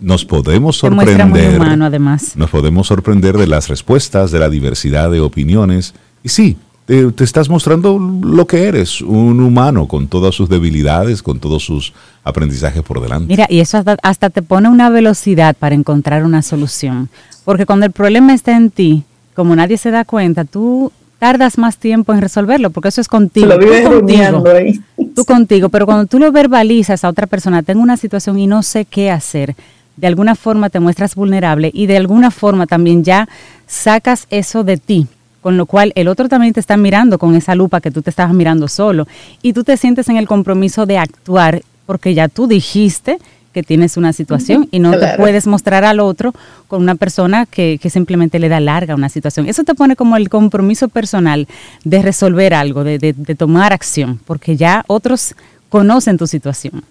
nos 0.00 0.24
podemos 0.24 0.76
sorprender. 0.76 1.60
además. 1.82 2.36
Nos 2.36 2.50
podemos 2.50 2.86
sorprender 2.86 3.36
de 3.36 3.46
las 3.46 3.68
respuestas, 3.68 4.30
de 4.30 4.38
la 4.38 4.48
diversidad 4.48 5.10
de 5.10 5.20
opiniones. 5.20 5.94
Y 6.22 6.28
sí, 6.28 6.56
te, 6.88 7.22
estás 7.22 7.50
mostrando 7.50 7.98
lo 7.98 8.46
que 8.46 8.64
eres, 8.64 9.02
un 9.02 9.40
humano 9.40 9.86
con 9.86 10.08
todas 10.08 10.34
sus 10.34 10.48
debilidades, 10.48 11.22
con 11.22 11.38
todos 11.38 11.62
sus 11.62 11.92
aprendizajes 12.24 12.82
por 12.82 13.02
delante. 13.02 13.28
Mira, 13.28 13.46
y 13.50 13.60
eso 13.60 13.76
hasta, 13.76 13.98
hasta 14.02 14.30
te 14.30 14.40
pone 14.40 14.70
una 14.70 14.88
velocidad 14.88 15.54
para 15.54 15.74
encontrar 15.74 16.24
una 16.24 16.40
solución. 16.40 17.10
Porque 17.44 17.66
cuando 17.66 17.84
el 17.84 17.92
problema 17.92 18.32
está 18.32 18.56
en 18.56 18.70
ti, 18.70 19.04
como 19.34 19.54
nadie 19.54 19.76
se 19.76 19.90
da 19.90 20.06
cuenta, 20.06 20.46
tú 20.46 20.90
tardas 21.18 21.58
más 21.58 21.76
tiempo 21.76 22.14
en 22.14 22.22
resolverlo, 22.22 22.70
porque 22.70 22.88
eso 22.88 23.02
es 23.02 23.08
contigo. 23.08 23.48
Lo 23.48 23.58
vives 23.58 23.86
contigo, 23.86 24.44
ahí. 24.48 24.80
tú 25.14 25.26
contigo, 25.26 25.68
pero 25.68 25.84
cuando 25.84 26.06
tú 26.06 26.18
lo 26.18 26.32
verbalizas 26.32 27.04
a 27.04 27.08
otra 27.10 27.26
persona, 27.26 27.62
tengo 27.62 27.82
una 27.82 27.98
situación 27.98 28.38
y 28.38 28.46
no 28.46 28.62
sé 28.62 28.86
qué 28.86 29.10
hacer, 29.10 29.54
de 29.96 30.06
alguna 30.06 30.36
forma 30.36 30.70
te 30.70 30.80
muestras 30.80 31.14
vulnerable 31.14 31.70
y 31.74 31.86
de 31.86 31.98
alguna 31.98 32.30
forma 32.30 32.66
también 32.66 33.04
ya 33.04 33.28
sacas 33.66 34.26
eso 34.30 34.64
de 34.64 34.78
ti, 34.78 35.06
con 35.42 35.56
lo 35.56 35.66
cual 35.66 35.92
el 35.94 36.08
otro 36.08 36.28
también 36.28 36.52
te 36.52 36.60
está 36.60 36.76
mirando 36.76 37.18
con 37.18 37.34
esa 37.34 37.54
lupa 37.54 37.80
que 37.80 37.90
tú 37.90 38.02
te 38.02 38.10
estabas 38.10 38.34
mirando 38.34 38.68
solo 38.68 39.06
y 39.42 39.52
tú 39.52 39.64
te 39.64 39.76
sientes 39.76 40.08
en 40.08 40.16
el 40.16 40.26
compromiso 40.26 40.86
de 40.86 40.98
actuar 40.98 41.62
porque 41.86 42.14
ya 42.14 42.28
tú 42.28 42.46
dijiste 42.46 43.18
que 43.52 43.62
tienes 43.62 43.96
una 43.96 44.12
situación 44.12 44.68
y 44.70 44.78
no 44.78 44.90
te 44.92 45.16
puedes 45.16 45.46
mostrar 45.46 45.84
al 45.84 46.00
otro 46.00 46.34
con 46.66 46.82
una 46.82 46.96
persona 46.96 47.46
que, 47.46 47.80
simplemente 47.90 48.38
le 48.38 48.48
da 48.48 48.60
larga 48.60 48.94
una 48.94 49.08
situación. 49.08 49.48
Eso 49.48 49.64
te 49.64 49.74
pone 49.74 49.96
como 49.96 50.16
el 50.16 50.28
compromiso 50.28 50.88
personal 50.88 51.48
de 51.84 52.02
resolver 52.02 52.52
algo, 52.52 52.84
de, 52.84 52.98
de 52.98 53.34
tomar 53.34 53.72
acción, 53.72 54.20
porque 54.26 54.56
ya 54.56 54.84
otros 54.86 55.34
conocen 55.70 56.18
tu 56.18 56.26
situación. 56.26 56.84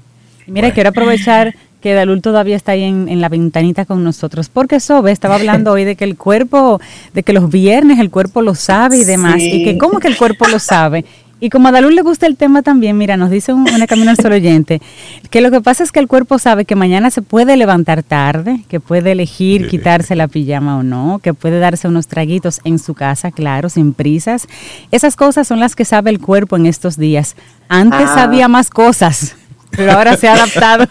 Mira, 0.46 0.72
quiero 0.72 0.90
aprovechar 0.90 1.56
que 1.84 1.94
Dalul 1.94 2.22
todavía 2.22 2.56
está 2.56 2.74
ahí 2.74 2.84
en, 2.84 3.20
la 3.22 3.28
ventanita 3.28 3.86
con 3.86 4.04
nosotros, 4.04 4.50
porque 4.50 4.80
Sobe 4.80 5.12
estaba 5.12 5.36
hablando 5.36 5.74
hoy 5.74 5.84
de 5.84 5.98
que 5.98 6.06
el 6.06 6.18
cuerpo, 6.18 6.80
de 7.14 7.24
que 7.24 7.34
los 7.34 7.50
viernes 7.50 8.00
el 8.00 8.10
cuerpo 8.10 8.42
lo 8.42 8.56
sabe 8.56 8.98
y 8.98 9.04
demás, 9.04 9.36
y 9.40 9.66
que 9.66 9.78
cómo 9.78 10.00
que 10.00 10.08
el 10.08 10.16
cuerpo 10.16 10.48
lo 10.48 10.60
sabe. 10.60 11.04
Y 11.44 11.50
como 11.50 11.68
a 11.68 11.74
Dalul 11.74 11.94
le 11.94 12.04
gusta 12.04 12.26
el 12.26 12.38
tema 12.38 12.62
también, 12.62 12.98
mira, 12.98 13.18
nos 13.18 13.30
dice 13.30 13.52
un, 13.52 13.70
una 13.70 13.86
camino 13.86 14.12
al 14.12 14.16
solo 14.16 14.36
oyente, 14.36 14.82
que 15.30 15.42
lo 15.42 15.52
que 15.52 15.60
pasa 15.60 15.84
es 15.84 15.92
que 15.92 16.00
el 16.00 16.08
cuerpo 16.08 16.40
sabe 16.40 16.64
que 16.64 16.78
mañana 16.78 17.10
se 17.10 17.22
puede 17.22 17.58
levantar 17.58 18.02
tarde, 18.02 18.64
que 18.70 18.80
puede 18.80 19.12
elegir 19.12 19.68
quitarse 19.68 20.16
la 20.16 20.30
pijama 20.30 20.78
o 20.78 20.84
no, 20.84 21.20
que 21.22 21.34
puede 21.34 21.60
darse 21.60 21.90
unos 21.90 22.08
traguitos 22.08 22.62
en 22.64 22.80
su 22.80 22.94
casa, 22.94 23.30
claro, 23.32 23.68
sin 23.68 23.94
prisas. 23.94 24.48
Esas 24.92 25.18
cosas 25.18 25.46
son 25.46 25.60
las 25.60 25.76
que 25.76 25.84
sabe 25.84 26.12
el 26.12 26.22
cuerpo 26.22 26.56
en 26.56 26.66
estos 26.66 26.96
días. 26.96 27.36
Antes 27.68 28.08
ah. 28.12 28.16
sabía 28.16 28.48
más 28.48 28.70
cosas, 28.70 29.36
pero 29.76 29.92
ahora 29.92 30.18
se 30.18 30.28
ha 30.28 30.34
adaptado. 30.34 30.88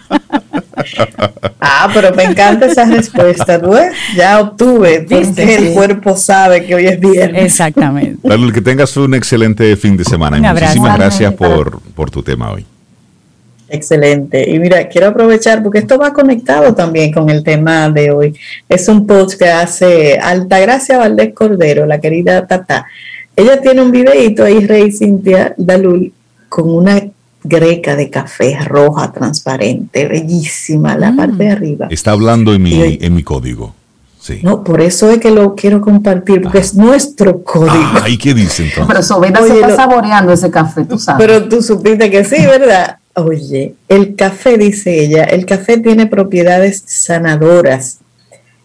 Ah, 1.61 1.89
pero 1.93 2.15
me 2.15 2.25
encanta 2.25 2.67
esa 2.67 2.85
respuesta, 2.85 3.59
¿no? 3.59 3.73
Ya 4.17 4.41
obtuve, 4.41 5.07
porque 5.09 5.57
el 5.57 5.75
cuerpo 5.75 6.17
sabe 6.17 6.65
que 6.65 6.75
hoy 6.75 6.87
es 6.87 6.99
viernes. 6.99 7.45
Exactamente. 7.45 8.29
que 8.53 8.61
tengas 8.61 8.97
un 8.97 9.15
excelente 9.15 9.77
fin 9.77 9.97
de 9.97 10.05
semana. 10.05 10.39
y 10.39 10.41
muchísimas 10.41 10.99
gracias 10.99 11.33
por, 11.35 11.81
por 11.95 12.11
tu 12.11 12.23
tema 12.23 12.53
hoy. 12.53 12.67
Excelente. 13.69 14.51
Y 14.51 14.59
mira, 14.59 14.87
quiero 14.89 15.09
aprovechar 15.09 15.63
porque 15.63 15.79
esto 15.79 15.97
va 15.97 16.13
conectado 16.13 16.75
también 16.75 17.11
con 17.11 17.31
el 17.31 17.43
tema 17.43 17.89
de 17.89 18.11
hoy. 18.11 18.35
Es 18.69 18.87
un 18.89 19.07
post 19.07 19.39
que 19.39 19.49
hace 19.49 20.19
Altagracia 20.19 20.99
Valdés 20.99 21.33
Cordero, 21.33 21.87
la 21.87 21.99
querida 21.99 22.47
Tata. 22.47 22.85
Ella 23.35 23.63
tiene 23.63 23.81
un 23.81 23.91
videito 23.91 24.45
ahí, 24.45 24.67
Rey 24.67 24.93
Cintia 24.93 25.55
Dalul, 25.57 26.13
con 26.51 26.69
una 26.69 27.03
greca 27.45 27.97
de 27.97 28.11
café 28.11 28.59
roja, 28.65 29.13
transparente, 29.13 30.07
bellísima, 30.07 30.97
la 30.97 31.13
mm. 31.13 31.17
parte 31.17 31.45
de 31.45 31.51
arriba. 31.51 31.89
Está 31.91 32.13
hablando 32.13 32.55
en 32.55 32.63
mi, 32.63 32.99
en 33.01 33.15
mi 33.15 33.23
código. 33.23 33.75
Sí. 34.21 34.39
No, 34.43 34.63
por 34.63 34.81
eso 34.81 35.11
es 35.11 35.19
que 35.19 35.33
lo 35.33 35.57
quiero 35.57 35.81
compartir, 35.81 36.43
porque 36.43 36.59
es 36.59 36.75
nuestro 36.75 37.43
código. 37.43 37.75
Ah, 37.75 38.09
¿y 38.09 38.17
qué 38.17 38.33
dice 38.35 38.63
entonces? 38.63 38.87
Pero 38.87 39.03
Sobena 39.03 39.43
se 39.43 39.55
está 39.55 39.75
saboreando 39.75 40.33
ese 40.33 40.49
café, 40.49 40.85
tú 40.85 40.97
sabes. 40.97 41.27
Pero 41.27 41.49
tú 41.49 41.61
supiste 41.61 42.09
que 42.09 42.25
sí, 42.25 42.37
¿verdad? 42.47 42.99
Oye, 43.15 43.75
el 43.89 44.15
café, 44.15 44.57
dice 44.57 45.05
ella, 45.05 45.25
el 45.25 45.45
café 45.45 45.77
tiene 45.79 46.07
propiedades 46.07 46.85
sanadoras 46.87 47.99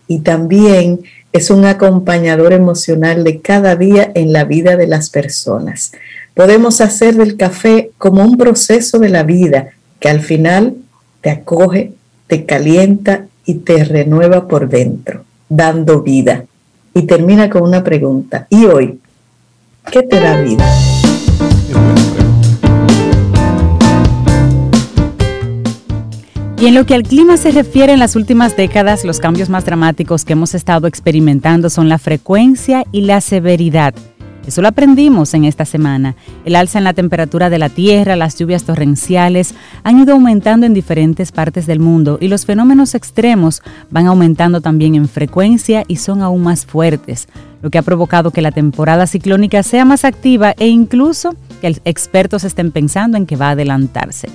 y 0.07 0.19
también 0.19 1.01
es 1.33 1.49
un 1.49 1.65
acompañador 1.65 2.53
emocional 2.53 3.23
de 3.23 3.41
cada 3.41 3.75
día 3.75 4.11
en 4.15 4.31
la 4.33 4.45
vida 4.45 4.77
de 4.77 4.87
las 4.87 5.09
personas. 5.09 5.91
Podemos 6.37 6.81
hacer 6.81 7.15
del 7.15 7.35
café 7.35 7.89
como 7.97 8.23
un 8.23 8.37
proceso 8.37 8.99
de 8.99 9.09
la 9.09 9.23
vida 9.23 9.71
que 9.99 10.07
al 10.07 10.21
final 10.21 10.75
te 11.21 11.31
acoge, 11.31 11.93
te 12.27 12.45
calienta 12.45 13.25
y 13.43 13.55
te 13.55 13.83
renueva 13.83 14.47
por 14.47 14.69
dentro, 14.69 15.25
dando 15.49 16.03
vida. 16.03 16.45
Y 16.93 17.07
termina 17.07 17.49
con 17.49 17.63
una 17.63 17.83
pregunta. 17.83 18.45
¿Y 18.51 18.65
hoy? 18.65 18.99
¿Qué 19.91 20.03
te 20.03 20.19
da 20.19 20.39
vida? 20.39 20.63
Y 26.59 26.67
en 26.67 26.75
lo 26.75 26.85
que 26.85 26.93
al 26.93 27.01
clima 27.01 27.37
se 27.37 27.49
refiere, 27.49 27.93
en 27.93 27.99
las 27.99 28.15
últimas 28.15 28.55
décadas 28.55 29.05
los 29.05 29.19
cambios 29.19 29.49
más 29.49 29.65
dramáticos 29.65 30.23
que 30.23 30.33
hemos 30.33 30.53
estado 30.53 30.85
experimentando 30.85 31.71
son 31.71 31.89
la 31.89 31.97
frecuencia 31.97 32.83
y 32.91 33.01
la 33.01 33.21
severidad 33.21 33.95
eso 34.47 34.61
lo 34.61 34.69
aprendimos 34.69 35.33
en 35.33 35.43
esta 35.43 35.65
semana. 35.65 36.15
El 36.45 36.55
alza 36.55 36.77
en 36.77 36.85
la 36.85 36.93
temperatura 36.93 37.49
de 37.49 37.59
la 37.59 37.67
Tierra, 37.67 38.15
las 38.15 38.39
lluvias 38.39 38.63
torrenciales 38.63 39.53
han 39.83 39.99
ido 39.99 40.13
aumentando 40.13 40.65
en 40.65 40.73
diferentes 40.73 41.33
partes 41.33 41.67
del 41.67 41.81
mundo 41.81 42.17
y 42.21 42.29
los 42.29 42.45
fenómenos 42.45 42.95
extremos 42.95 43.61
van 43.91 44.07
aumentando 44.07 44.61
también 44.61 44.95
en 44.95 45.09
frecuencia 45.09 45.83
y 45.89 45.97
son 45.97 46.21
aún 46.21 46.43
más 46.43 46.65
fuertes, 46.65 47.27
lo 47.61 47.69
que 47.69 47.77
ha 47.77 47.83
provocado 47.83 48.31
que 48.31 48.41
la 48.41 48.51
temporada 48.51 49.05
ciclónica 49.05 49.63
sea 49.63 49.83
más 49.83 50.05
activa 50.05 50.53
e 50.57 50.67
incluso 50.67 51.35
que 51.59 51.75
expertos 51.83 52.45
estén 52.45 52.71
pensando 52.71 53.17
en 53.17 53.25
que 53.25 53.35
va 53.35 53.49
a 53.49 53.51
adelantarse. 53.51 54.29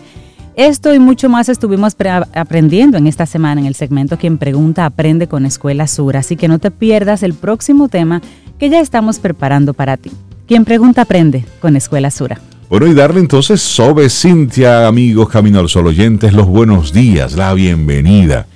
Esto 0.54 0.92
y 0.92 0.98
mucho 0.98 1.30
más 1.30 1.48
estuvimos 1.48 1.96
aprendiendo 2.34 2.98
en 2.98 3.06
esta 3.06 3.24
semana 3.24 3.62
en 3.62 3.66
el 3.66 3.74
segmento 3.74 4.18
Quien 4.18 4.36
Pregunta 4.36 4.84
Aprende 4.84 5.26
con 5.26 5.46
Escuela 5.46 5.86
Sur, 5.86 6.18
así 6.18 6.36
que 6.36 6.46
no 6.46 6.58
te 6.58 6.70
pierdas 6.70 7.22
el 7.22 7.32
próximo 7.32 7.88
tema 7.88 8.20
que 8.62 8.70
ya 8.70 8.78
estamos 8.78 9.18
preparando 9.18 9.74
para 9.74 9.96
ti. 9.96 10.12
Quien 10.46 10.64
Pregunta 10.64 11.02
Aprende 11.02 11.44
con 11.60 11.74
Escuela 11.74 12.12
Sura. 12.12 12.40
Bueno, 12.70 12.86
y 12.86 12.94
darle 12.94 13.18
entonces, 13.18 13.60
Sobe, 13.60 14.08
Cintia, 14.08 14.86
amigos 14.86 15.28
Camino 15.30 15.58
al 15.58 15.68
Sol 15.68 15.88
oyentes, 15.88 16.32
los 16.32 16.46
buenos 16.46 16.92
días, 16.92 17.32
la 17.32 17.52
bienvenida 17.54 18.46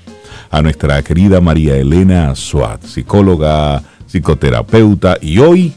a 0.49 0.63
nuestra 0.63 1.03
querida 1.03 1.41
María 1.41 1.75
Elena 1.75 2.37
Suat, 2.37 2.85
psicóloga, 2.85 3.83
psicoterapeuta, 4.07 5.19
y 5.21 5.41
hoy 5.41 5.75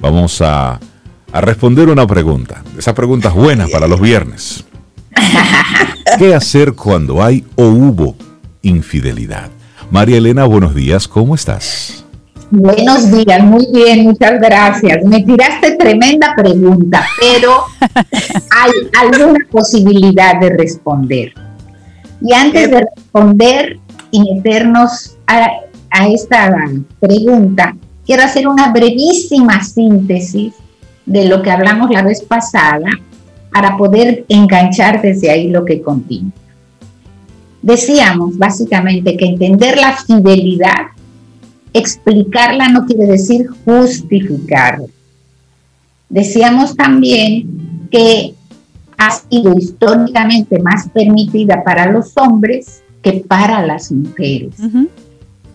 vamos 0.00 0.40
a, 0.40 0.78
a 1.32 1.40
responder 1.40 1.88
una 1.88 2.06
pregunta, 2.06 2.62
esas 2.78 2.94
preguntas 2.94 3.34
buenas 3.34 3.70
para 3.70 3.88
los 3.88 4.00
viernes. 4.00 4.64
¿Qué 6.16 6.32
hacer 6.32 6.74
cuando 6.74 7.20
hay 7.20 7.44
o 7.56 7.64
hubo 7.64 8.14
infidelidad? 8.62 9.50
María 9.90 10.18
Elena, 10.18 10.44
buenos 10.44 10.76
días, 10.76 11.08
¿cómo 11.08 11.34
estás? 11.34 12.02
Buenos 12.54 13.10
días, 13.10 13.42
muy 13.42 13.66
bien, 13.72 14.02
muchas 14.02 14.38
gracias. 14.38 15.02
Me 15.06 15.22
tiraste 15.22 15.74
tremenda 15.76 16.34
pregunta, 16.36 17.02
pero 17.18 17.64
hay 17.80 18.70
alguna 19.00 19.38
posibilidad 19.50 20.38
de 20.38 20.50
responder. 20.50 21.32
Y 22.20 22.34
antes 22.34 22.70
de 22.70 22.80
responder 22.94 23.78
y 24.10 24.34
meternos 24.34 25.16
a, 25.26 25.48
a 25.88 26.08
esta 26.08 26.54
pregunta, 27.00 27.74
quiero 28.04 28.22
hacer 28.22 28.46
una 28.46 28.70
brevísima 28.70 29.64
síntesis 29.64 30.52
de 31.06 31.24
lo 31.24 31.40
que 31.40 31.50
hablamos 31.50 31.88
la 31.88 32.02
vez 32.02 32.20
pasada 32.20 32.90
para 33.50 33.78
poder 33.78 34.26
enganchar 34.28 35.00
desde 35.00 35.30
ahí 35.30 35.48
lo 35.48 35.64
que 35.64 35.80
continúa. 35.80 36.32
Decíamos 37.62 38.36
básicamente 38.36 39.16
que 39.16 39.24
entender 39.24 39.78
la 39.78 39.96
fidelidad, 39.96 40.88
explicarla 41.72 42.68
no 42.68 42.84
quiere 42.86 43.06
decir 43.06 43.46
justificarla. 43.64 44.86
Decíamos 46.08 46.76
también 46.76 47.88
que 47.90 48.34
ha 48.98 49.10
sido 49.10 49.56
históricamente 49.56 50.58
más 50.60 50.88
permitida 50.90 51.64
para 51.64 51.90
los 51.90 52.12
hombres 52.16 52.82
que 53.02 53.24
para 53.26 53.66
las 53.66 53.90
mujeres. 53.90 54.54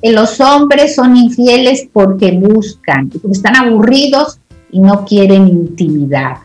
Que 0.02 0.12
los 0.12 0.40
hombres 0.42 0.96
son 0.96 1.16
infieles 1.16 1.88
porque 1.92 2.32
buscan, 2.32 3.10
porque 3.10 3.32
están 3.32 3.56
aburridos 3.56 4.40
y 4.72 4.80
no 4.80 5.06
quieren 5.06 5.48
intimidad 5.48 6.38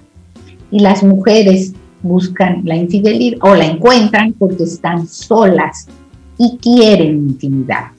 y 0.72 0.80
las 0.80 1.04
mujeres 1.04 1.74
buscan 2.02 2.62
la 2.64 2.74
infidelidad 2.74 3.38
o 3.42 3.54
la 3.54 3.66
encuentran 3.66 4.32
porque 4.32 4.64
están 4.64 5.06
solas 5.06 5.86
y 6.38 6.56
quieren 6.56 7.28
intimidad. 7.28 7.92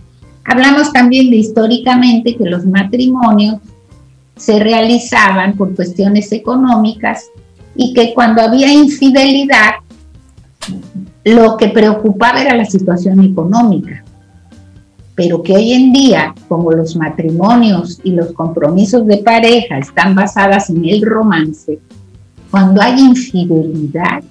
Hablamos 0.46 0.91
también 0.91 1.30
de 1.30 1.38
históricamente 1.38 2.36
que 2.36 2.46
los 2.46 2.66
matrimonios 2.66 3.58
se 4.36 4.60
realizaban 4.60 5.56
por 5.56 5.76
cuestiones 5.76 6.32
económicas 6.32 7.30
y 7.76 7.94
que 7.94 8.14
cuando 8.14 8.41
había 8.41 8.72
infidelidad 8.72 9.76
lo 11.24 11.58
que 11.58 11.70
preocupaba 11.70 12.41
era 12.41 12.56
la 12.56 12.66
situación 12.66 13.24
económica. 13.24 14.04
Pero 15.16 15.44
que 15.44 15.54
hoy 15.54 15.74
en 15.74 15.94
día, 15.94 16.34
como 16.48 16.72
los 16.72 16.96
matrimonios 16.96 18.00
y 18.04 18.12
los 18.12 18.32
compromisos 18.32 19.06
de 19.06 19.18
pareja 19.18 19.78
están 19.78 20.16
basadas 20.16 20.70
en 20.70 20.84
el 20.86 21.04
romance, 21.04 21.80
cuando 22.50 22.82
hay 22.82 23.00
infidelidad, 23.00 24.24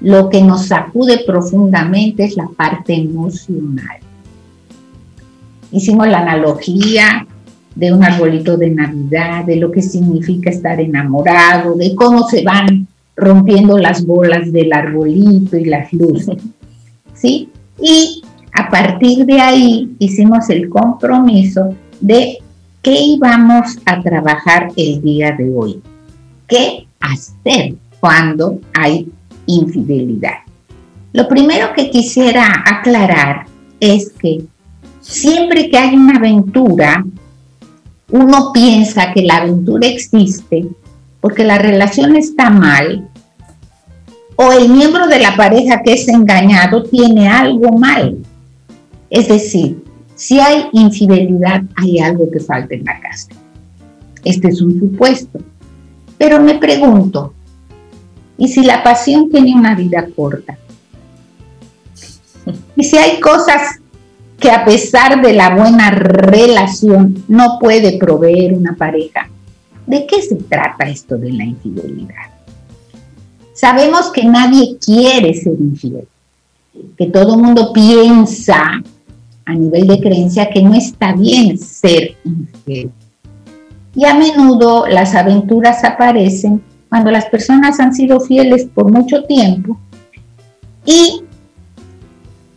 lo 0.00 0.28
que 0.28 0.42
nos 0.42 0.66
sacude 0.66 1.22
profundamente 1.24 2.24
es 2.24 2.36
la 2.36 2.48
parte 2.56 2.94
emocional. 2.94 3.98
Hicimos 5.72 6.06
la 6.08 6.20
analogía 6.20 7.26
de 7.74 7.92
un 7.92 8.04
arbolito 8.04 8.56
de 8.56 8.70
Navidad, 8.70 9.44
de 9.44 9.56
lo 9.56 9.70
que 9.70 9.82
significa 9.82 10.50
estar 10.50 10.80
enamorado, 10.80 11.74
de 11.74 11.94
cómo 11.94 12.28
se 12.28 12.42
van 12.44 12.86
rompiendo 13.16 13.78
las 13.78 14.04
bolas 14.06 14.52
del 14.52 14.72
arbolito 14.72 15.56
y 15.56 15.64
las 15.64 15.92
luces. 15.92 16.36
¿Sí? 17.14 17.48
Y 17.80 18.22
a 18.52 18.68
partir 18.68 19.24
de 19.24 19.40
ahí 19.40 19.96
hicimos 19.98 20.50
el 20.50 20.68
compromiso 20.68 21.74
de 22.00 22.38
qué 22.82 23.00
íbamos 23.00 23.78
a 23.86 24.02
trabajar 24.02 24.68
el 24.76 25.00
día 25.00 25.32
de 25.32 25.50
hoy. 25.54 25.80
¿Qué 26.46 26.86
hacer 27.02 27.74
cuando 28.00 28.60
hay 28.74 29.08
infidelidad. 29.46 30.38
Lo 31.12 31.28
primero 31.28 31.72
que 31.74 31.90
quisiera 31.90 32.64
aclarar 32.66 33.46
es 33.80 34.10
que 34.12 34.44
siempre 35.02 35.68
que 35.68 35.76
hay 35.76 35.94
una 35.94 36.16
aventura, 36.16 37.04
uno 38.10 38.52
piensa 38.52 39.12
que 39.12 39.22
la 39.22 39.38
aventura 39.38 39.86
existe 39.86 40.66
porque 41.20 41.44
la 41.44 41.58
relación 41.58 42.16
está 42.16 42.50
mal 42.50 43.08
o 44.36 44.52
el 44.52 44.68
miembro 44.68 45.06
de 45.06 45.18
la 45.18 45.36
pareja 45.36 45.82
que 45.82 45.92
es 45.92 46.08
engañado 46.08 46.82
tiene 46.84 47.28
algo 47.28 47.76
mal. 47.76 48.18
Es 49.10 49.28
decir, 49.28 49.84
si 50.14 50.40
hay 50.40 50.68
infidelidad, 50.72 51.62
hay 51.76 51.98
algo 51.98 52.30
que 52.30 52.40
falta 52.40 52.74
en 52.74 52.84
la 52.84 52.98
casa. 53.00 53.28
Este 54.24 54.48
es 54.48 54.62
un 54.62 54.78
supuesto. 54.78 55.38
Pero 56.16 56.40
me 56.40 56.54
pregunto, 56.54 57.34
¿y 58.38 58.48
si 58.48 58.62
la 58.62 58.82
pasión 58.82 59.28
tiene 59.30 59.54
una 59.54 59.74
vida 59.74 60.06
corta? 60.14 60.56
¿Y 62.76 62.84
si 62.84 62.96
hay 62.96 63.20
cosas 63.20 63.81
que 64.42 64.50
a 64.50 64.64
pesar 64.64 65.22
de 65.22 65.32
la 65.32 65.54
buena 65.54 65.90
relación 65.90 67.24
no 67.28 67.58
puede 67.60 67.96
proveer 67.96 68.52
una 68.52 68.74
pareja? 68.74 69.30
¿De 69.86 70.04
qué 70.06 70.20
se 70.20 70.34
trata 70.34 70.88
esto 70.88 71.16
de 71.16 71.32
la 71.32 71.44
infidelidad? 71.44 72.30
Sabemos 73.54 74.10
que 74.10 74.24
nadie 74.24 74.76
quiere 74.84 75.32
ser 75.34 75.54
infiel, 75.58 76.08
que 76.98 77.06
todo 77.06 77.38
mundo 77.38 77.72
piensa 77.72 78.82
a 79.44 79.54
nivel 79.54 79.86
de 79.86 80.00
creencia 80.00 80.50
que 80.50 80.62
no 80.62 80.74
está 80.74 81.12
bien 81.12 81.56
ser 81.58 82.16
infiel. 82.24 82.90
Y 83.94 84.04
a 84.04 84.14
menudo 84.14 84.86
las 84.88 85.14
aventuras 85.14 85.84
aparecen 85.84 86.62
cuando 86.88 87.10
las 87.10 87.26
personas 87.26 87.78
han 87.78 87.94
sido 87.94 88.20
fieles 88.20 88.66
por 88.66 88.90
mucho 88.90 89.24
tiempo 89.24 89.78
y 90.84 91.21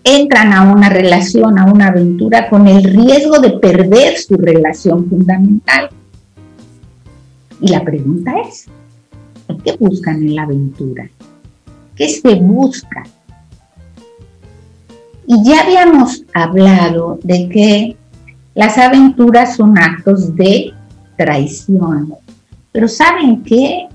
entran 0.08 0.54
a 0.54 0.72
una 0.72 0.88
relación, 0.88 1.58
a 1.58 1.66
una 1.66 1.88
aventura 1.88 2.48
con 2.48 2.68
el 2.68 2.84
riesgo 2.84 3.40
de 3.40 3.58
perder 3.58 4.18
su 4.18 4.38
relación 4.38 5.10
fundamental. 5.10 5.90
Y 7.60 7.70
la 7.70 7.84
pregunta 7.84 8.32
es, 8.48 8.68
¿qué 9.64 9.76
buscan 9.80 10.18
en 10.18 10.36
la 10.36 10.44
aventura? 10.44 11.10
¿Qué 11.96 12.08
se 12.08 12.36
busca? 12.36 13.04
Y 15.26 15.44
ya 15.44 15.62
habíamos 15.62 16.24
hablado 16.36 17.20
de 17.24 17.50
que 17.50 17.98
las 18.54 18.78
aventuras 18.78 19.56
son 19.56 19.76
actos 19.76 20.36
de 20.36 20.72
traición. 21.18 22.14
Pero 22.72 22.88
¿saben 22.88 23.42
qué? 23.42 23.88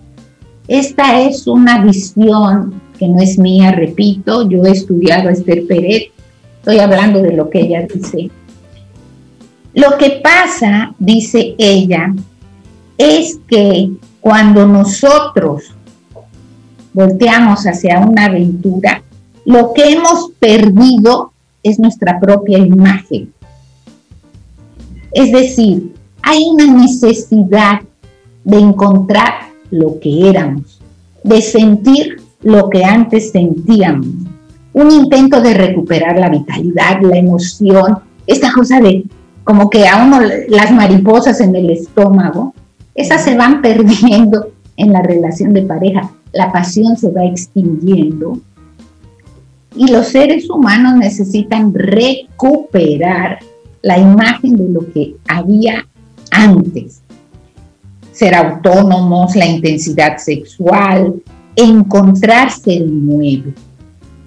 Esta 0.67 1.21
es 1.21 1.47
una 1.47 1.85
visión 1.85 2.81
que 3.01 3.09
no 3.09 3.19
es 3.19 3.39
mía, 3.39 3.73
repito, 3.73 4.47
yo 4.47 4.63
he 4.67 4.73
estudiado 4.73 5.31
a 5.31 5.33
Esther 5.33 5.67
Peret, 5.67 6.13
estoy 6.59 6.81
hablando 6.81 7.23
de 7.23 7.33
lo 7.33 7.49
que 7.49 7.61
ella 7.61 7.87
dice. 7.91 8.31
Lo 9.73 9.97
que 9.97 10.21
pasa, 10.23 10.95
dice 10.99 11.55
ella, 11.57 12.15
es 12.99 13.41
que 13.49 13.91
cuando 14.21 14.67
nosotros 14.67 15.73
volteamos 16.93 17.65
hacia 17.67 18.01
una 18.01 18.27
aventura, 18.27 19.03
lo 19.47 19.73
que 19.73 19.95
hemos 19.95 20.33
perdido 20.39 21.33
es 21.63 21.79
nuestra 21.79 22.21
propia 22.21 22.59
imagen. 22.59 23.33
Es 25.13 25.33
decir, 25.33 25.95
hay 26.21 26.45
una 26.51 26.67
necesidad 26.67 27.81
de 28.45 28.59
encontrar 28.59 29.53
lo 29.71 29.99
que 29.99 30.29
éramos, 30.29 30.83
de 31.25 31.41
sentir 31.41 32.30
lo 32.43 32.71
que 32.71 32.85
antes 32.85 33.31
sentíamos. 33.31 34.07
un 34.73 34.91
intento 34.93 35.41
de 35.41 35.53
recuperar 35.53 36.17
la 36.17 36.29
vitalidad, 36.29 37.01
la 37.03 37.17
emoción, 37.17 37.99
esta 38.27 38.53
cosa 38.53 38.81
de 38.81 39.05
como 39.43 39.69
que 39.69 39.89
a 39.89 40.05
uno 40.05 40.21
las 40.49 40.71
mariposas 40.71 41.41
en 41.41 41.57
el 41.57 41.71
estómago, 41.71 42.55
esas 42.95 43.25
se 43.25 43.37
van 43.37 43.63
perdiendo 43.63 44.49
en 44.77 44.93
la 44.93 45.03
relación 45.03 45.53
de 45.53 45.63
pareja, 45.63 46.13
la 46.33 46.53
pasión 46.53 46.97
se 46.97 47.11
va 47.11 47.25
extinguiendo 47.25 48.39
y 49.75 49.89
los 49.89 50.09
seres 50.09 50.49
humanos 50.51 50.95
necesitan 50.97 51.73
recuperar 51.75 53.39
la 53.83 53.99
imagen 53.99 54.57
de 54.57 54.69
lo 54.69 54.93
que 54.93 55.17
había 55.29 55.87
antes. 56.31 57.03
Ser 58.13 58.35
autónomos, 58.35 59.37
la 59.37 59.47
intensidad 59.47 60.19
sexual, 60.19 61.23
encontrarse 61.57 62.71
de 62.71 62.87
nuevo. 62.87 63.53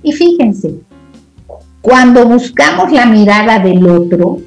Y 0.01 0.11
fíjense, 0.11 0.76
cuando 1.82 2.28
buscamos 2.28 2.91
la 2.91 3.05
mirada 3.05 3.59
del 3.59 3.88
otro, 3.88 4.39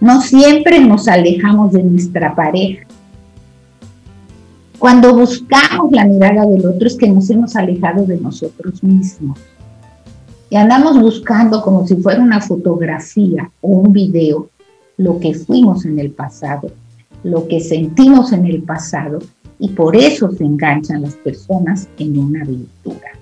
no 0.00 0.20
siempre 0.20 0.80
nos 0.80 1.08
alejamos 1.08 1.72
de 1.72 1.82
nuestra 1.82 2.34
pareja. 2.34 2.86
Cuando 4.78 5.14
buscamos 5.14 5.90
la 5.90 6.04
mirada 6.04 6.46
del 6.46 6.64
otro 6.64 6.86
es 6.86 6.96
que 6.96 7.08
nos 7.08 7.28
hemos 7.30 7.56
alejado 7.56 8.06
de 8.06 8.16
nosotros 8.16 8.82
mismos. 8.82 9.38
Y 10.50 10.56
andamos 10.56 10.98
buscando 11.00 11.62
como 11.62 11.86
si 11.86 11.96
fuera 11.96 12.22
una 12.22 12.40
fotografía 12.40 13.50
o 13.60 13.68
un 13.68 13.92
video 13.92 14.48
lo 14.96 15.18
que 15.20 15.34
fuimos 15.34 15.84
en 15.84 15.98
el 15.98 16.10
pasado, 16.10 16.70
lo 17.22 17.48
que 17.48 17.60
sentimos 17.60 18.32
en 18.32 18.46
el 18.46 18.62
pasado 18.62 19.18
y 19.58 19.70
por 19.70 19.96
eso 19.96 20.30
se 20.30 20.44
enganchan 20.44 21.02
las 21.02 21.14
personas 21.14 21.88
en 21.98 22.18
una 22.18 22.42
aventura. 22.42 23.12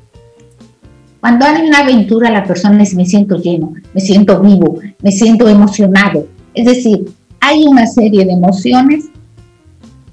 Cuando 1.20 1.44
hay 1.44 1.66
una 1.66 1.78
aventura 1.78 2.30
la 2.30 2.44
persona 2.44 2.78
dice 2.78 2.96
me 2.96 3.06
siento 3.06 3.36
lleno, 3.36 3.74
me 3.94 4.00
siento 4.00 4.40
vivo, 4.40 4.78
me 5.02 5.10
siento 5.10 5.48
emocionado. 5.48 6.26
Es 6.54 6.66
decir, 6.66 7.06
hay 7.40 7.66
una 7.66 7.86
serie 7.86 8.24
de 8.24 8.32
emociones 8.32 9.06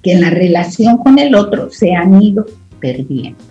que 0.01 0.13
en 0.13 0.21
la 0.21 0.29
relación 0.29 0.97
con 0.97 1.19
el 1.19 1.35
otro 1.35 1.69
se 1.71 1.93
han 1.93 2.21
ido 2.21 2.45
perdiendo. 2.79 3.43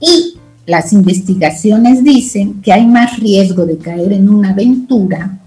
Y 0.00 0.34
las 0.66 0.92
investigaciones 0.92 2.02
dicen 2.02 2.62
que 2.62 2.72
hay 2.72 2.86
más 2.86 3.18
riesgo 3.18 3.66
de 3.66 3.78
caer 3.78 4.12
en 4.12 4.28
una 4.28 4.50
aventura 4.50 5.38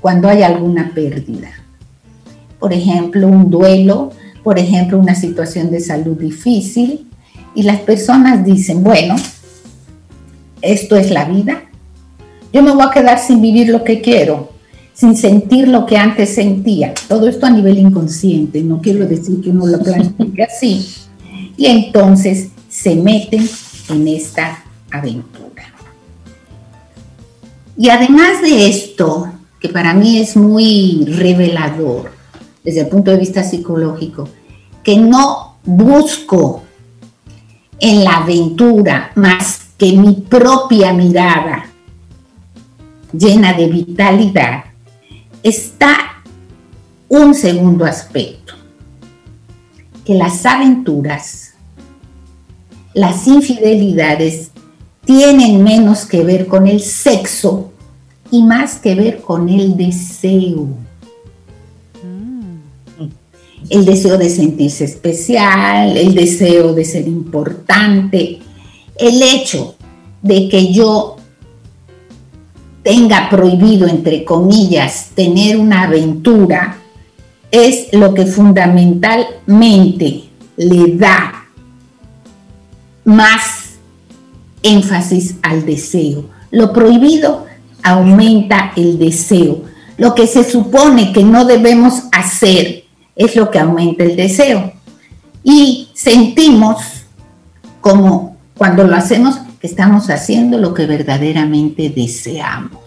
cuando 0.00 0.28
hay 0.28 0.42
alguna 0.42 0.92
pérdida. 0.94 1.61
Por 2.62 2.72
ejemplo, 2.72 3.26
un 3.26 3.50
duelo, 3.50 4.12
por 4.44 4.56
ejemplo, 4.56 4.96
una 4.96 5.16
situación 5.16 5.72
de 5.72 5.80
salud 5.80 6.16
difícil, 6.16 7.08
y 7.56 7.64
las 7.64 7.80
personas 7.80 8.44
dicen, 8.44 8.84
bueno, 8.84 9.16
esto 10.60 10.94
es 10.94 11.10
la 11.10 11.24
vida, 11.24 11.64
yo 12.52 12.62
me 12.62 12.70
voy 12.70 12.84
a 12.86 12.92
quedar 12.92 13.18
sin 13.18 13.42
vivir 13.42 13.68
lo 13.68 13.82
que 13.82 14.00
quiero, 14.00 14.52
sin 14.94 15.16
sentir 15.16 15.66
lo 15.66 15.86
que 15.86 15.96
antes 15.96 16.36
sentía. 16.36 16.94
Todo 17.08 17.26
esto 17.26 17.46
a 17.46 17.50
nivel 17.50 17.78
inconsciente, 17.78 18.62
no 18.62 18.80
quiero 18.80 19.08
decir 19.08 19.40
que 19.40 19.50
uno 19.50 19.66
lo 19.66 19.80
planifique 19.80 20.44
así. 20.44 20.86
Y 21.56 21.66
entonces 21.66 22.50
se 22.68 22.94
meten 22.94 23.44
en 23.90 24.06
esta 24.06 24.62
aventura. 24.88 25.64
Y 27.76 27.88
además 27.88 28.40
de 28.40 28.68
esto, 28.68 29.32
que 29.58 29.68
para 29.68 29.94
mí 29.94 30.20
es 30.20 30.36
muy 30.36 31.06
revelador 31.08 32.11
desde 32.64 32.80
el 32.80 32.88
punto 32.88 33.10
de 33.10 33.18
vista 33.18 33.42
psicológico, 33.42 34.28
que 34.82 34.96
no 34.96 35.56
busco 35.64 36.62
en 37.78 38.04
la 38.04 38.18
aventura 38.18 39.12
más 39.16 39.60
que 39.76 39.92
mi 39.92 40.12
propia 40.14 40.92
mirada 40.92 41.66
llena 43.12 43.52
de 43.52 43.68
vitalidad, 43.68 44.64
está 45.42 46.22
un 47.08 47.34
segundo 47.34 47.84
aspecto, 47.84 48.54
que 50.04 50.14
las 50.14 50.46
aventuras, 50.46 51.54
las 52.94 53.26
infidelidades 53.26 54.50
tienen 55.04 55.62
menos 55.62 56.06
que 56.06 56.22
ver 56.22 56.46
con 56.46 56.66
el 56.66 56.80
sexo 56.80 57.72
y 58.30 58.42
más 58.42 58.76
que 58.76 58.94
ver 58.94 59.20
con 59.20 59.48
el 59.48 59.76
deseo. 59.76 60.68
El 63.68 63.84
deseo 63.84 64.18
de 64.18 64.28
sentirse 64.28 64.84
especial, 64.84 65.96
el 65.96 66.14
deseo 66.14 66.74
de 66.74 66.84
ser 66.84 67.06
importante, 67.08 68.40
el 68.96 69.22
hecho 69.22 69.76
de 70.20 70.48
que 70.48 70.72
yo 70.72 71.16
tenga 72.82 73.30
prohibido, 73.30 73.86
entre 73.88 74.24
comillas, 74.24 75.10
tener 75.14 75.56
una 75.56 75.84
aventura, 75.84 76.78
es 77.50 77.92
lo 77.92 78.14
que 78.14 78.26
fundamentalmente 78.26 80.24
le 80.56 80.96
da 80.96 81.44
más 83.04 83.74
énfasis 84.62 85.36
al 85.42 85.66
deseo. 85.66 86.24
Lo 86.50 86.72
prohibido 86.72 87.46
aumenta 87.82 88.72
el 88.76 88.98
deseo. 88.98 89.62
Lo 89.98 90.14
que 90.14 90.26
se 90.26 90.48
supone 90.48 91.12
que 91.12 91.22
no 91.22 91.44
debemos 91.44 92.04
hacer 92.12 92.81
es 93.16 93.36
lo 93.36 93.50
que 93.50 93.58
aumenta 93.58 94.04
el 94.04 94.16
deseo. 94.16 94.72
Y 95.44 95.88
sentimos 95.94 97.04
como 97.80 98.36
cuando 98.56 98.84
lo 98.84 98.94
hacemos 98.94 99.38
que 99.60 99.66
estamos 99.66 100.10
haciendo 100.10 100.58
lo 100.58 100.74
que 100.74 100.86
verdaderamente 100.86 101.88
deseamos. 101.90 102.78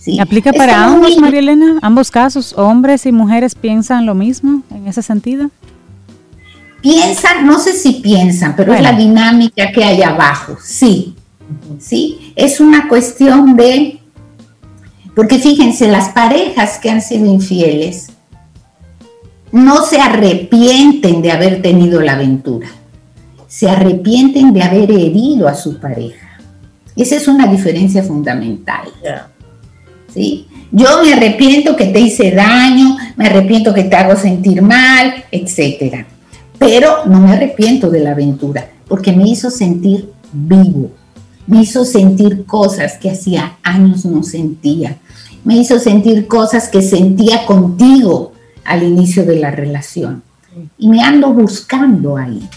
¿Sí? 0.00 0.20
¿Aplica 0.20 0.52
para 0.52 0.84
ambos, 0.84 1.16
María 1.18 1.40
Elena? 1.40 1.78
¿Ambos 1.80 2.10
casos, 2.10 2.52
hombres 2.58 3.06
y 3.06 3.12
mujeres 3.12 3.54
piensan 3.54 4.06
lo 4.06 4.14
mismo 4.14 4.62
en 4.70 4.86
ese 4.86 5.02
sentido? 5.02 5.50
Piensan, 6.82 7.46
no 7.46 7.58
sé 7.58 7.72
si 7.72 7.94
piensan, 7.94 8.54
pero 8.54 8.74
es 8.74 8.82
la 8.82 8.92
dinámica 8.92 9.72
que 9.72 9.82
hay 9.82 10.02
abajo, 10.02 10.58
sí. 10.62 11.14
Sí, 11.78 12.32
es 12.36 12.60
una 12.60 12.88
cuestión 12.88 13.56
de, 13.56 14.00
porque 15.14 15.38
fíjense, 15.38 15.88
las 15.88 16.10
parejas 16.10 16.78
que 16.78 16.90
han 16.90 17.00
sido 17.00 17.26
infieles 17.26 18.08
no 19.54 19.84
se 19.86 20.00
arrepienten 20.00 21.22
de 21.22 21.32
haber 21.32 21.62
tenido 21.62 22.00
la 22.00 22.12
aventura 22.12 22.68
se 23.54 23.70
arrepienten 23.70 24.52
de 24.52 24.62
haber 24.64 24.90
herido 24.90 25.46
a 25.46 25.54
su 25.54 25.78
pareja. 25.78 26.40
Esa 26.96 27.14
es 27.14 27.28
una 27.28 27.46
diferencia 27.46 28.02
fundamental. 28.02 28.88
¿Sí? 30.12 30.48
Yo 30.72 31.00
me 31.04 31.12
arrepiento 31.12 31.76
que 31.76 31.86
te 31.86 32.00
hice 32.00 32.32
daño, 32.32 32.96
me 33.14 33.26
arrepiento 33.26 33.72
que 33.72 33.84
te 33.84 33.94
hago 33.94 34.16
sentir 34.16 34.60
mal, 34.60 35.24
etc. 35.30 36.04
Pero 36.58 37.06
no 37.06 37.20
me 37.20 37.32
arrepiento 37.32 37.90
de 37.90 38.00
la 38.00 38.10
aventura, 38.10 38.70
porque 38.88 39.12
me 39.12 39.28
hizo 39.28 39.52
sentir 39.52 40.10
vivo, 40.32 40.90
me 41.46 41.62
hizo 41.62 41.84
sentir 41.84 42.46
cosas 42.46 42.98
que 42.98 43.12
hacía 43.12 43.58
años 43.62 44.04
no 44.04 44.24
sentía, 44.24 44.96
me 45.44 45.58
hizo 45.58 45.78
sentir 45.78 46.26
cosas 46.26 46.68
que 46.68 46.82
sentía 46.82 47.46
contigo 47.46 48.32
al 48.64 48.82
inicio 48.82 49.24
de 49.24 49.36
la 49.36 49.50
relación. 49.50 50.22
Y 50.78 50.88
me 50.88 51.02
ando 51.02 51.32
buscando 51.32 52.16
ahí. 52.16 52.48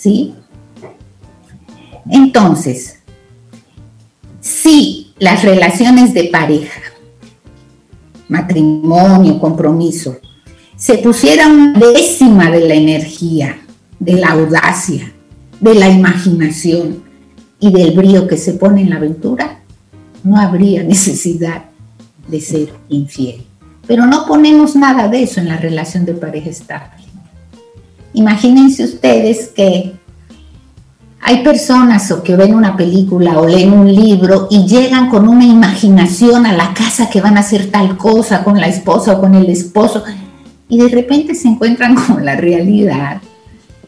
¿sí? 0.00 0.34
Entonces, 2.08 3.00
si 4.40 5.12
las 5.18 5.42
relaciones 5.42 6.14
de 6.14 6.24
pareja, 6.24 6.80
matrimonio, 8.28 9.38
compromiso, 9.38 10.16
se 10.76 10.98
pusiera 10.98 11.48
una 11.48 11.78
décima 11.78 12.50
de 12.50 12.66
la 12.66 12.74
energía, 12.74 13.58
de 13.98 14.14
la 14.14 14.28
audacia, 14.28 15.12
de 15.60 15.74
la 15.74 15.90
imaginación 15.90 17.02
y 17.58 17.70
del 17.70 17.94
brío 17.94 18.26
que 18.26 18.38
se 18.38 18.54
pone 18.54 18.80
en 18.80 18.90
la 18.90 18.96
aventura, 18.96 19.60
no 20.24 20.38
habría 20.38 20.82
necesidad 20.94 21.64
de 22.26 22.40
ser 22.40 22.72
infiel. 22.88 23.49
Pero 23.90 24.06
no 24.06 24.24
ponemos 24.24 24.76
nada 24.76 25.08
de 25.08 25.24
eso 25.24 25.40
en 25.40 25.48
la 25.48 25.56
relación 25.56 26.04
de 26.04 26.14
pareja 26.14 26.48
estable. 26.48 27.02
Imagínense 28.12 28.84
ustedes 28.84 29.48
que 29.48 29.96
hay 31.20 31.42
personas 31.42 32.08
o 32.12 32.22
que 32.22 32.36
ven 32.36 32.54
una 32.54 32.76
película 32.76 33.40
o 33.40 33.48
leen 33.48 33.72
un 33.72 33.92
libro 33.92 34.46
y 34.48 34.64
llegan 34.64 35.10
con 35.10 35.28
una 35.28 35.44
imaginación 35.44 36.46
a 36.46 36.52
la 36.52 36.72
casa 36.72 37.10
que 37.10 37.20
van 37.20 37.36
a 37.36 37.40
hacer 37.40 37.72
tal 37.72 37.96
cosa 37.96 38.44
con 38.44 38.60
la 38.60 38.68
esposa 38.68 39.14
o 39.14 39.20
con 39.20 39.34
el 39.34 39.50
esposo 39.50 40.04
y 40.68 40.78
de 40.78 40.88
repente 40.88 41.34
se 41.34 41.48
encuentran 41.48 41.96
con 42.06 42.24
la 42.24 42.36
realidad 42.36 43.20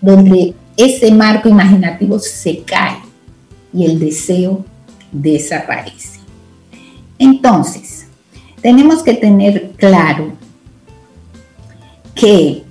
donde 0.00 0.56
ese 0.76 1.12
marco 1.12 1.48
imaginativo 1.48 2.18
se 2.18 2.64
cae 2.64 2.98
y 3.72 3.84
el 3.84 4.00
deseo 4.00 4.64
desaparece. 5.12 6.18
Entonces, 7.20 7.91
tenemos 8.62 9.02
que 9.02 9.14
tener 9.14 9.72
claro 9.76 10.32
que 12.14 12.62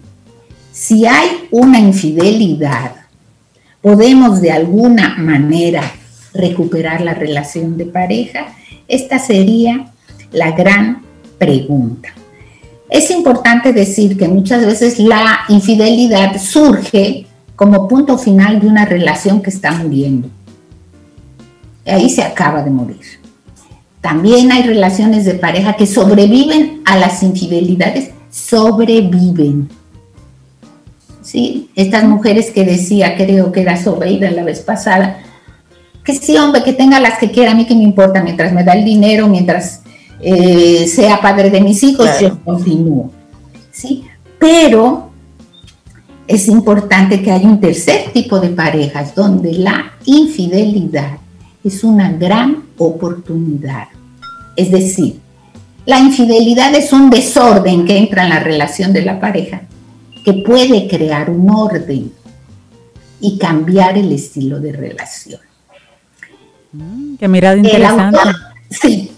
si 0.72 1.06
hay 1.06 1.48
una 1.52 1.80
infidelidad, 1.80 2.94
podemos 3.82 4.42
de 4.42 4.52
alguna 4.52 5.18
manera 5.18 5.84
recuperar 6.34 7.02
la 7.02 7.14
relación 7.14 7.78
de 7.78 7.86
pareja? 7.86 8.48
Esta 8.88 9.20
sería 9.20 9.92
la 10.32 10.52
gran 10.52 11.02
pregunta. 11.38 12.10
Es 12.90 13.12
importante 13.12 13.74
decir 13.74 14.18
que 14.18 14.28
muchas 14.28 14.66
veces 14.66 15.00
la 15.00 15.42
infidelidad 15.50 16.38
surge 16.40 17.26
como 17.56 17.88
punto 17.88 18.18
final 18.18 18.60
de 18.60 18.68
una 18.68 18.86
relación 18.86 19.42
que 19.42 19.50
está 19.50 19.72
muriendo. 19.72 20.30
Ahí 21.86 22.10
se 22.10 22.24
acaba 22.24 22.62
de 22.64 22.70
morir. 22.70 23.21
También 24.02 24.52
hay 24.52 24.64
relaciones 24.64 25.26
de 25.26 25.36
pareja 25.36 25.74
que 25.74 25.86
sobreviven 25.86 26.82
a 26.86 26.98
las 26.98 27.22
infidelidades, 27.22 28.10
sobreviven. 28.32 29.70
¿Sí? 31.22 31.70
Estas 31.76 32.04
mujeres 32.06 32.50
que 32.52 32.66
decía, 32.66 33.16
creo 33.16 33.52
que 33.52 33.62
era 33.62 33.82
Sobeida 33.82 34.32
la 34.32 34.44
vez 34.44 34.62
pasada, 34.62 35.20
que 36.04 36.16
sí, 36.16 36.36
hombre, 36.36 36.64
que 36.64 36.74
tenga 36.74 37.00
las 37.00 37.20
que 37.20 37.30
quiera, 37.30 37.52
a 37.52 37.56
mí 37.56 37.66
que 37.66 37.76
me 37.76 37.84
importa, 37.84 38.24
mientras 38.24 38.52
me 38.54 38.64
da 38.64 38.74
el 38.74 38.84
dinero, 38.84 39.28
mientras 39.28 39.82
eh, 40.20 40.88
sea 40.88 41.22
padre 41.22 41.52
de 41.52 41.62
mis 41.62 41.84
hijos, 41.84 42.10
yo 42.20 42.44
continúo. 42.44 43.12
¿sí? 43.72 44.04
Pero 44.40 45.12
es 46.28 46.48
importante 46.48 47.22
que 47.22 47.32
haya 47.32 47.48
un 47.48 47.60
tercer 47.60 48.12
tipo 48.14 48.40
de 48.40 48.50
parejas 48.50 49.14
donde 49.14 49.54
la 49.54 49.94
infidelidad 50.06 51.18
es 51.64 51.84
una 51.84 52.12
gran 52.12 52.64
oportunidad. 52.78 53.88
Es 54.56 54.72
decir, 54.72 55.20
la 55.86 56.00
infidelidad 56.00 56.74
es 56.76 56.94
un 56.94 57.10
desorden 57.10 57.86
que 57.86 57.98
entra 57.98 58.24
en 58.24 58.30
la 58.30 58.40
relación 58.40 58.94
de 58.94 59.04
la 59.04 59.20
pareja, 59.20 59.62
que 60.24 60.34
puede 60.34 60.88
crear 60.88 61.30
un 61.30 61.50
orden 61.50 62.12
y 63.20 63.38
cambiar 63.38 63.98
el 63.98 64.12
estilo 64.12 64.60
de 64.60 64.72
relación. 64.72 65.42
Mm, 66.72 67.16
qué 67.16 67.28
mirada 67.28 67.58
interesante. 67.58 68.18
sí, 68.70 69.12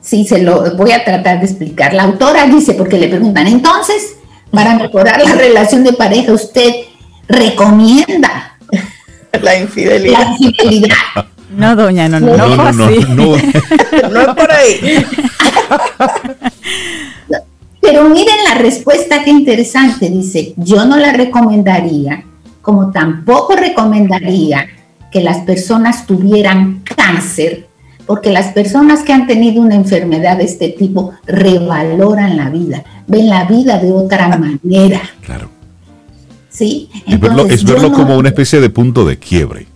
Sí, 0.00 0.26
se 0.26 0.42
lo 0.42 0.74
voy 0.76 0.92
a 0.92 1.04
tratar 1.04 1.40
de 1.40 1.46
explicar. 1.46 1.92
La 1.92 2.04
autora 2.04 2.46
dice, 2.46 2.74
porque 2.74 2.98
le 2.98 3.08
preguntan, 3.08 3.46
entonces, 3.46 4.16
para 4.50 4.74
mejorar 4.74 5.22
la 5.22 5.34
relación 5.34 5.84
de 5.84 5.92
pareja, 5.92 6.32
¿usted 6.32 6.72
recomienda 7.28 8.56
la 9.42 9.58
infidelidad? 9.58 10.18
La 10.18 10.36
infidelidad. 10.38 10.96
No, 11.50 11.76
doña, 11.76 12.08
no, 12.08 12.20
no, 12.20 12.36
no, 12.36 12.48
no, 12.48 12.72
no, 12.72 12.72
no, 12.72 12.88
no 14.10 14.20
es 14.20 14.28
por 14.28 14.52
ahí. 14.52 15.04
Pero 17.80 18.08
miren 18.08 18.36
la 18.44 18.54
respuesta 18.54 19.24
que 19.24 19.30
interesante. 19.30 20.08
Dice, 20.08 20.54
yo 20.56 20.84
no 20.84 20.96
la 20.96 21.12
recomendaría, 21.12 22.24
como 22.62 22.90
tampoco 22.92 23.56
recomendaría 23.56 24.66
que 25.10 25.20
las 25.20 25.38
personas 25.38 26.06
tuvieran 26.06 26.82
cáncer 26.96 27.70
porque 28.10 28.30
las 28.32 28.52
personas 28.52 29.04
que 29.04 29.12
han 29.12 29.28
tenido 29.28 29.62
una 29.62 29.76
enfermedad 29.76 30.38
de 30.38 30.42
este 30.42 30.70
tipo 30.70 31.12
revaloran 31.26 32.36
la 32.36 32.50
vida, 32.50 32.82
ven 33.06 33.28
la 33.28 33.44
vida 33.44 33.78
de 33.78 33.92
otra 33.92 34.36
manera. 34.36 35.00
Claro. 35.20 35.48
¿Sí? 36.48 36.90
es 37.06 37.62
verlo, 37.64 37.92
como 37.92 38.16
una 38.16 38.30
especie 38.30 38.58
de 38.58 38.68
punto 38.68 39.04
de 39.04 39.16
quiebre. 39.16 39.68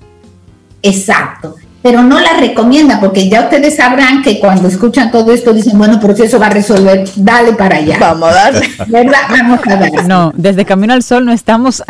Exacto. 0.83 1.55
Pero 1.85 2.03
no 2.03 2.19
la 2.19 2.39
recomienda, 2.39 2.99
porque 2.99 3.29
ya 3.29 3.43
ustedes 3.43 3.77
sabrán 3.77 4.23
que 4.23 4.41
cuando 4.41 4.69
escuchan 4.69 5.11
todo 5.11 5.35
esto 5.35 5.53
dicen, 5.53 5.77
bueno, 5.77 5.99
pero 6.01 6.17
si 6.17 6.23
eso 6.23 6.39
va 6.39 6.47
a 6.47 6.51
resolver, 6.51 7.07
dale 7.15 7.53
para 7.53 7.77
allá. 7.77 7.99
Vamos 8.01 8.31
a 8.31 8.33
darle. 8.33 8.71
¿Verdad? 8.89 9.19
Vamos 9.29 9.61
a 9.67 9.77
darle. 9.77 10.03
No, 10.05 10.33
desde 10.35 10.65
Camino 10.65 10.95
al 10.95 11.03
Sol 11.03 11.27
no 11.27 11.33
estamos 11.33 11.85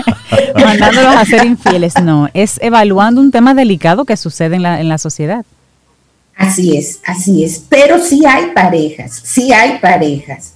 mandándolos 0.56 1.14
a 1.14 1.24
ser 1.24 1.44
infieles, 1.44 1.94
no. 2.02 2.28
Es 2.34 2.58
evaluando 2.60 3.20
un 3.20 3.30
tema 3.30 3.54
delicado 3.54 4.04
que 4.04 4.16
sucede 4.16 4.56
en 4.56 4.64
la, 4.64 4.80
en 4.80 4.88
la 4.88 4.98
sociedad. 4.98 5.44
Así 6.36 6.76
es, 6.76 6.98
así 7.06 7.44
es. 7.44 7.62
Pero 7.68 8.02
sí 8.02 8.26
hay 8.26 8.46
parejas, 8.52 9.20
sí 9.22 9.52
hay 9.52 9.78
parejas 9.78 10.54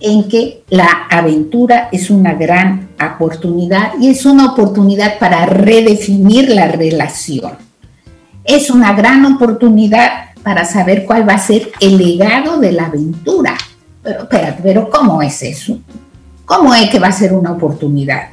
en 0.00 0.28
que 0.28 0.64
la 0.68 1.06
aventura 1.08 1.88
es 1.90 2.10
una 2.10 2.34
gran 2.34 2.90
oportunidad 3.02 3.92
y 3.98 4.10
es 4.10 4.26
una 4.26 4.52
oportunidad 4.52 5.18
para 5.18 5.46
redefinir 5.46 6.50
la 6.50 6.68
relación. 6.68 7.71
Es 8.44 8.70
una 8.70 8.92
gran 8.92 9.24
oportunidad 9.24 10.32
para 10.42 10.64
saber 10.64 11.04
cuál 11.04 11.28
va 11.28 11.34
a 11.34 11.38
ser 11.38 11.70
el 11.80 11.96
legado 11.96 12.58
de 12.58 12.72
la 12.72 12.86
aventura. 12.86 13.56
Pero 14.02 14.28
pero 14.62 14.90
¿cómo 14.90 15.22
es 15.22 15.42
eso? 15.42 15.78
¿Cómo 16.44 16.74
es 16.74 16.90
que 16.90 16.98
va 16.98 17.08
a 17.08 17.12
ser 17.12 17.32
una 17.32 17.52
oportunidad? 17.52 18.28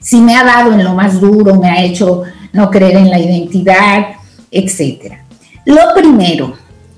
Si 0.00 0.20
me 0.20 0.34
ha 0.36 0.42
dado 0.42 0.72
en 0.72 0.82
lo 0.82 0.94
más 0.94 1.20
duro, 1.20 1.54
me 1.56 1.70
ha 1.70 1.82
hecho 1.82 2.22
no 2.52 2.70
creer 2.70 2.96
en 2.96 3.10
la 3.10 3.18
identidad, 3.18 4.06
etcétera. 4.50 5.24
Lo 5.64 5.94
primero, 5.94 6.54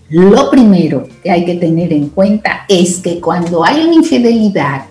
lo 0.08 0.50
primero 0.50 1.06
que 1.22 1.30
hay 1.30 1.44
que 1.44 1.56
tener 1.56 1.92
en 1.92 2.08
cuenta 2.08 2.64
es 2.68 2.98
que 2.98 3.20
cuando 3.20 3.64
hay 3.64 3.82
una 3.84 3.94
infidelidad, 3.94 4.84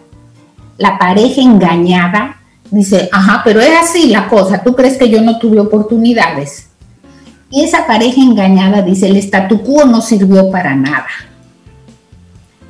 la 0.78 0.97
pareja 0.97 1.41
engañada 1.41 2.41
dice, 2.70 3.09
ajá, 3.11 3.41
pero 3.43 3.59
es 3.61 3.72
así 3.82 4.09
la 4.09 4.28
cosa, 4.28 4.64
tú 4.64 4.76
crees 4.76 4.97
que 4.97 5.09
yo 5.09 5.22
no 5.22 5.39
tuve 5.39 5.59
oportunidades. 5.59 6.70
Y 7.54 7.64
esa 7.64 7.86
pareja 7.86 8.20
engañada 8.20 8.82
dice, 8.82 9.06
el 9.06 9.16
statu 9.18 9.62
quo 9.62 9.86
no 9.86 10.01
sirvió 10.01 10.49
para 10.49 10.76
nada. 10.76 11.06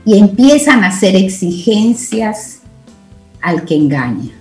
Y 0.03 0.17
empiezan 0.17 0.83
a 0.83 0.87
hacer 0.87 1.15
exigencias 1.15 2.59
al 3.41 3.63
que 3.63 3.77
engaña. 3.77 4.33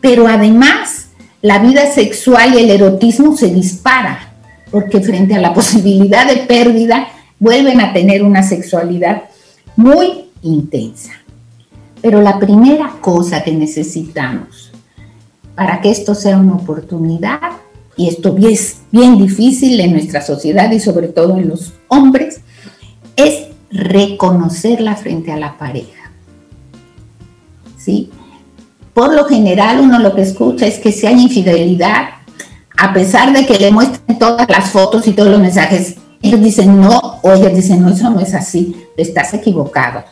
Pero 0.00 0.26
además, 0.26 1.10
la 1.42 1.60
vida 1.60 1.86
sexual 1.92 2.54
y 2.54 2.58
el 2.58 2.70
erotismo 2.70 3.36
se 3.36 3.46
dispara 3.54 4.32
porque 4.72 5.00
frente 5.00 5.36
a 5.36 5.40
la 5.40 5.54
posibilidad 5.54 6.26
de 6.26 6.38
pérdida 6.38 7.06
vuelven 7.38 7.80
a 7.80 7.92
tener 7.92 8.24
una 8.24 8.42
sexualidad 8.42 9.22
muy 9.76 10.24
intensa. 10.42 11.12
Pero 12.02 12.20
la 12.20 12.40
primera 12.40 12.94
cosa 13.00 13.44
que 13.44 13.52
necesitamos 13.52 14.72
para 15.54 15.80
que 15.80 15.92
esto 15.92 16.16
sea 16.16 16.36
una 16.36 16.54
oportunidad, 16.54 17.52
y 17.96 18.08
esto 18.08 18.36
es 18.38 18.78
bien 18.92 19.18
difícil 19.18 19.80
en 19.80 19.92
nuestra 19.92 20.20
sociedad 20.20 20.70
y 20.70 20.80
sobre 20.80 21.08
todo 21.08 21.36
en 21.36 21.48
los 21.48 21.72
hombres, 21.88 22.40
es 23.16 23.46
reconocerla 23.70 24.96
frente 24.96 25.32
a 25.32 25.36
la 25.36 25.56
pareja. 25.56 26.12
¿Sí? 27.78 28.10
Por 28.92 29.14
lo 29.14 29.24
general 29.24 29.80
uno 29.80 29.98
lo 29.98 30.14
que 30.14 30.22
escucha 30.22 30.66
es 30.66 30.78
que 30.78 30.92
si 30.92 31.06
hay 31.06 31.20
infidelidad, 31.20 32.08
a 32.76 32.92
pesar 32.92 33.32
de 33.32 33.46
que 33.46 33.58
le 33.58 33.70
muestren 33.70 34.18
todas 34.18 34.48
las 34.48 34.70
fotos 34.70 35.06
y 35.06 35.12
todos 35.12 35.30
los 35.30 35.40
mensajes, 35.40 35.96
ellos 36.20 36.42
dicen 36.42 36.80
no 36.80 37.20
o 37.22 37.32
ellos 37.32 37.54
dicen 37.54 37.80
no, 37.82 37.90
eso 37.90 38.10
no 38.10 38.20
es 38.20 38.34
así, 38.34 38.76
estás 38.96 39.32
equivocado. 39.32 40.04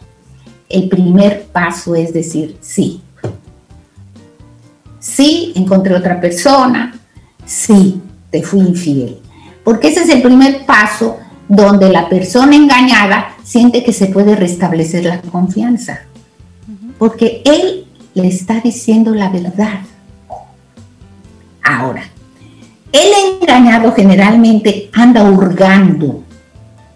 El 0.69 0.89
primer 0.89 1.45
paso 1.45 1.95
es 1.95 2.13
decir 2.15 2.57
sí. 2.61 3.03
Sí, 5.01 5.53
encontré 5.55 5.95
otra 5.95 6.19
persona, 6.19 6.99
sí, 7.47 8.01
te 8.31 8.43
fui 8.43 8.61
infiel. 8.61 9.19
Porque 9.63 9.89
ese 9.89 10.03
es 10.03 10.09
el 10.11 10.23
primer 10.23 10.67
paso 10.67 11.19
donde 11.49 11.89
la 11.91 12.09
persona 12.09 12.57
engañada 12.57 13.35
siente 13.43 13.83
que 13.83 13.93
se 13.93 14.07
puede 14.07 14.37
restablecer 14.37 15.05
la 15.05 15.21
confianza. 15.21 16.01
Porque 16.99 17.43
él 17.45 17.87
le 18.15 18.29
está 18.29 18.61
diciendo 18.61 19.15
la 19.15 19.31
verdad. 19.31 19.81
Ahora, 21.63 22.05
el 22.93 23.41
engañado 23.41 23.93
generalmente 23.93 24.91
anda 24.93 25.25
hurgando 25.25 26.23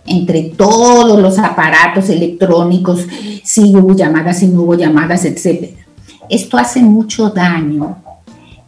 entre 0.07 0.43
todos 0.43 1.21
los 1.21 1.39
aparatos 1.39 2.09
electrónicos, 2.09 3.07
si 3.45 3.75
hubo 3.75 3.95
llamadas, 3.95 4.39
si 4.39 4.49
no 4.49 4.63
hubo 4.63 4.75
llamadas, 4.75 5.25
etc. 5.25 5.71
Esto 6.29 6.57
hace 6.57 6.81
mucho 6.81 7.31
daño 7.31 7.97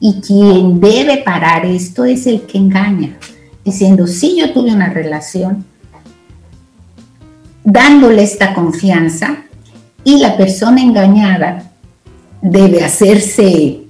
y 0.00 0.20
quien 0.22 0.80
debe 0.80 1.18
parar 1.18 1.66
esto 1.66 2.06
es 2.06 2.26
el 2.26 2.42
que 2.42 2.56
engaña, 2.56 3.18
diciendo, 3.64 4.06
sí, 4.06 4.36
yo 4.38 4.52
tuve 4.52 4.72
una 4.72 4.88
relación, 4.88 5.64
dándole 7.62 8.22
esta 8.22 8.54
confianza 8.54 9.44
y 10.02 10.18
la 10.18 10.36
persona 10.38 10.80
engañada 10.80 11.70
debe 12.40 12.82
hacerse 12.82 13.82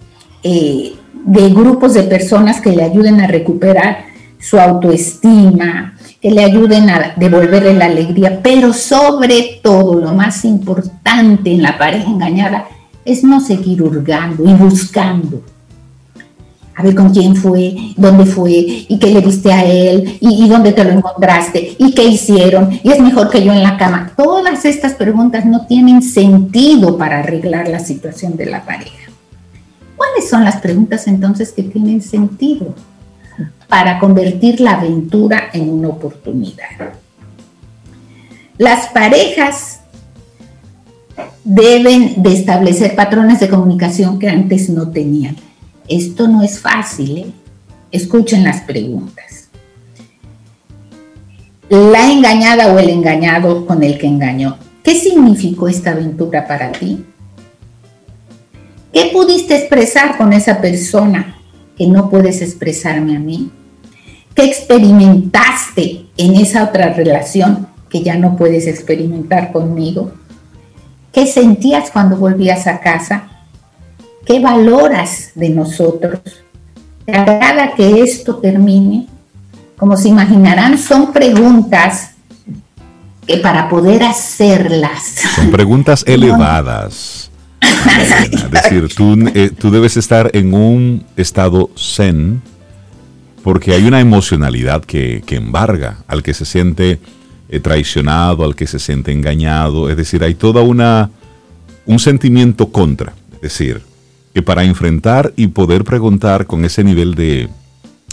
eh, 0.42 0.92
de 1.24 1.48
grupos 1.50 1.94
de 1.94 2.02
personas 2.02 2.60
que 2.60 2.72
le 2.72 2.82
ayuden 2.82 3.20
a 3.20 3.28
recuperar 3.28 4.04
su 4.40 4.58
autoestima, 4.58 5.94
que 6.20 6.32
le 6.32 6.42
ayuden 6.42 6.90
a 6.90 7.14
devolverle 7.16 7.74
la 7.74 7.84
alegría, 7.86 8.40
pero 8.42 8.72
sobre 8.72 9.60
todo 9.62 10.00
lo 10.00 10.12
más 10.12 10.44
importante 10.44 11.52
en 11.52 11.62
la 11.62 11.78
pareja 11.78 12.10
engañada 12.10 12.66
es 13.04 13.22
no 13.22 13.40
seguir 13.40 13.82
hurgando 13.82 14.44
y 14.44 14.52
buscando. 14.54 15.42
A 16.74 16.82
ver 16.82 16.94
con 16.94 17.12
quién 17.12 17.36
fue, 17.36 17.74
dónde 17.96 18.24
fue, 18.24 18.50
y 18.88 18.98
qué 18.98 19.10
le 19.10 19.20
viste 19.20 19.52
a 19.52 19.64
él, 19.64 20.18
y, 20.20 20.44
y 20.44 20.48
dónde 20.48 20.72
te 20.72 20.84
lo 20.84 20.90
encontraste, 20.90 21.76
y 21.78 21.92
qué 21.92 22.04
hicieron, 22.04 22.70
y 22.82 22.90
es 22.90 23.00
mejor 23.00 23.28
que 23.28 23.44
yo 23.44 23.52
en 23.52 23.62
la 23.62 23.76
cama. 23.76 24.12
Todas 24.16 24.64
estas 24.64 24.94
preguntas 24.94 25.44
no 25.44 25.66
tienen 25.66 26.00
sentido 26.00 26.96
para 26.96 27.18
arreglar 27.18 27.68
la 27.68 27.80
situación 27.80 28.36
de 28.36 28.46
la 28.46 28.64
pareja. 28.64 29.10
¿Cuáles 29.96 30.30
son 30.30 30.44
las 30.44 30.56
preguntas 30.56 31.06
entonces 31.06 31.52
que 31.52 31.62
tienen 31.62 32.00
sentido 32.00 32.74
para 33.68 33.98
convertir 33.98 34.60
la 34.60 34.72
aventura 34.72 35.50
en 35.52 35.68
una 35.68 35.88
oportunidad? 35.88 36.94
Las 38.56 38.88
parejas 38.88 39.80
deben 41.44 42.22
de 42.22 42.32
establecer 42.32 42.94
patrones 42.94 43.40
de 43.40 43.48
comunicación 43.48 44.18
que 44.18 44.28
antes 44.28 44.70
no 44.70 44.90
tenían. 44.90 45.36
Esto 45.90 46.28
no 46.28 46.44
es 46.44 46.60
fácil. 46.60 47.18
¿eh? 47.18 47.26
Escuchen 47.90 48.44
las 48.44 48.60
preguntas. 48.60 49.48
La 51.68 52.10
engañada 52.10 52.72
o 52.72 52.78
el 52.78 52.88
engañado 52.88 53.66
con 53.66 53.82
el 53.82 53.98
que 53.98 54.06
engañó. 54.06 54.56
¿Qué 54.84 54.94
significó 54.94 55.66
esta 55.66 55.90
aventura 55.90 56.46
para 56.46 56.70
ti? 56.70 57.04
¿Qué 58.92 59.10
pudiste 59.12 59.56
expresar 59.56 60.16
con 60.16 60.32
esa 60.32 60.60
persona 60.60 61.36
que 61.76 61.88
no 61.88 62.08
puedes 62.08 62.40
expresarme 62.40 63.16
a 63.16 63.20
mí? 63.20 63.50
¿Qué 64.34 64.44
experimentaste 64.44 66.06
en 66.16 66.36
esa 66.36 66.64
otra 66.64 66.92
relación 66.92 67.66
que 67.88 68.02
ya 68.02 68.14
no 68.14 68.36
puedes 68.36 68.68
experimentar 68.68 69.50
conmigo? 69.50 70.12
¿Qué 71.12 71.26
sentías 71.26 71.90
cuando 71.90 72.16
volvías 72.16 72.68
a 72.68 72.78
casa? 72.78 73.29
¿Qué 74.24 74.40
valoras 74.40 75.30
de 75.34 75.50
nosotros? 75.50 76.20
¿Te 77.04 77.12
agrada 77.12 77.74
que 77.74 78.02
esto 78.02 78.36
termine? 78.36 79.06
Como 79.76 79.96
se 79.96 80.08
imaginarán, 80.08 80.78
son 80.78 81.12
preguntas 81.12 82.10
que 83.26 83.38
para 83.38 83.68
poder 83.68 84.02
hacerlas. 84.02 85.14
Son 85.34 85.50
preguntas 85.50 86.04
elevadas. 86.06 87.30
Es 87.60 88.50
decir, 88.50 88.88
tú, 88.94 89.16
eh, 89.34 89.50
tú 89.56 89.70
debes 89.70 89.96
estar 89.96 90.30
en 90.34 90.54
un 90.54 91.04
estado 91.16 91.70
zen 91.76 92.42
porque 93.42 93.72
hay 93.72 93.86
una 93.86 94.00
emocionalidad 94.00 94.84
que, 94.84 95.22
que 95.24 95.36
embarga 95.36 95.98
al 96.06 96.22
que 96.22 96.34
se 96.34 96.44
siente 96.44 97.00
eh, 97.48 97.60
traicionado, 97.60 98.44
al 98.44 98.54
que 98.54 98.66
se 98.66 98.78
siente 98.78 99.12
engañado. 99.12 99.88
Es 99.88 99.96
decir, 99.96 100.22
hay 100.22 100.34
toda 100.34 100.62
una 100.62 101.10
un 101.86 101.98
sentimiento 101.98 102.70
contra. 102.70 103.14
Es 103.34 103.40
decir, 103.40 103.82
que 104.34 104.42
para 104.42 104.64
enfrentar 104.64 105.32
y 105.36 105.48
poder 105.48 105.84
preguntar 105.84 106.46
con 106.46 106.64
ese 106.64 106.84
nivel 106.84 107.14
de, 107.14 107.48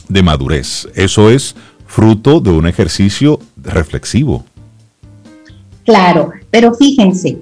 de 0.10 0.24
madurez, 0.24 0.88
eso 0.96 1.30
es 1.30 1.56
fruto 1.86 2.40
de 2.40 2.52
un 2.52 2.68
ejercicio 2.68 3.40
reflexivo. 3.58 4.44
Claro, 5.86 6.32
pero 6.52 6.74
fíjense, 6.74 7.38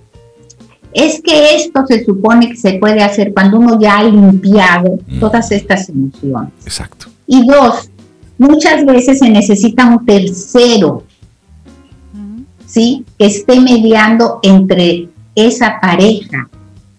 es 0.93 1.21
que 1.21 1.55
esto 1.55 1.85
se 1.87 2.05
supone 2.05 2.49
que 2.49 2.57
se 2.57 2.73
puede 2.73 3.01
hacer 3.03 3.33
cuando 3.33 3.57
uno 3.59 3.79
ya 3.79 3.97
ha 3.97 4.03
limpiado 4.03 4.99
Mm. 5.07 5.19
todas 5.19 5.51
estas 5.51 5.89
emociones. 5.89 6.51
Exacto. 6.63 7.07
Y 7.27 7.45
dos, 7.45 7.89
muchas 8.37 8.85
veces 8.85 9.19
se 9.19 9.29
necesita 9.29 9.85
un 9.85 10.05
tercero, 10.05 11.03
¿sí? 12.65 13.03
Que 13.17 13.25
esté 13.25 13.59
mediando 13.59 14.39
entre 14.43 15.09
esa 15.33 15.79
pareja, 15.81 16.47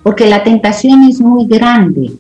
porque 0.06 0.28
la 0.28 0.44
tentación 0.44 1.02
es 1.02 1.20
muy 1.20 1.46
grande 1.46 2.12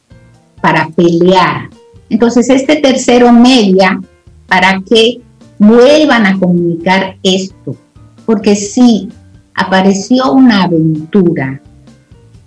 para 0.60 0.88
pelear. 0.88 1.70
Entonces, 2.10 2.50
este 2.50 2.80
tercero 2.80 3.32
media 3.32 4.00
para 4.48 4.82
que 4.82 5.20
vuelvan 5.56 6.26
a 6.26 6.36
comunicar 6.36 7.14
esto, 7.22 7.76
porque 8.24 8.56
si 8.56 9.08
apareció 9.54 10.32
una 10.32 10.64
aventura, 10.64 11.60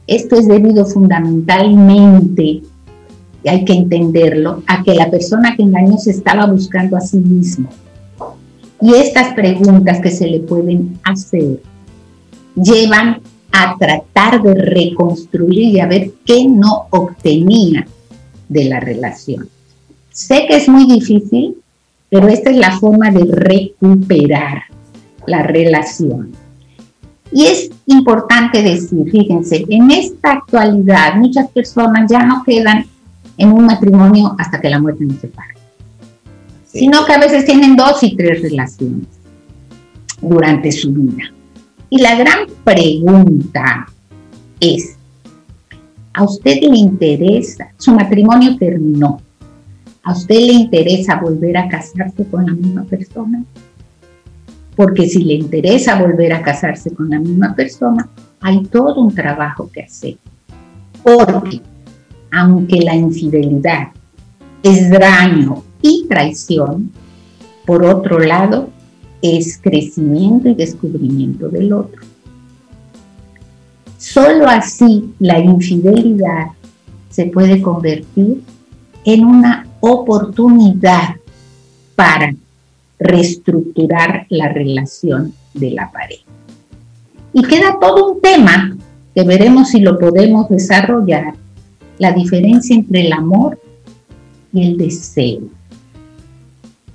esto 0.07 0.35
es 0.35 0.45
debido 0.45 0.85
fundamentalmente 0.85 2.43
y 2.43 3.47
hay 3.47 3.63
que 3.63 3.75
entenderlo, 3.75 4.61
a 4.67 4.83
que 4.83 4.93
la 4.93 5.09
persona 5.09 5.55
que 5.55 5.63
engañó 5.63 5.97
se 5.99 6.11
estaba 6.11 6.47
buscando 6.47 6.97
a 6.97 6.99
sí 6.99 7.17
mismo. 7.17 7.69
Y 8.81 8.93
estas 8.93 9.33
preguntas 9.35 10.01
que 10.01 10.11
se 10.11 10.27
le 10.27 10.41
pueden 10.41 10.99
hacer 11.05 11.61
llevan 12.61 13.21
a 13.51 13.75
tratar 13.77 14.41
de 14.41 14.53
reconstruir 14.53 15.59
y 15.59 15.79
a 15.79 15.87
ver 15.87 16.11
qué 16.25 16.45
no 16.47 16.87
obtenía 16.91 17.85
de 18.47 18.65
la 18.65 18.79
relación. 18.79 19.49
Sé 20.11 20.45
que 20.47 20.57
es 20.57 20.67
muy 20.67 20.85
difícil, 20.85 21.55
pero 22.09 22.27
esta 22.27 22.49
es 22.49 22.57
la 22.57 22.77
forma 22.79 23.11
de 23.11 23.25
recuperar 23.25 24.63
la 25.25 25.43
relación. 25.43 26.31
Y 27.31 27.45
es 27.45 27.69
importante 27.85 28.63
decir, 28.63 29.09
fíjense, 29.11 29.65
en 29.69 29.91
esta 29.91 30.33
actualidad 30.33 31.15
muchas 31.15 31.47
personas 31.49 32.09
ya 32.09 32.25
no 32.25 32.43
quedan 32.43 32.85
en 33.37 33.51
un 33.51 33.65
matrimonio 33.65 34.35
hasta 34.37 34.59
que 34.59 34.69
la 34.69 34.79
muerte 34.79 35.05
nos 35.05 35.19
separe, 35.19 35.53
sino 36.65 37.05
que 37.05 37.13
a 37.13 37.19
veces 37.19 37.45
tienen 37.45 37.75
dos 37.75 38.01
y 38.03 38.15
tres 38.15 38.41
relaciones 38.41 39.07
durante 40.21 40.71
su 40.71 40.91
vida. 40.91 41.31
Y 41.89 42.01
la 42.01 42.15
gran 42.15 42.47
pregunta 42.63 43.87
es, 44.59 44.95
¿a 46.13 46.23
usted 46.23 46.61
le 46.61 46.77
interesa? 46.77 47.71
Su 47.77 47.93
matrimonio 47.93 48.57
terminó. 48.57 49.21
¿A 50.03 50.13
usted 50.13 50.35
le 50.35 50.53
interesa 50.53 51.19
volver 51.19 51.57
a 51.57 51.67
casarse 51.67 52.25
con 52.25 52.45
la 52.45 52.53
misma 52.53 52.83
persona? 52.83 53.43
Porque 54.75 55.07
si 55.09 55.23
le 55.23 55.33
interesa 55.33 55.99
volver 55.99 56.33
a 56.33 56.41
casarse 56.41 56.91
con 56.91 57.09
la 57.09 57.19
misma 57.19 57.55
persona, 57.55 58.07
hay 58.39 58.63
todo 58.65 59.01
un 59.01 59.13
trabajo 59.13 59.69
que 59.71 59.81
hacer. 59.81 60.17
Porque 61.03 61.61
aunque 62.31 62.81
la 62.81 62.95
infidelidad 62.95 63.89
es 64.63 64.89
daño 64.89 65.63
y 65.81 66.05
traición, 66.07 66.91
por 67.65 67.83
otro 67.83 68.19
lado, 68.19 68.69
es 69.21 69.59
crecimiento 69.61 70.49
y 70.49 70.55
descubrimiento 70.55 71.49
del 71.49 71.73
otro. 71.73 72.01
Solo 73.97 74.47
así 74.47 75.13
la 75.19 75.39
infidelidad 75.39 76.47
se 77.09 77.25
puede 77.25 77.61
convertir 77.61 78.41
en 79.03 79.25
una 79.25 79.67
oportunidad 79.81 81.15
para 81.95 82.33
reestructurar 82.97 84.25
la 84.29 84.49
relación 84.49 85.33
de 85.53 85.71
la 85.71 85.91
pareja. 85.91 86.23
Y 87.33 87.43
queda 87.43 87.77
todo 87.79 88.13
un 88.13 88.21
tema 88.21 88.77
que 89.13 89.23
veremos 89.23 89.69
si 89.69 89.81
lo 89.81 89.97
podemos 89.99 90.49
desarrollar, 90.49 91.33
la 91.97 92.13
diferencia 92.13 92.75
entre 92.75 93.05
el 93.05 93.13
amor 93.13 93.59
y 94.53 94.65
el 94.65 94.77
deseo. 94.77 95.41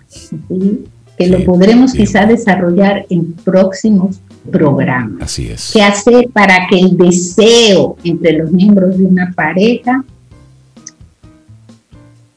¿Sí? 0.09 0.85
Que 1.17 1.29
lo 1.29 1.45
podremos 1.45 1.93
sí. 1.93 1.99
quizá 1.99 2.27
desarrollar 2.27 3.07
en 3.09 3.33
próximos 3.33 4.21
programas. 4.51 5.23
Así 5.23 5.49
es. 5.49 5.71
¿Qué 5.73 5.83
hacer 5.83 6.29
para 6.33 6.67
que 6.69 6.79
el 6.81 6.97
deseo 6.97 7.97
entre 8.03 8.33
los 8.39 8.51
miembros 8.51 8.99
de 8.99 9.05
una 9.05 9.33
pareja 9.35 10.05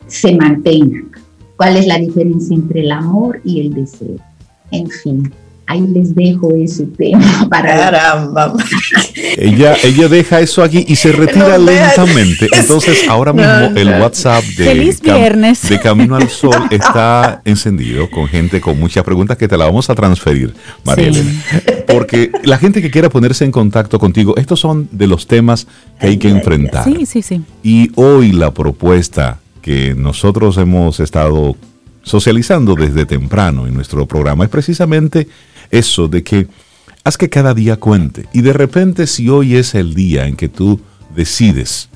se 0.06 0.36
mantenga? 0.36 1.04
¿Cuál 1.56 1.78
es 1.78 1.88
la 1.88 1.98
diferencia 1.98 2.56
entre 2.56 2.82
el 2.82 2.92
amor 2.92 3.42
y 3.44 3.62
el 3.62 3.74
deseo? 3.74 4.18
En 4.72 4.88
fin, 4.90 5.32
ahí 5.68 5.82
les 5.88 6.16
dejo 6.16 6.56
ese 6.56 6.86
tema 6.86 7.48
para 7.50 7.76
Caramba. 7.78 8.54
Ella, 9.38 9.76
ella 9.84 10.08
deja 10.08 10.40
eso 10.40 10.64
aquí 10.64 10.86
y 10.88 10.96
se 10.96 11.12
retira 11.12 11.58
No, 11.58 11.66
lentamente. 11.66 12.46
es- 12.46 12.62
Entonces, 12.62 13.08
ahora 13.10 13.34
No, 13.34 13.42
mismo 13.42 13.78
el 13.80 13.92
no. 13.92 13.98
WhatsApp 14.04 14.44
de, 14.44 14.64
Feliz 14.66 15.02
Cam- 15.02 15.16
viernes. 15.18 15.62
de 15.70 15.80
Camino 15.80 16.16
al 16.16 16.30
Sol 16.30 16.56
está 16.72 17.42
encendido 17.46 18.10
con 18.10 18.28
gente 18.28 18.62
con 18.62 18.80
muchas 18.80 19.04
preguntas 19.04 19.38
que 19.38 19.48
te 19.48 19.58
la 19.58 19.66
vamos 19.66 19.90
a 19.90 19.96
transferir, 19.96 20.54
María 20.86 21.12
Sí. 21.14 21.20
Elena. 21.20 21.42
Porque 21.88 22.32
la 22.44 22.58
gente 22.58 22.82
que 22.82 22.90
quiera 22.92 23.10
ponerse 23.10 23.46
en 23.46 23.52
contacto 23.52 24.00
contigo, 24.00 24.36
estos 24.38 24.60
son 24.60 24.88
de 24.92 25.08
los 25.08 25.28
temas 25.28 25.68
que 26.00 26.08
hay 26.08 26.18
que 26.18 26.30
enfrentar. 26.30 26.84
Sí, 26.84 27.06
sí, 27.06 27.22
sí. 27.22 27.42
Y 27.64 27.92
hoy 27.96 28.32
la 28.32 28.52
propuesta 28.54 29.40
que 29.62 29.94
nosotros 29.96 30.58
hemos 30.58 31.00
estado 31.00 31.56
socializando 32.04 32.76
desde 32.76 33.06
temprano 33.06 33.68
en 33.68 33.74
nuestro 33.74 34.06
programa 34.06 34.46
es 34.46 34.50
precisamente 34.50 35.28
eso 35.72 36.08
de 36.08 36.24
que 36.24 36.48
haz 37.04 37.18
que 37.18 37.30
cada 37.30 37.54
día 37.54 37.78
cuente. 37.78 38.26
Y 38.34 38.42
de 38.42 38.54
repente 38.54 39.08
si 39.08 39.30
hoy 39.30 39.56
es 39.56 39.76
el 39.76 39.94
día 39.94 40.28
en 40.28 40.36
que 40.36 40.50
tú 40.50 40.80
decides 41.16 41.90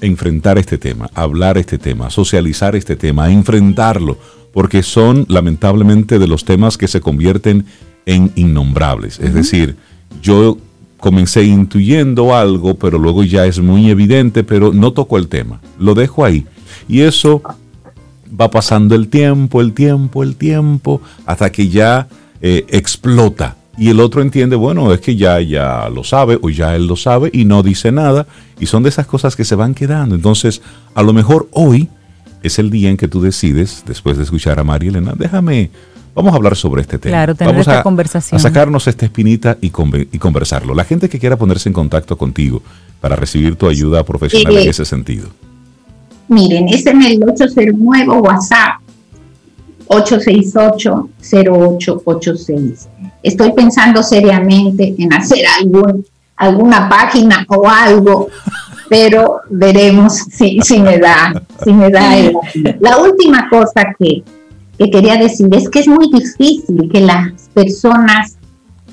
enfrentar 0.00 0.58
este 0.58 0.78
tema, 0.78 1.10
hablar 1.14 1.58
este 1.58 1.78
tema, 1.78 2.10
socializar 2.10 2.76
este 2.76 2.96
tema, 2.96 3.30
enfrentarlo, 3.30 4.18
porque 4.52 4.82
son 4.82 5.26
lamentablemente 5.28 6.18
de 6.18 6.26
los 6.26 6.44
temas 6.44 6.78
que 6.78 6.88
se 6.88 7.00
convierten 7.00 7.66
en 8.06 8.30
innombrables. 8.34 9.18
Es 9.18 9.34
decir, 9.34 9.76
yo 10.22 10.58
comencé 10.98 11.44
intuyendo 11.44 12.34
algo, 12.34 12.74
pero 12.76 12.98
luego 12.98 13.24
ya 13.24 13.46
es 13.46 13.60
muy 13.60 13.90
evidente, 13.90 14.44
pero 14.44 14.72
no 14.72 14.92
toco 14.92 15.18
el 15.18 15.28
tema, 15.28 15.60
lo 15.78 15.94
dejo 15.94 16.24
ahí. 16.24 16.46
Y 16.88 17.00
eso 17.00 17.42
va 18.40 18.50
pasando 18.50 18.94
el 18.94 19.08
tiempo, 19.08 19.60
el 19.60 19.72
tiempo, 19.72 20.22
el 20.22 20.36
tiempo, 20.36 21.00
hasta 21.26 21.50
que 21.50 21.68
ya 21.68 22.08
eh, 22.46 22.66
explota 22.68 23.56
y 23.78 23.88
el 23.88 24.00
otro 24.00 24.20
entiende, 24.20 24.54
bueno, 24.54 24.92
es 24.92 25.00
que 25.00 25.16
ya, 25.16 25.40
ya 25.40 25.88
lo 25.88 26.04
sabe 26.04 26.38
o 26.42 26.50
ya 26.50 26.76
él 26.76 26.86
lo 26.86 26.94
sabe 26.94 27.30
y 27.32 27.46
no 27.46 27.62
dice 27.62 27.90
nada. 27.90 28.26
Y 28.60 28.66
son 28.66 28.82
de 28.82 28.90
esas 28.90 29.06
cosas 29.06 29.34
que 29.34 29.46
se 29.46 29.54
van 29.54 29.72
quedando. 29.74 30.14
Entonces, 30.14 30.60
a 30.94 31.02
lo 31.02 31.14
mejor 31.14 31.48
hoy 31.52 31.88
es 32.42 32.58
el 32.58 32.68
día 32.68 32.90
en 32.90 32.98
que 32.98 33.08
tú 33.08 33.22
decides, 33.22 33.82
después 33.86 34.18
de 34.18 34.24
escuchar 34.24 34.60
a 34.60 34.64
María 34.64 34.90
Elena, 34.90 35.14
déjame, 35.16 35.70
vamos 36.14 36.34
a 36.34 36.36
hablar 36.36 36.54
sobre 36.54 36.82
este 36.82 36.98
tema. 36.98 37.12
Claro, 37.16 37.34
tener 37.34 37.54
vamos 37.54 37.66
esta 37.66 37.80
a, 37.80 37.82
conversación. 37.82 38.38
a 38.38 38.42
sacarnos 38.42 38.86
esta 38.88 39.06
espinita 39.06 39.56
y, 39.62 39.72
y 40.12 40.18
conversarlo. 40.18 40.74
La 40.74 40.84
gente 40.84 41.08
que 41.08 41.18
quiera 41.18 41.36
ponerse 41.38 41.70
en 41.70 41.72
contacto 41.72 42.18
contigo 42.18 42.62
para 43.00 43.16
recibir 43.16 43.56
tu 43.56 43.66
ayuda 43.68 44.04
profesional 44.04 44.52
Sí. 44.54 44.62
en 44.64 44.68
ese 44.68 44.84
sentido. 44.84 45.28
Miren, 46.28 46.68
es 46.68 46.84
en 46.84 47.02
el 47.02 47.22
809 47.24 48.20
WhatsApp 48.20 48.83
868-0886. 49.88 52.86
Estoy 53.22 53.52
pensando 53.52 54.02
seriamente 54.02 54.94
en 54.98 55.12
hacer 55.12 55.44
algún, 55.60 56.04
alguna 56.36 56.88
página 56.88 57.44
o 57.48 57.68
algo, 57.68 58.28
pero 58.88 59.40
veremos 59.50 60.14
si, 60.30 60.58
si 60.60 60.80
me 60.80 60.98
da, 60.98 61.40
si 61.62 61.72
me 61.72 61.90
da 61.90 62.16
el- 62.16 62.34
La 62.80 62.98
última 62.98 63.48
cosa 63.48 63.94
que, 63.98 64.22
que 64.78 64.90
quería 64.90 65.16
decir 65.16 65.48
es 65.52 65.68
que 65.70 65.80
es 65.80 65.88
muy 65.88 66.10
difícil 66.12 66.88
que 66.92 67.00
las 67.00 67.32
personas 67.54 68.36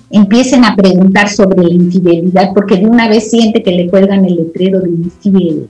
empiecen 0.10 0.66
a 0.66 0.76
preguntar 0.76 1.30
sobre 1.30 1.64
la 1.64 1.70
infidelidad, 1.74 2.50
porque 2.54 2.78
de 2.78 2.86
una 2.86 3.08
vez 3.08 3.30
siente 3.32 3.64
que 3.64 3.72
le 3.72 3.90
cuelgan 3.90 4.26
el 4.26 4.36
letrero 4.36 4.80
de 4.82 4.90
infiel. 4.90 5.70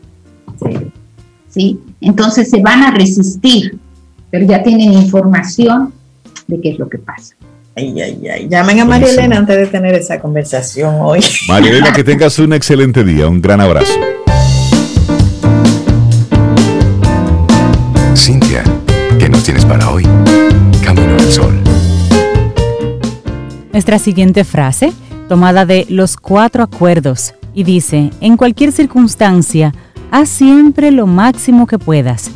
¿sí? 1.49 1.80
Entonces 1.99 2.49
se 2.49 2.59
van 2.61 2.84
a 2.84 2.91
resistir, 2.91 3.78
pero 4.32 4.45
ya 4.45 4.63
tienen 4.63 4.93
información 4.93 5.93
de 6.47 6.59
qué 6.61 6.71
es 6.71 6.79
lo 6.79 6.89
que 6.89 6.97
pasa. 6.97 7.36
Ay, 7.75 8.01
ay, 8.01 8.27
ay. 8.27 8.47
Llamen 8.49 8.79
a 8.79 8.86
María. 8.86 9.09
Elena 9.09 9.38
antes 9.38 9.57
de 9.57 9.67
tener 9.67 9.93
esa 9.93 10.19
conversación 10.19 10.95
hoy. 10.99 11.19
María 11.47 11.69
Elena, 11.69 11.93
que 11.93 12.03
tengas 12.03 12.39
un 12.39 12.53
excelente 12.53 13.03
día. 13.03 13.27
Un 13.27 13.41
gran 13.41 13.61
abrazo. 13.61 13.93
Cintia, 18.15 18.63
¿qué 19.19 19.29
nos 19.29 19.43
tienes 19.43 19.65
para 19.65 19.89
hoy? 19.89 20.03
Camino 20.84 21.13
al 21.13 21.32
sol. 21.32 21.61
Nuestra 23.71 23.99
siguiente 23.99 24.43
frase, 24.43 24.91
tomada 25.29 25.65
de 25.65 25.86
los 25.89 26.17
cuatro 26.17 26.63
acuerdos, 26.63 27.34
y 27.53 27.63
dice, 27.63 28.11
en 28.19 28.38
cualquier 28.38 28.71
circunstancia, 28.71 29.73
haz 30.11 30.29
siempre 30.29 30.91
lo 30.91 31.07
máximo 31.07 31.67
que 31.67 31.79
puedas, 31.79 32.32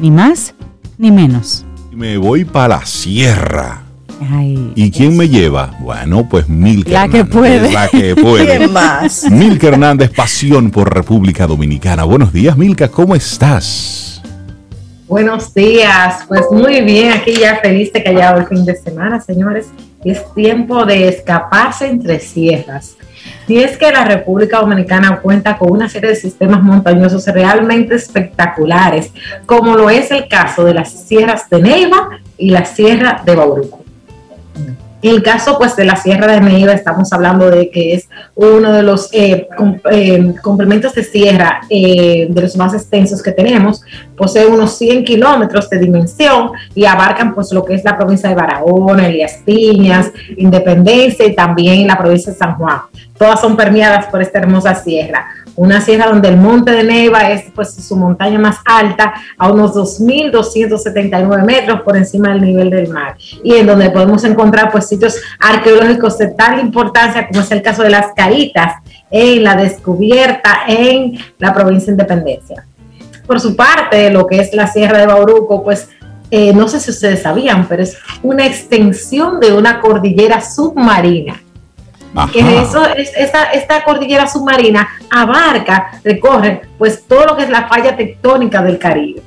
ni 0.00 0.10
más 0.10 0.54
ni 1.00 1.10
menos. 1.10 1.64
Me 1.90 2.18
voy 2.18 2.44
para 2.44 2.76
la 2.76 2.86
sierra. 2.86 3.82
Ay, 4.30 4.72
¿Y 4.74 4.90
quién 4.90 5.16
me 5.16 5.30
lleva? 5.30 5.74
Bueno, 5.80 6.28
pues 6.28 6.46
Milka 6.46 6.90
La 6.90 7.08
que 7.08 7.24
puede. 7.24 7.72
La 7.72 7.88
que 7.88 8.14
puede. 8.22 8.58
¿Quién 8.58 8.70
más? 8.70 9.24
Milka 9.30 9.68
Hernández, 9.68 10.10
pasión 10.14 10.70
por 10.70 10.94
República 10.94 11.46
Dominicana. 11.46 12.04
Buenos 12.04 12.34
días, 12.34 12.54
Milka, 12.58 12.88
¿cómo 12.88 13.14
estás? 13.14 14.20
Buenos 15.08 15.54
días, 15.54 16.22
pues 16.28 16.42
muy 16.52 16.82
bien, 16.82 17.12
aquí 17.12 17.32
ya 17.40 17.58
feliz 17.60 17.92
de 17.92 18.02
que 18.02 18.10
haya 18.10 18.36
el 18.36 18.46
fin 18.46 18.64
de 18.66 18.76
semana, 18.76 19.20
señores. 19.20 19.68
Es 20.04 20.22
tiempo 20.34 20.84
de 20.84 21.08
escaparse 21.08 21.88
entre 21.88 22.20
sierras. 22.20 22.96
Y 23.50 23.58
es 23.58 23.76
que 23.76 23.90
la 23.90 24.04
República 24.04 24.60
Dominicana 24.60 25.18
cuenta 25.20 25.58
con 25.58 25.72
una 25.72 25.88
serie 25.88 26.10
de 26.10 26.14
sistemas 26.14 26.62
montañosos 26.62 27.26
realmente 27.26 27.96
espectaculares, 27.96 29.10
como 29.44 29.74
lo 29.74 29.90
es 29.90 30.12
el 30.12 30.28
caso 30.28 30.62
de 30.62 30.72
las 30.72 30.92
sierras 30.92 31.50
de 31.50 31.60
Neiva 31.60 32.10
y 32.38 32.50
la 32.50 32.64
Sierra 32.64 33.20
de 33.26 33.34
Bauruco. 33.34 33.82
En 35.02 35.16
el 35.16 35.22
caso 35.24 35.58
pues 35.58 35.74
de 35.74 35.84
la 35.84 35.96
Sierra 35.96 36.28
de 36.28 36.40
Neiva 36.40 36.74
estamos 36.74 37.12
hablando 37.12 37.50
de 37.50 37.70
que 37.70 37.94
es 37.94 38.08
uno 38.36 38.70
de 38.72 38.84
los 38.84 39.12
eh, 39.12 39.48
eh, 39.90 40.34
complementos 40.40 40.94
de 40.94 41.02
sierra 41.02 41.62
eh, 41.68 42.28
de 42.30 42.42
los 42.42 42.56
más 42.56 42.72
extensos 42.72 43.20
que 43.20 43.32
tenemos. 43.32 43.82
Posee 44.16 44.46
unos 44.46 44.78
100 44.78 45.04
kilómetros 45.04 45.68
de 45.70 45.78
dimensión 45.78 46.52
y 46.72 46.84
abarcan 46.84 47.34
pues 47.34 47.50
lo 47.50 47.64
que 47.64 47.74
es 47.74 47.82
la 47.82 47.98
provincia 47.98 48.28
de 48.28 48.36
Barahona, 48.36 49.08
Elías 49.08 49.40
Piñas, 49.44 50.12
Independencia 50.36 51.26
y 51.26 51.34
también 51.34 51.88
la 51.88 51.98
provincia 51.98 52.32
de 52.32 52.38
San 52.38 52.54
Juan. 52.54 52.89
Todas 53.20 53.42
son 53.42 53.54
permeadas 53.54 54.06
por 54.06 54.22
esta 54.22 54.38
hermosa 54.38 54.74
sierra. 54.74 55.26
Una 55.54 55.82
sierra 55.82 56.06
donde 56.06 56.30
el 56.30 56.38
monte 56.38 56.70
de 56.70 56.82
Neiva 56.82 57.30
es 57.30 57.52
pues 57.54 57.74
su 57.74 57.94
montaña 57.94 58.38
más 58.38 58.56
alta 58.64 59.12
a 59.36 59.52
unos 59.52 59.74
2.279 59.74 61.44
metros 61.44 61.82
por 61.82 61.98
encima 61.98 62.30
del 62.30 62.40
nivel 62.40 62.70
del 62.70 62.88
mar 62.88 63.18
y 63.44 63.56
en 63.56 63.66
donde 63.66 63.90
podemos 63.90 64.24
encontrar 64.24 64.72
pues 64.72 64.88
sitios 64.88 65.16
arqueológicos 65.38 66.16
de 66.16 66.28
tal 66.28 66.60
importancia 66.60 67.28
como 67.28 67.42
es 67.42 67.50
el 67.50 67.60
caso 67.60 67.82
de 67.82 67.90
las 67.90 68.06
Caritas 68.16 68.76
en 69.10 69.44
la 69.44 69.54
descubierta 69.54 70.60
en 70.66 71.18
la 71.36 71.52
provincia 71.52 71.88
de 71.88 71.92
Independencia. 71.92 72.66
Por 73.26 73.38
su 73.38 73.54
parte, 73.54 74.08
lo 74.08 74.26
que 74.26 74.40
es 74.40 74.54
la 74.54 74.66
Sierra 74.66 74.96
de 74.96 75.06
Bauruco, 75.06 75.62
pues 75.62 75.90
eh, 76.30 76.54
no 76.54 76.68
sé 76.68 76.80
si 76.80 76.90
ustedes 76.90 77.20
sabían, 77.20 77.68
pero 77.68 77.82
es 77.82 77.98
una 78.22 78.46
extensión 78.46 79.40
de 79.40 79.52
una 79.52 79.82
cordillera 79.82 80.40
submarina. 80.40 81.38
Eso 82.34 82.84
es, 82.96 83.12
esta, 83.16 83.84
cordillera 83.84 84.26
submarina 84.26 84.88
abarca, 85.10 85.92
recorre 86.04 86.62
pues 86.78 87.04
todo 87.06 87.26
lo 87.26 87.36
que 87.36 87.44
es 87.44 87.50
la 87.50 87.68
falla 87.68 87.96
tectónica 87.96 88.62
del 88.62 88.78
Caribe. 88.78 89.22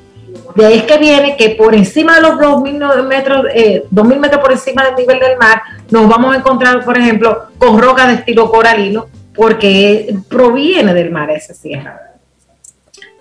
De 0.56 0.66
ahí 0.66 0.80
es 0.80 0.84
que 0.84 0.98
viene 0.98 1.36
que 1.36 1.52
por 1.52 1.74
encima 1.74 2.16
de 2.16 2.22
los 2.22 2.34
2.000 2.34 3.08
metros, 3.08 3.46
eh, 3.54 3.86
2.000 3.92 4.20
metros 4.20 4.42
por 4.42 4.52
encima 4.52 4.84
del 4.86 4.96
nivel 4.96 5.20
del 5.20 5.38
mar, 5.38 5.62
nos 5.90 6.08
vamos 6.08 6.34
a 6.34 6.38
encontrar, 6.38 6.84
por 6.84 6.98
ejemplo, 6.98 7.48
con 7.58 7.82
rocas 7.82 8.08
de 8.08 8.14
estilo 8.16 8.52
coralino, 8.52 9.08
porque 9.34 10.16
proviene 10.30 10.94
del 10.94 11.10
mar 11.12 11.32
esa 11.32 11.54
sierra. 11.54 12.00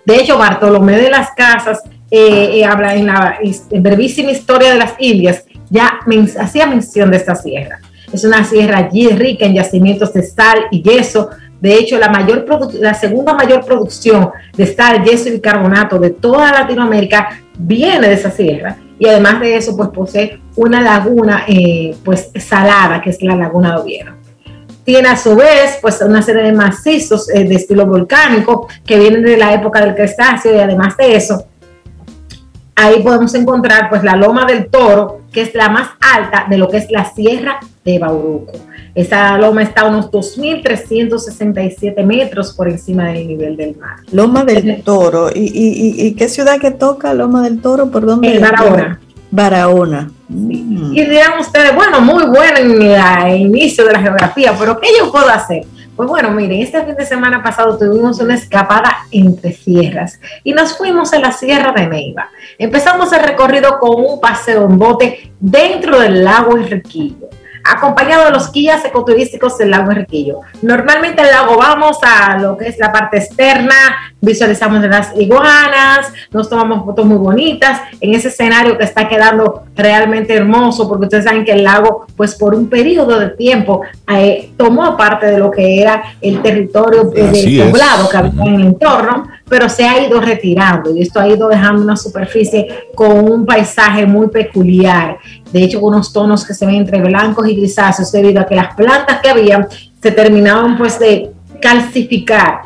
De 0.05 0.17
hecho, 0.17 0.37
Bartolomé 0.37 0.97
de 0.97 1.09
las 1.09 1.31
Casas 1.31 1.81
eh, 2.11 2.59
eh, 2.59 2.65
habla 2.65 2.93
en 2.93 3.07
la 3.07 3.39
brevísima 3.71 4.31
historia 4.31 4.71
de 4.71 4.77
las 4.77 4.93
Indias, 4.99 5.45
ya 5.69 5.99
hacía 6.39 6.67
mención 6.67 7.09
de 7.09 7.17
esta 7.17 7.35
sierra. 7.35 7.79
Es 8.13 8.23
una 8.23 8.43
sierra 8.43 8.77
allí 8.77 9.09
rica 9.09 9.45
en 9.45 9.55
yacimientos 9.55 10.13
de 10.13 10.23
sal 10.23 10.65
y 10.71 10.81
yeso. 10.81 11.29
De 11.59 11.75
hecho, 11.75 11.97
la, 11.97 12.09
mayor 12.09 12.45
la 12.79 12.93
segunda 12.93 13.33
mayor 13.33 13.65
producción 13.65 14.29
de 14.55 14.67
sal, 14.67 15.03
yeso 15.03 15.29
y 15.29 15.33
bicarbonato 15.33 15.97
de 15.97 16.11
toda 16.11 16.51
Latinoamérica 16.51 17.41
viene 17.57 18.07
de 18.07 18.13
esa 18.13 18.29
sierra. 18.29 18.77
Y 18.99 19.07
además 19.07 19.39
de 19.39 19.57
eso, 19.57 19.75
pues 19.75 19.89
posee 19.89 20.39
una 20.55 20.79
laguna 20.81 21.43
eh, 21.47 21.95
pues 22.03 22.29
salada, 22.35 23.01
que 23.01 23.09
es 23.09 23.21
la 23.23 23.35
laguna 23.35 23.71
de 23.71 23.81
Oviedo 23.81 24.23
tiene 24.83 25.07
a 25.09 25.17
su 25.17 25.35
vez 25.35 25.77
pues 25.81 26.01
una 26.01 26.21
serie 26.21 26.43
de 26.43 26.51
macizos 26.51 27.29
eh, 27.29 27.43
de 27.45 27.55
estilo 27.55 27.85
volcánico 27.85 28.67
que 28.85 28.99
vienen 28.99 29.23
de 29.23 29.37
la 29.37 29.53
época 29.53 29.79
del 29.79 29.95
Cretáceo 29.95 30.55
y 30.55 30.59
además 30.59 30.97
de 30.97 31.15
eso 31.15 31.45
ahí 32.75 33.01
podemos 33.01 33.33
encontrar 33.35 33.89
pues 33.89 34.03
la 34.03 34.15
Loma 34.15 34.45
del 34.45 34.67
Toro 34.67 35.21
que 35.31 35.41
es 35.41 35.55
la 35.55 35.69
más 35.69 35.89
alta 35.99 36.45
de 36.49 36.57
lo 36.57 36.69
que 36.69 36.77
es 36.77 36.89
la 36.91 37.11
Sierra 37.11 37.59
de 37.83 37.99
Bauruco. 37.99 38.53
Esa 38.95 39.37
loma 39.39 39.63
está 39.63 39.81
a 39.81 39.89
unos 39.89 40.11
2.367 40.11 42.05
metros 42.05 42.53
por 42.53 42.69
encima 42.69 43.07
del 43.07 43.27
nivel 43.27 43.57
del 43.57 43.75
mar. 43.75 43.97
Loma 44.11 44.45
del 44.45 44.83
Toro. 44.83 45.29
¿Y, 45.33 45.39
y, 45.39 46.05
y, 46.05 46.13
qué 46.13 46.29
ciudad 46.29 46.59
que 46.59 46.69
toca 46.69 47.13
Loma 47.15 47.41
del 47.41 47.59
Toro? 47.59 47.89
¿Por 47.89 48.05
dónde? 48.05 48.35
En 48.35 48.41
Barahona. 48.41 48.99
Barahona. 49.31 50.11
Mm. 50.29 50.93
Y 50.93 51.05
dirán 51.05 51.39
ustedes, 51.39 51.73
bueno, 51.73 52.01
muy 52.01 52.25
bueno 52.25 52.57
en 52.57 52.81
el 52.83 53.41
inicio 53.41 53.83
de 53.85 53.93
la 53.93 53.99
geografía, 53.99 54.55
pero 54.57 54.79
¿qué 54.79 54.89
yo 54.97 55.11
puedo 55.11 55.27
hacer? 55.27 55.65
Pues 55.95 56.09
bueno, 56.09 56.31
miren, 56.31 56.61
este 56.61 56.83
fin 56.83 56.95
de 56.95 57.05
semana 57.05 57.43
pasado 57.43 57.77
tuvimos 57.77 58.19
una 58.19 58.33
escapada 58.33 59.05
entre 59.11 59.51
sierras 59.51 60.19
y 60.43 60.51
nos 60.51 60.75
fuimos 60.75 61.13
a 61.13 61.19
la 61.19 61.31
Sierra 61.31 61.71
de 61.71 61.85
Neiva. 61.85 62.29
Empezamos 62.57 63.13
el 63.13 63.21
recorrido 63.21 63.77
con 63.79 64.03
un 64.03 64.19
paseo 64.19 64.65
en 64.65 64.79
bote 64.79 65.31
dentro 65.39 65.99
del 65.99 66.23
lago 66.23 66.57
Enriquillo, 66.57 67.29
acompañado 67.63 68.25
de 68.25 68.31
los 68.31 68.51
guías 68.51 68.83
ecoturísticos 68.83 69.57
del 69.57 69.71
lago 69.71 69.91
Enriquillo. 69.91 70.41
Normalmente 70.61 71.21
al 71.21 71.31
lago 71.31 71.57
vamos 71.57 71.97
a 72.03 72.37
lo 72.37 72.57
que 72.57 72.67
es 72.67 72.77
la 72.77 72.91
parte 72.91 73.17
externa, 73.17 73.75
visualizamos 74.19 74.81
las 74.83 75.15
iguanas, 75.17 76.11
nos 76.31 76.49
tomamos 76.49 76.85
fotos 76.85 77.05
muy 77.05 77.17
bonitas. 77.17 77.81
En 78.01 78.13
ese 78.13 78.29
escenario 78.29 78.77
que 78.77 78.83
está 78.83 79.07
quedando 79.07 79.63
realmente 79.75 80.33
hermoso, 80.33 80.87
porque 80.87 81.05
ustedes 81.05 81.25
saben 81.25 81.45
que 81.45 81.53
el 81.53 81.63
lago, 81.63 82.05
pues 82.15 82.35
por 82.35 82.53
un 82.53 82.67
periodo 82.67 83.19
de 83.19 83.29
tiempo, 83.29 83.81
eh, 84.09 84.51
tomó 84.57 84.95
parte 84.97 85.27
de 85.27 85.37
lo 85.37 85.51
que 85.51 85.81
era 85.81 86.03
el 86.21 86.41
territorio 86.41 87.11
eh, 87.15 87.63
poblado 87.65 88.09
que 88.09 88.17
había 88.17 88.43
en 88.43 88.55
el 88.55 88.67
entorno, 88.67 89.27
pero 89.49 89.67
se 89.69 89.83
ha 89.85 90.05
ido 90.07 90.19
retirando 90.21 90.95
y 90.95 91.01
esto 91.01 91.19
ha 91.19 91.27
ido 91.27 91.47
dejando 91.47 91.81
una 91.81 91.97
superficie 91.97 92.85
con 92.95 93.29
un 93.31 93.45
paisaje 93.45 94.05
muy 94.05 94.27
peculiar. 94.29 95.17
De 95.51 95.63
hecho, 95.63 95.79
con 95.81 95.93
unos 95.93 96.11
tonos 96.13 96.45
que 96.45 96.53
se 96.53 96.65
ven 96.65 96.75
entre 96.75 97.01
blancos 97.01 97.47
y 97.47 97.55
grisáceos 97.55 98.11
debido 98.11 98.41
a 98.41 98.45
que 98.45 98.55
las 98.55 98.73
plantas 98.75 99.19
que 99.21 99.29
había 99.29 99.67
se 100.01 100.11
terminaban 100.11 100.77
pues 100.77 100.97
de 100.99 101.31
calcificar 101.61 102.61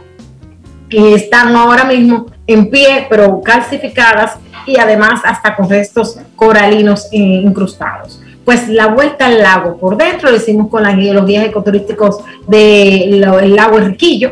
que 0.90 1.16
están 1.16 1.56
ahora 1.56 1.84
mismo 1.84 2.28
en 2.46 2.70
pie, 2.70 3.08
pero 3.10 3.42
calcificadas 3.42 4.38
y 4.66 4.78
además 4.78 5.22
hasta 5.26 5.56
con 5.56 5.70
restos 5.70 6.18
coralinos 6.36 7.08
eh, 7.12 7.18
incrustados. 7.18 8.22
pues 8.46 8.70
la 8.70 8.88
vuelta 8.88 9.26
al 9.26 9.40
lago 9.42 9.76
por 9.78 9.98
dentro, 9.98 10.32
lo 10.32 10.38
hicimos 10.38 10.70
con 10.70 10.82
la 10.84 10.94
guía- 10.94 11.14
los 11.14 11.26
guías 11.26 11.46
ecoturísticos 11.46 12.20
del 12.48 13.20
lago 13.20 13.78
Enriquillo 13.78 14.32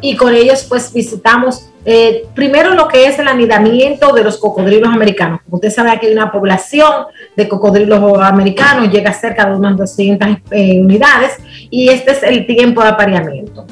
y 0.00 0.14
con 0.16 0.32
ellos 0.34 0.64
pues 0.68 0.92
visitamos 0.92 1.68
eh, 1.88 2.24
primero 2.34 2.74
lo 2.74 2.88
que 2.88 3.06
es 3.06 3.16
el 3.20 3.28
anidamiento 3.28 4.12
de 4.12 4.24
los 4.24 4.38
cocodrilos 4.38 4.92
americanos. 4.92 5.40
Como 5.44 5.58
usted 5.58 5.70
sabe, 5.70 5.90
aquí 5.92 6.06
hay 6.06 6.12
una 6.12 6.32
población 6.32 7.06
de 7.36 7.46
cocodrilos 7.46 8.18
americanos, 8.20 8.90
llega 8.90 9.12
cerca 9.12 9.48
de 9.48 9.54
unas 9.54 9.76
200 9.76 10.28
eh, 10.50 10.80
unidades 10.80 11.36
y 11.70 11.88
este 11.88 12.10
es 12.10 12.24
el 12.24 12.44
tiempo 12.44 12.82
de 12.82 12.88
apareamiento. 12.88 13.66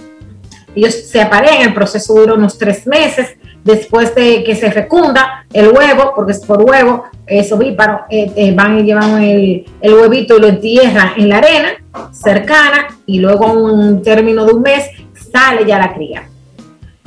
Ellos 0.76 0.94
se 0.94 1.20
aparean, 1.20 1.62
el 1.62 1.74
proceso 1.74 2.14
dura 2.14 2.34
unos 2.34 2.56
tres 2.56 2.86
meses, 2.86 3.36
después 3.64 4.14
de 4.14 4.44
que 4.44 4.54
se 4.54 4.70
fecunda 4.70 5.44
el 5.52 5.68
huevo, 5.70 6.12
porque 6.14 6.32
es 6.32 6.40
por 6.40 6.62
huevo, 6.62 7.06
es 7.26 7.50
ovíparo, 7.50 8.02
eh, 8.10 8.52
van 8.54 8.78
y 8.78 8.82
llevan 8.84 9.22
el, 9.24 9.64
el 9.80 9.94
huevito 9.94 10.36
y 10.36 10.40
lo 10.40 10.46
entierran 10.46 11.14
en 11.16 11.28
la 11.28 11.38
arena 11.38 11.68
cercana 12.12 12.96
y 13.06 13.18
luego 13.18 13.50
en 13.50 13.58
un 13.58 14.02
término 14.02 14.44
de 14.44 14.52
un 14.52 14.62
mes 14.62 14.88
sale 15.32 15.66
ya 15.66 15.78
la 15.78 15.92
cría. 15.92 16.28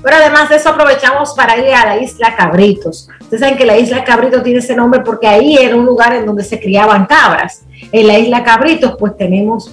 Pero 0.07 0.19
además 0.21 0.47
de 0.47 0.55
eso 0.55 0.69
aprovechamos 0.69 1.33
para 1.33 1.57
ir 1.57 1.75
a 1.75 1.85
la 1.85 2.01
isla 2.01 2.33
Cabritos. 2.33 3.09
Ustedes 3.19 3.41
saben 3.41 3.57
que 3.57 3.65
la 3.65 3.77
isla 3.77 4.05
Cabritos 4.05 4.41
tiene 4.41 4.59
ese 4.59 4.73
nombre 4.73 5.01
porque 5.01 5.27
ahí 5.27 5.57
era 5.57 5.75
un 5.75 5.85
lugar 5.85 6.13
en 6.15 6.25
donde 6.25 6.45
se 6.45 6.61
criaban 6.61 7.07
cabras. 7.07 7.65
En 7.91 8.07
la 8.07 8.17
isla 8.17 8.41
Cabritos 8.41 8.95
pues 8.97 9.17
tenemos 9.17 9.69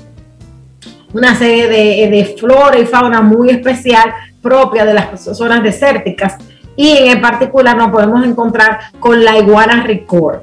una 1.12 1.36
serie 1.36 1.68
de, 1.68 2.10
de 2.10 2.36
flora 2.36 2.76
y 2.76 2.84
fauna 2.84 3.20
muy 3.20 3.50
especial 3.50 4.12
propia 4.42 4.84
de 4.84 4.94
las 4.94 5.20
zonas 5.22 5.62
desérticas 5.62 6.36
y 6.74 6.96
en 6.96 7.20
particular 7.20 7.76
nos 7.76 7.92
podemos 7.92 8.26
encontrar 8.26 8.80
con 8.98 9.24
la 9.24 9.38
iguana 9.38 9.84
ricor. 9.84 10.42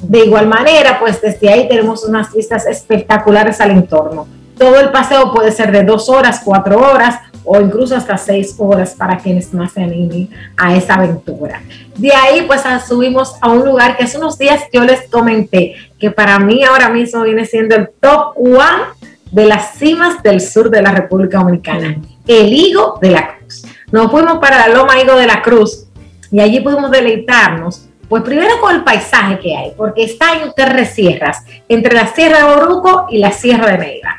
De 0.00 0.24
igual 0.24 0.46
manera, 0.46 0.98
pues 0.98 1.20
desde 1.20 1.52
ahí 1.52 1.68
tenemos 1.68 2.02
unas 2.02 2.32
vistas 2.32 2.64
espectaculares 2.64 3.60
al 3.60 3.72
entorno. 3.72 4.26
Todo 4.56 4.80
el 4.80 4.90
paseo 4.90 5.34
puede 5.34 5.52
ser 5.52 5.70
de 5.70 5.84
dos 5.84 6.08
horas, 6.08 6.40
cuatro 6.42 6.78
horas 6.80 7.20
o 7.50 7.60
incluso 7.60 7.96
hasta 7.96 8.18
seis 8.18 8.54
horas 8.58 8.94
para 8.94 9.16
quienes 9.16 9.52
más 9.54 9.72
se 9.72 9.82
animen 9.82 10.28
a 10.56 10.74
esa 10.76 10.94
aventura. 10.94 11.62
De 11.96 12.12
ahí 12.12 12.42
pues 12.46 12.64
a- 12.66 12.78
subimos 12.80 13.34
a 13.40 13.48
un 13.48 13.64
lugar 13.64 13.96
que 13.96 14.04
hace 14.04 14.18
unos 14.18 14.36
días 14.38 14.62
yo 14.72 14.84
les 14.84 15.08
comenté 15.08 15.74
que 15.98 16.10
para 16.10 16.38
mí 16.38 16.62
ahora 16.62 16.90
mismo 16.90 17.22
viene 17.22 17.44
siendo 17.46 17.74
el 17.74 17.88
top 18.00 18.36
one 18.36 18.84
de 19.32 19.46
las 19.46 19.74
cimas 19.78 20.22
del 20.22 20.40
sur 20.40 20.70
de 20.70 20.82
la 20.82 20.92
República 20.92 21.38
Dominicana, 21.38 21.96
el 22.26 22.52
Higo 22.52 22.98
de 23.00 23.10
la 23.10 23.36
Cruz. 23.38 23.64
Nos 23.90 24.10
fuimos 24.10 24.38
para 24.38 24.68
la 24.68 24.74
Loma 24.74 25.00
Higo 25.00 25.16
de 25.16 25.26
la 25.26 25.40
Cruz 25.42 25.86
y 26.30 26.40
allí 26.40 26.60
pudimos 26.60 26.90
deleitarnos, 26.90 27.86
pues 28.08 28.22
primero 28.22 28.60
con 28.60 28.74
el 28.74 28.84
paisaje 28.84 29.38
que 29.38 29.56
hay, 29.56 29.72
porque 29.76 30.04
está 30.04 30.26
entre 30.42 30.84
sierras, 30.86 31.44
entre 31.68 31.94
la 31.94 32.06
Sierra 32.06 32.38
de 32.46 32.54
Boruco 32.54 33.06
y 33.10 33.18
la 33.18 33.32
Sierra 33.32 33.72
de 33.72 33.78
Neiva. 33.78 34.16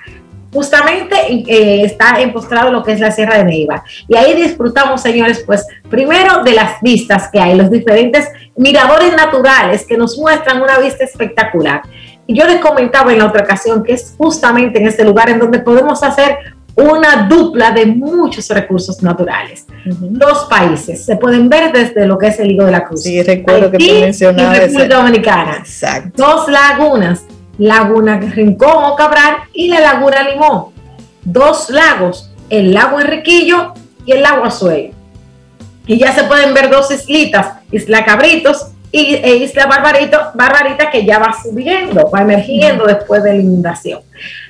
Justamente 0.51 1.15
eh, 1.29 1.83
está 1.83 2.19
empostrado 2.21 2.71
lo 2.71 2.83
que 2.83 2.93
es 2.93 2.99
la 2.99 3.11
Sierra 3.11 3.37
de 3.37 3.45
Neiva. 3.45 3.83
Y 4.07 4.15
ahí 4.15 4.33
disfrutamos, 4.33 5.01
señores, 5.01 5.43
pues 5.45 5.65
primero 5.89 6.43
de 6.43 6.53
las 6.53 6.81
vistas 6.81 7.29
que 7.31 7.39
hay, 7.39 7.55
los 7.55 7.69
diferentes 7.69 8.27
miradores 8.55 9.13
naturales 9.15 9.85
que 9.85 9.97
nos 9.97 10.17
muestran 10.17 10.61
una 10.61 10.79
vista 10.79 11.03
espectacular. 11.03 11.81
Y 12.25 12.37
yo 12.37 12.45
les 12.45 12.59
comentaba 12.59 13.11
en 13.11 13.19
la 13.19 13.27
otra 13.27 13.43
ocasión 13.43 13.83
que 13.83 13.93
es 13.93 14.13
justamente 14.17 14.79
en 14.79 14.87
este 14.87 15.03
lugar 15.03 15.29
en 15.29 15.39
donde 15.39 15.59
podemos 15.59 16.03
hacer 16.03 16.37
una 16.75 17.27
dupla 17.27 17.71
de 17.71 17.85
muchos 17.85 18.49
recursos 18.49 19.01
naturales. 19.01 19.65
Dos 19.85 20.45
países 20.49 21.03
se 21.05 21.15
pueden 21.17 21.49
ver 21.49 21.71
desde 21.71 22.05
lo 22.05 22.17
que 22.17 22.27
es 22.27 22.39
el 22.39 22.51
Higo 22.51 22.65
de 22.65 22.71
la 22.71 22.85
Cruz. 22.85 23.03
Sí, 23.03 23.21
recuerdo 23.21 23.71
que 23.71 23.77
tú 23.77 23.83
Haití 23.83 24.01
mencionabas 24.01 24.53
y 24.53 24.57
ese. 24.57 24.67
República 24.67 24.95
Dominicana. 24.97 25.57
Exacto. 25.57 26.23
Dos 26.23 26.47
lagunas, 26.49 27.23
Laguna 27.59 28.17
Rincón 28.19 28.83
o 28.85 28.95
Cabral 28.95 29.37
y 29.53 29.67
la 29.67 29.81
Laguna 29.81 30.27
Limón. 30.27 30.67
Dos 31.23 31.69
lagos, 31.69 32.31
el 32.49 32.73
lago 32.73 32.99
Enriquillo 32.99 33.73
y 34.05 34.13
el 34.13 34.23
lago 34.23 34.45
Azuelo. 34.45 34.93
Y 35.85 35.97
ya 35.97 36.13
se 36.13 36.23
pueden 36.23 36.53
ver 36.53 36.69
dos 36.69 36.89
islitas, 36.89 37.47
Isla 37.71 38.05
Cabritos 38.05 38.67
y, 38.91 39.15
e 39.15 39.37
Isla 39.37 39.65
Barbarito, 39.67 40.17
Barbarita, 40.33 40.89
que 40.89 41.05
ya 41.05 41.19
va 41.19 41.33
subiendo, 41.33 42.09
va 42.09 42.21
emergiendo 42.21 42.85
después 42.85 43.23
de 43.23 43.33
la 43.33 43.39
inundación. 43.39 43.99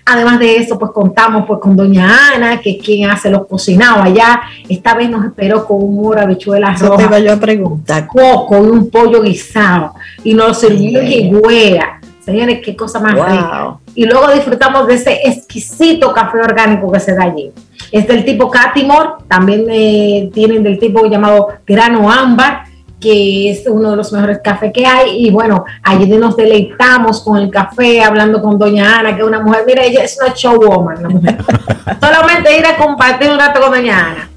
Además 0.06 0.40
de 0.40 0.58
eso, 0.58 0.78
pues 0.78 0.92
contamos 0.92 1.46
pues 1.46 1.60
con 1.60 1.76
Doña 1.76 2.34
Ana, 2.34 2.60
que 2.62 2.72
es 2.72 2.84
quien 2.84 3.10
hace 3.10 3.30
los 3.30 3.48
cocinados 3.48 4.06
allá. 4.06 4.42
Esta 4.68 4.96
vez 4.96 5.10
nos 5.10 5.26
esperó 5.26 5.66
con 5.66 5.84
un 5.84 5.96
moro, 5.96 6.22
habichuelas 6.22 6.76
Eso 6.76 6.86
te 6.86 7.04
rojas, 7.04 7.08
iba 7.08 7.20
yo 7.20 7.34
a 7.34 7.38
preguntar. 7.38 8.08
coco 8.08 8.58
y 8.58 8.70
un 8.70 8.90
pollo 8.90 9.22
guisado. 9.22 9.94
Y 10.24 10.34
nos 10.34 10.60
sirvió 10.60 11.04
higüera. 11.04 11.99
Señores, 12.30 12.62
qué 12.64 12.76
cosa 12.76 13.00
más 13.00 13.14
rica. 13.14 13.78
Y 13.96 14.06
luego 14.06 14.32
disfrutamos 14.32 14.86
de 14.88 14.94
ese 14.94 15.28
exquisito 15.28 16.14
café 16.14 16.40
orgánico 16.40 16.92
que 16.92 17.00
se 17.00 17.16
da 17.16 17.24
allí. 17.24 17.52
Es 17.92 18.08
del 18.08 18.24
tipo 18.24 18.52
Catimor, 18.52 19.18
también 19.28 19.66
eh, 19.70 20.30
tienen 20.34 20.62
del 20.62 20.78
tipo 20.78 21.06
llamado 21.08 21.48
grano 21.66 22.12
ámbar, 22.12 22.66
que 23.00 23.50
es 23.50 23.66
uno 23.68 23.92
de 23.92 23.96
los 23.96 24.14
mejores 24.14 24.42
cafés 24.44 24.72
que 24.72 24.86
hay. 24.86 25.26
Y 25.26 25.32
bueno, 25.32 25.66
allí 25.82 26.06
nos 26.06 26.36
deleitamos 26.36 27.22
con 27.24 27.38
el 27.38 27.50
café, 27.50 28.04
hablando 28.04 28.42
con 28.42 28.60
Doña 28.60 29.00
Ana, 29.00 29.16
que 29.16 29.22
es 29.22 29.28
una 29.28 29.42
mujer, 29.42 29.64
mira, 29.66 29.84
ella 29.84 30.04
es 30.04 30.20
una 30.22 30.34
showwoman, 30.36 31.02
la 31.02 31.10
mujer. 31.10 31.38
Solamente 32.00 32.58
ir 32.58 32.66
a 32.66 32.78
compartir 32.78 33.32
un 33.32 33.40
rato 33.40 33.60
con 33.60 33.72
Doña 33.72 34.12
Ana. 34.12 34.29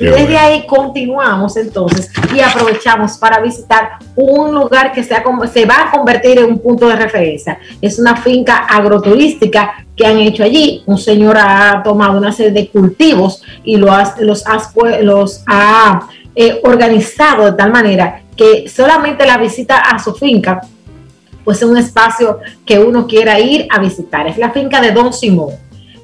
Desde 0.00 0.36
ahí 0.38 0.66
continuamos 0.66 1.56
entonces 1.58 2.10
y 2.34 2.40
aprovechamos 2.40 3.18
para 3.18 3.38
visitar 3.40 3.98
un 4.16 4.54
lugar 4.54 4.92
que 4.92 5.04
se, 5.04 5.14
ha 5.14 5.22
com- 5.22 5.46
se 5.46 5.66
va 5.66 5.88
a 5.88 5.90
convertir 5.90 6.38
en 6.38 6.46
un 6.46 6.58
punto 6.58 6.88
de 6.88 6.96
referencia. 6.96 7.58
Es 7.82 7.98
una 7.98 8.16
finca 8.16 8.64
agroturística 8.68 9.84
que 9.94 10.06
han 10.06 10.16
hecho 10.18 10.42
allí. 10.42 10.82
Un 10.86 10.96
señor 10.98 11.36
ha 11.38 11.82
tomado 11.84 12.16
una 12.18 12.32
serie 12.32 12.52
de 12.52 12.68
cultivos 12.68 13.42
y 13.62 13.76
los, 13.76 13.90
ha 14.46 14.58
pu- 14.72 15.00
los 15.02 15.42
ha 15.46 16.08
eh, 16.34 16.60
organizado 16.64 17.44
de 17.44 17.52
tal 17.52 17.70
manera 17.70 18.22
que 18.36 18.68
solamente 18.68 19.26
la 19.26 19.36
visita 19.36 19.78
a 19.80 19.98
su 19.98 20.14
finca 20.14 20.62
pues 21.44 21.58
es 21.62 21.68
un 21.68 21.76
espacio 21.76 22.38
que 22.64 22.78
uno 22.78 23.06
quiera 23.06 23.38
ir 23.40 23.66
a 23.70 23.78
visitar. 23.80 24.26
Es 24.28 24.38
la 24.38 24.50
finca 24.50 24.80
de 24.80 24.92
Don 24.92 25.12
Simón. 25.12 25.50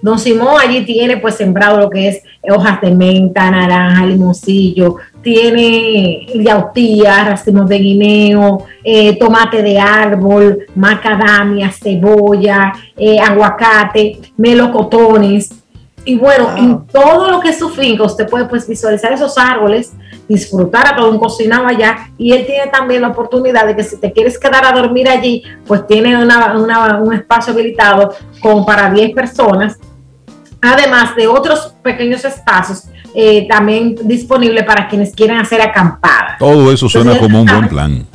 Don 0.03 0.19
Simón 0.19 0.57
allí 0.61 0.85
tiene 0.85 1.17
pues 1.17 1.37
sembrado 1.37 1.81
lo 1.81 1.91
que 1.91 2.09
es 2.09 2.23
hojas 2.49 2.81
de 2.81 2.91
menta, 2.91 3.51
naranja, 3.51 4.07
limoncillo, 4.07 4.97
tiene 5.23 6.27
yautía, 6.35 7.25
racimos 7.25 7.69
de 7.69 7.79
guineo, 7.79 8.65
eh, 8.85 9.17
tomate 9.19 9.63
de 9.63 9.79
árbol, 9.79 10.59
macadamia, 10.75 11.71
cebolla, 11.73 12.73
eh, 12.97 13.19
aguacate, 13.19 14.19
melocotones. 14.37 15.51
Y 16.05 16.17
bueno, 16.17 16.45
Wow. 16.45 16.57
en 16.57 16.87
todo 16.87 17.31
lo 17.33 17.41
que 17.41 17.49
es 17.49 17.59
su 17.59 17.69
finca, 17.69 18.05
usted 18.05 18.29
puede 18.29 18.45
pues 18.45 18.69
visualizar 18.69 19.13
esos 19.13 19.37
árboles, 19.37 19.93
disfrutar 20.29 20.87
a 20.89 20.97
todo 20.97 21.11
un 21.11 21.19
cocinado 21.19 21.67
allá 21.67 22.09
y 22.19 22.33
él 22.33 22.45
tiene 22.47 22.67
también 22.69 23.03
la 23.03 23.09
oportunidad 23.09 23.67
de 23.67 23.77
que 23.77 23.85
si 23.85 23.97
te 24.01 24.13
quieres 24.13 24.39
quedar 24.39 24.65
a 24.65 24.73
dormir 24.73 25.09
allí, 25.09 25.43
pues 25.67 25.87
tiene 25.87 26.17
una- 26.17 26.55
una- 26.59 26.99
un 26.99 27.13
espacio 27.15 27.53
habilitado 27.53 28.13
como 28.41 28.67
para 28.67 28.91
10 28.91 29.15
personas, 29.15 29.77
además 30.61 31.15
de 31.17 31.27
otros 31.27 31.75
pequeños 31.83 32.25
espacios 32.25 32.85
eh, 33.19 33.47
también 33.49 33.95
disponibles 34.03 34.65
para 34.65 34.89
quienes 34.89 35.15
quieran 35.15 35.39
hacer 35.39 35.63
acampada. 35.63 36.37
Todo 36.39 36.71
eso 36.71 36.87
suena 36.89 37.13
Entonces, 37.13 37.33
como 37.33 37.41
un 37.43 37.47
buen 37.47 37.69
plan. 37.69 38.07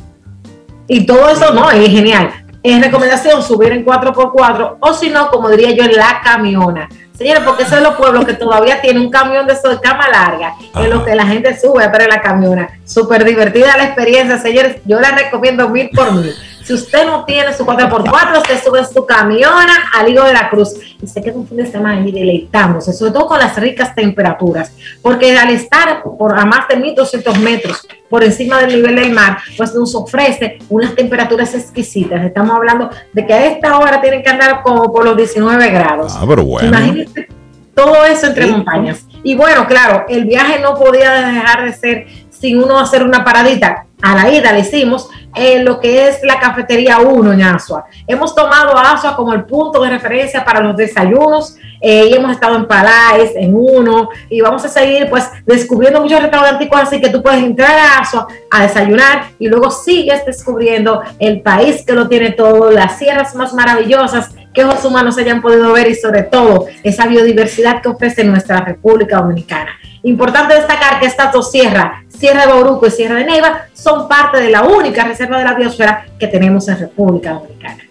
Y 0.86 1.04
todo 1.06 1.28
eso 1.28 1.52
no, 1.52 1.70
es 1.70 1.88
genial. 1.90 2.30
Es 2.62 2.80
recomendación 2.80 3.42
subir 3.42 3.72
en 3.72 3.84
4x4 3.84 4.76
o 4.78 4.94
si 4.94 5.10
no, 5.10 5.28
como 5.28 5.48
diría 5.48 5.72
yo, 5.72 5.82
en 5.84 5.96
la 5.96 6.20
camiona. 6.22 6.88
Señores, 7.22 7.44
porque 7.44 7.64
son 7.64 7.84
los 7.84 7.94
pueblos 7.94 8.24
que 8.24 8.32
todavía 8.32 8.80
tienen 8.80 9.04
un 9.04 9.08
camión 9.08 9.46
de, 9.46 9.52
eso 9.52 9.68
de 9.68 9.78
cama 9.78 10.08
larga, 10.08 10.56
en 10.74 10.90
lo 10.90 11.04
que 11.04 11.14
la 11.14 11.24
gente 11.24 11.56
sube 11.56 11.84
a 11.84 11.88
ver 11.88 12.08
la 12.08 12.20
camiona. 12.20 12.68
Súper 12.84 13.24
divertida 13.24 13.76
la 13.76 13.84
experiencia, 13.84 14.38
señores. 14.38 14.78
Yo 14.86 14.98
la 14.98 15.12
recomiendo 15.12 15.68
mil 15.68 15.88
por 15.90 16.10
mil. 16.10 16.34
Si 16.64 16.72
usted 16.72 17.06
no 17.06 17.24
tiene 17.24 17.52
su 17.54 17.64
4x4, 17.64 18.38
usted 18.38 18.62
sube 18.62 18.84
su 18.84 19.04
camiona 19.04 19.90
al 19.92 20.08
Higo 20.08 20.24
de 20.24 20.32
la 20.32 20.48
Cruz 20.48 20.74
y 21.02 21.06
se 21.06 21.22
queda 21.22 21.36
un 21.36 21.46
fin 21.46 21.56
de 21.56 21.66
semana 21.66 22.00
ahí 22.00 22.12
deleitándose, 22.12 22.92
sobre 22.92 23.12
todo 23.12 23.26
con 23.26 23.38
las 23.38 23.56
ricas 23.56 23.94
temperaturas, 23.94 24.72
porque 25.00 25.36
al 25.36 25.50
estar 25.50 26.02
por 26.02 26.38
a 26.38 26.44
más 26.44 26.68
de 26.68 26.76
1200 26.76 27.38
metros 27.40 27.86
por 28.08 28.22
encima 28.22 28.60
del 28.60 28.76
nivel 28.76 28.96
del 28.96 29.12
mar, 29.12 29.38
pues 29.56 29.74
nos 29.74 29.94
ofrece 29.94 30.58
unas 30.68 30.94
temperaturas 30.94 31.54
exquisitas. 31.54 32.24
Estamos 32.24 32.54
hablando 32.54 32.90
de 33.12 33.26
que 33.26 33.32
a 33.32 33.46
esta 33.46 33.78
hora 33.78 34.00
tienen 34.00 34.22
que 34.22 34.30
andar 34.30 34.62
como 34.62 34.92
por 34.92 35.04
los 35.04 35.16
19 35.16 35.70
grados. 35.70 36.14
Ah, 36.16 36.24
pero 36.28 36.44
bueno. 36.44 36.68
Imagínense 36.68 37.28
todo 37.74 38.04
eso 38.04 38.26
entre 38.26 38.46
montañas. 38.46 39.06
Y 39.22 39.34
bueno, 39.34 39.66
claro, 39.66 40.04
el 40.08 40.24
viaje 40.24 40.58
no 40.60 40.74
podía 40.74 41.12
dejar 41.12 41.64
de 41.64 41.72
ser 41.72 42.06
sin 42.42 42.60
uno 42.60 42.76
hacer 42.76 43.04
una 43.04 43.22
paradita. 43.24 43.86
A 44.02 44.16
la 44.16 44.28
ida 44.28 44.52
le 44.52 44.60
hicimos 44.60 45.08
en 45.32 45.64
lo 45.64 45.78
que 45.78 46.08
es 46.08 46.24
la 46.24 46.40
cafetería 46.40 46.98
1 46.98 47.32
en 47.34 47.42
Asua. 47.42 47.84
Hemos 48.04 48.34
tomado 48.34 48.76
Asua 48.76 49.14
como 49.14 49.32
el 49.32 49.44
punto 49.44 49.80
de 49.80 49.90
referencia 49.90 50.44
para 50.44 50.58
los 50.58 50.76
desayunos 50.76 51.54
eh, 51.80 52.08
y 52.10 52.14
hemos 52.14 52.32
estado 52.32 52.56
en 52.56 52.66
Palais, 52.66 53.30
en 53.36 53.54
Uno, 53.54 54.08
y 54.28 54.40
vamos 54.40 54.64
a 54.64 54.68
seguir 54.68 55.08
pues 55.08 55.30
descubriendo 55.46 56.00
muchos 56.00 56.20
restaurantes 56.20 56.68
así 56.72 57.00
que 57.00 57.10
tú 57.10 57.22
puedes 57.22 57.44
entrar 57.44 57.78
a 57.78 58.00
Asua 58.00 58.26
a 58.50 58.62
desayunar 58.62 59.28
y 59.38 59.46
luego 59.46 59.70
sigues 59.70 60.26
descubriendo 60.26 61.00
el 61.20 61.42
país 61.42 61.84
que 61.86 61.92
lo 61.92 62.08
tiene 62.08 62.32
todo, 62.32 62.72
las 62.72 62.98
sierras 62.98 63.36
más 63.36 63.54
maravillosas 63.54 64.30
que 64.52 64.64
los 64.64 64.84
humanos 64.84 65.16
hayan 65.16 65.40
podido 65.40 65.72
ver 65.72 65.88
y 65.88 65.94
sobre 65.94 66.24
todo 66.24 66.66
esa 66.82 67.06
biodiversidad 67.06 67.80
que 67.80 67.88
ofrece 67.88 68.24
nuestra 68.24 68.62
República 68.62 69.18
Dominicana. 69.18 69.70
Importante 70.04 70.54
destacar 70.54 70.98
que 70.98 71.06
estas 71.06 71.32
dos 71.32 71.52
sierras, 71.52 72.02
Sierra 72.18 72.46
de 72.46 72.52
Bauruco 72.52 72.86
y 72.86 72.90
Sierra 72.90 73.16
de 73.16 73.24
Neiva, 73.24 73.66
son 73.72 74.08
parte 74.08 74.40
de 74.40 74.50
la 74.50 74.62
única 74.62 75.04
reserva 75.04 75.38
de 75.38 75.44
la 75.44 75.54
biosfera 75.54 76.06
que 76.18 76.28
tenemos 76.28 76.68
en 76.68 76.78
República 76.78 77.32
Dominicana. 77.32 77.82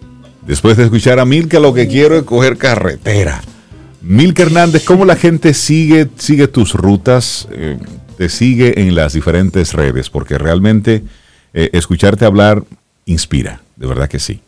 Después 0.42 0.76
de 0.76 0.84
escuchar 0.84 1.20
a 1.20 1.24
Milka, 1.24 1.60
lo 1.60 1.72
que 1.72 1.86
quiero 1.86 2.16
es 2.16 2.24
coger 2.24 2.56
carretera. 2.56 3.40
Milka 4.00 4.42
Hernández, 4.42 4.84
¿cómo 4.84 5.04
la 5.04 5.14
gente 5.14 5.54
sigue, 5.54 6.08
sigue 6.16 6.48
tus 6.48 6.74
rutas? 6.74 7.46
Eh, 7.52 7.78
te 8.16 8.28
sigue 8.28 8.80
en 8.80 8.94
las 8.94 9.12
diferentes 9.12 9.72
redes, 9.72 10.10
porque 10.10 10.38
realmente 10.38 11.04
eh, 11.54 11.70
escucharte 11.72 12.24
hablar 12.24 12.62
inspira, 13.06 13.60
de 13.76 13.86
verdad 13.86 14.08
que 14.08 14.18
sí. 14.18 14.40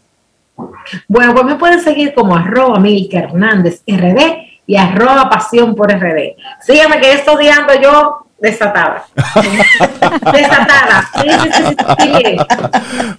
Bueno, 1.09 1.35
pues 1.35 1.45
me 1.45 1.57
pueden 1.57 1.81
seguir 1.81 2.15
como 2.15 2.37
arroba 2.37 2.79
Milka 2.81 3.19
Hernández 3.19 3.83
RD 3.87 4.21
y 4.67 4.77
arroba 4.77 5.29
pasión 5.29 5.75
por 5.75 5.93
RD. 5.93 6.37
Sígueme 6.61 7.01
que 7.01 7.13
estoy 7.13 7.49
ando 7.49 7.75
yo 7.81 8.24
desatada. 8.45 9.07
desatada. 10.33 11.11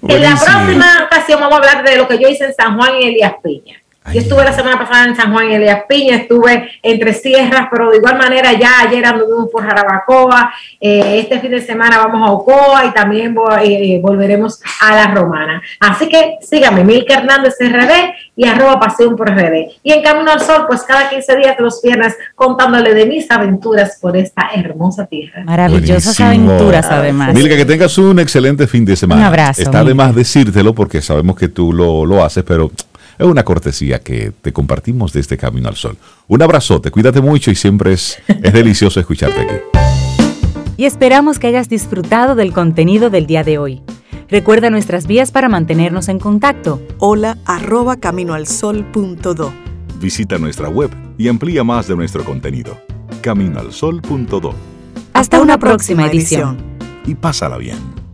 en 0.08 0.22
la 0.22 0.36
próxima 0.36 1.04
ocasión 1.06 1.40
vamos 1.40 1.54
a 1.54 1.58
hablar 1.58 1.84
de 1.84 1.98
lo 1.98 2.08
que 2.08 2.20
yo 2.20 2.30
hice 2.30 2.46
en 2.46 2.54
San 2.54 2.78
Juan 2.78 3.02
y 3.02 3.08
Elías 3.08 3.34
Piña. 3.44 3.82
Yo 4.14 4.22
estuve 4.22 4.44
la 4.44 4.54
semana 4.54 4.78
pasada 4.78 5.06
en 5.06 5.16
San 5.16 5.34
Juan 5.34 5.50
y 5.50 5.56
Elías 5.56 5.84
Piña, 5.90 6.18
estuve 6.18 6.70
entre 6.84 7.14
sierras, 7.14 7.68
pero 7.72 7.90
de 7.90 7.98
igual 7.98 8.18
manera 8.18 8.54
ya 8.54 8.82
ayer 8.82 9.04
anduvimos 9.04 9.50
por 9.52 9.64
Jarabacoa, 9.64 10.54
eh, 10.80 11.20
este 11.20 11.40
fin 11.40 11.52
de 11.52 11.62
semana 11.62 11.98
vamos 11.98 12.28
a 12.28 12.32
Ocoa 12.32 12.86
y 12.86 12.94
también 12.94 13.36
eh, 13.64 14.00
volveremos 14.02 14.62
a 14.82 14.96
La 14.96 15.08
Romana. 15.08 15.62
Así 15.80 16.08
que 16.08 16.38
síganme, 16.42 16.84
Milka 16.84 17.16
Hernández 17.16 17.56
RD 17.60 18.14
y 18.36 18.46
arroba 18.46 18.80
Pasión 18.80 19.16
por 19.16 19.30
RD. 19.30 19.72
Y 19.82 19.92
en 19.92 20.04
Camino 20.04 20.32
al 20.32 20.40
Sol, 20.40 20.66
pues 20.68 20.84
cada 20.84 21.10
15 21.10 21.38
días 21.38 21.56
los 21.60 21.82
viernes 21.82 22.16
contándole 22.36 22.94
de 22.94 23.08
mis 23.08 23.30
aventuras 23.32 23.98
por 24.00 24.16
esta 24.16 24.50
hermosa 24.54 25.08
tierra. 25.08 25.44
Maravillosas 25.46 26.20
aventuras 26.20 26.86
además. 26.92 27.34
Milka, 27.34 27.56
que 27.56 27.66
tengas 27.66 27.98
un 27.98 28.20
excelente 28.20 28.68
fin 28.68 28.86
de 28.86 28.96
semana. 28.96 29.22
Un 29.22 29.28
abrazo. 29.28 29.62
Está 29.64 29.84
de 29.84 29.96
más 29.96 30.14
decírtelo 30.14 30.76
porque 30.76 31.02
sabemos 31.02 31.36
que 31.36 31.48
tú 31.48 31.74
lo, 31.74 32.06
lo 32.06 32.24
haces, 32.24 32.44
pero 32.44 32.72
es 33.18 33.26
una 33.26 33.44
cortesía 33.44 34.00
que 34.00 34.32
te 34.42 34.54
compartimos 34.54 35.14
de 35.14 35.22
este 35.22 35.38
Camino 35.38 35.70
al 35.70 35.76
Sol. 35.76 35.98
Un 36.28 36.42
abrazote, 36.42 36.92
cuídate 36.92 37.22
mucho 37.22 37.52
y 37.52 37.56
siempre 37.56 37.94
es, 37.94 38.18
es 38.28 38.54
delicioso 38.54 39.00
escucharte 39.00 39.42
aquí. 39.42 39.56
Y 40.78 40.86
esperamos 40.86 41.40
que 41.40 41.48
hayas 41.48 41.70
disfrutado 41.70 42.36
del 42.36 42.52
contenido 42.52 43.10
del 43.10 43.28
día 43.28 43.44
de 43.44 43.58
hoy. 43.58 43.82
Recuerda 44.28 44.70
nuestras 44.70 45.08
vías 45.08 45.32
para 45.32 45.50
mantenernos 45.50 46.10
en 46.10 46.20
contacto. 46.20 46.82
Hola 46.98 47.38
arroba 47.46 47.98
caminoalsol.do. 47.98 49.54
Visita 50.00 50.38
nuestra 50.38 50.68
web 50.70 50.90
y 51.18 51.28
amplía 51.28 51.64
más 51.64 51.88
de 51.88 51.96
nuestro 51.96 52.26
contenido. 52.26 52.78
Caminoalsol.do. 53.22 54.54
Hasta, 55.14 55.42
una, 55.42 55.58
próxima, 55.58 56.08
edición. 56.08 56.58
Y 57.06 57.16
pásala 57.16 57.58
bien. 57.58 58.05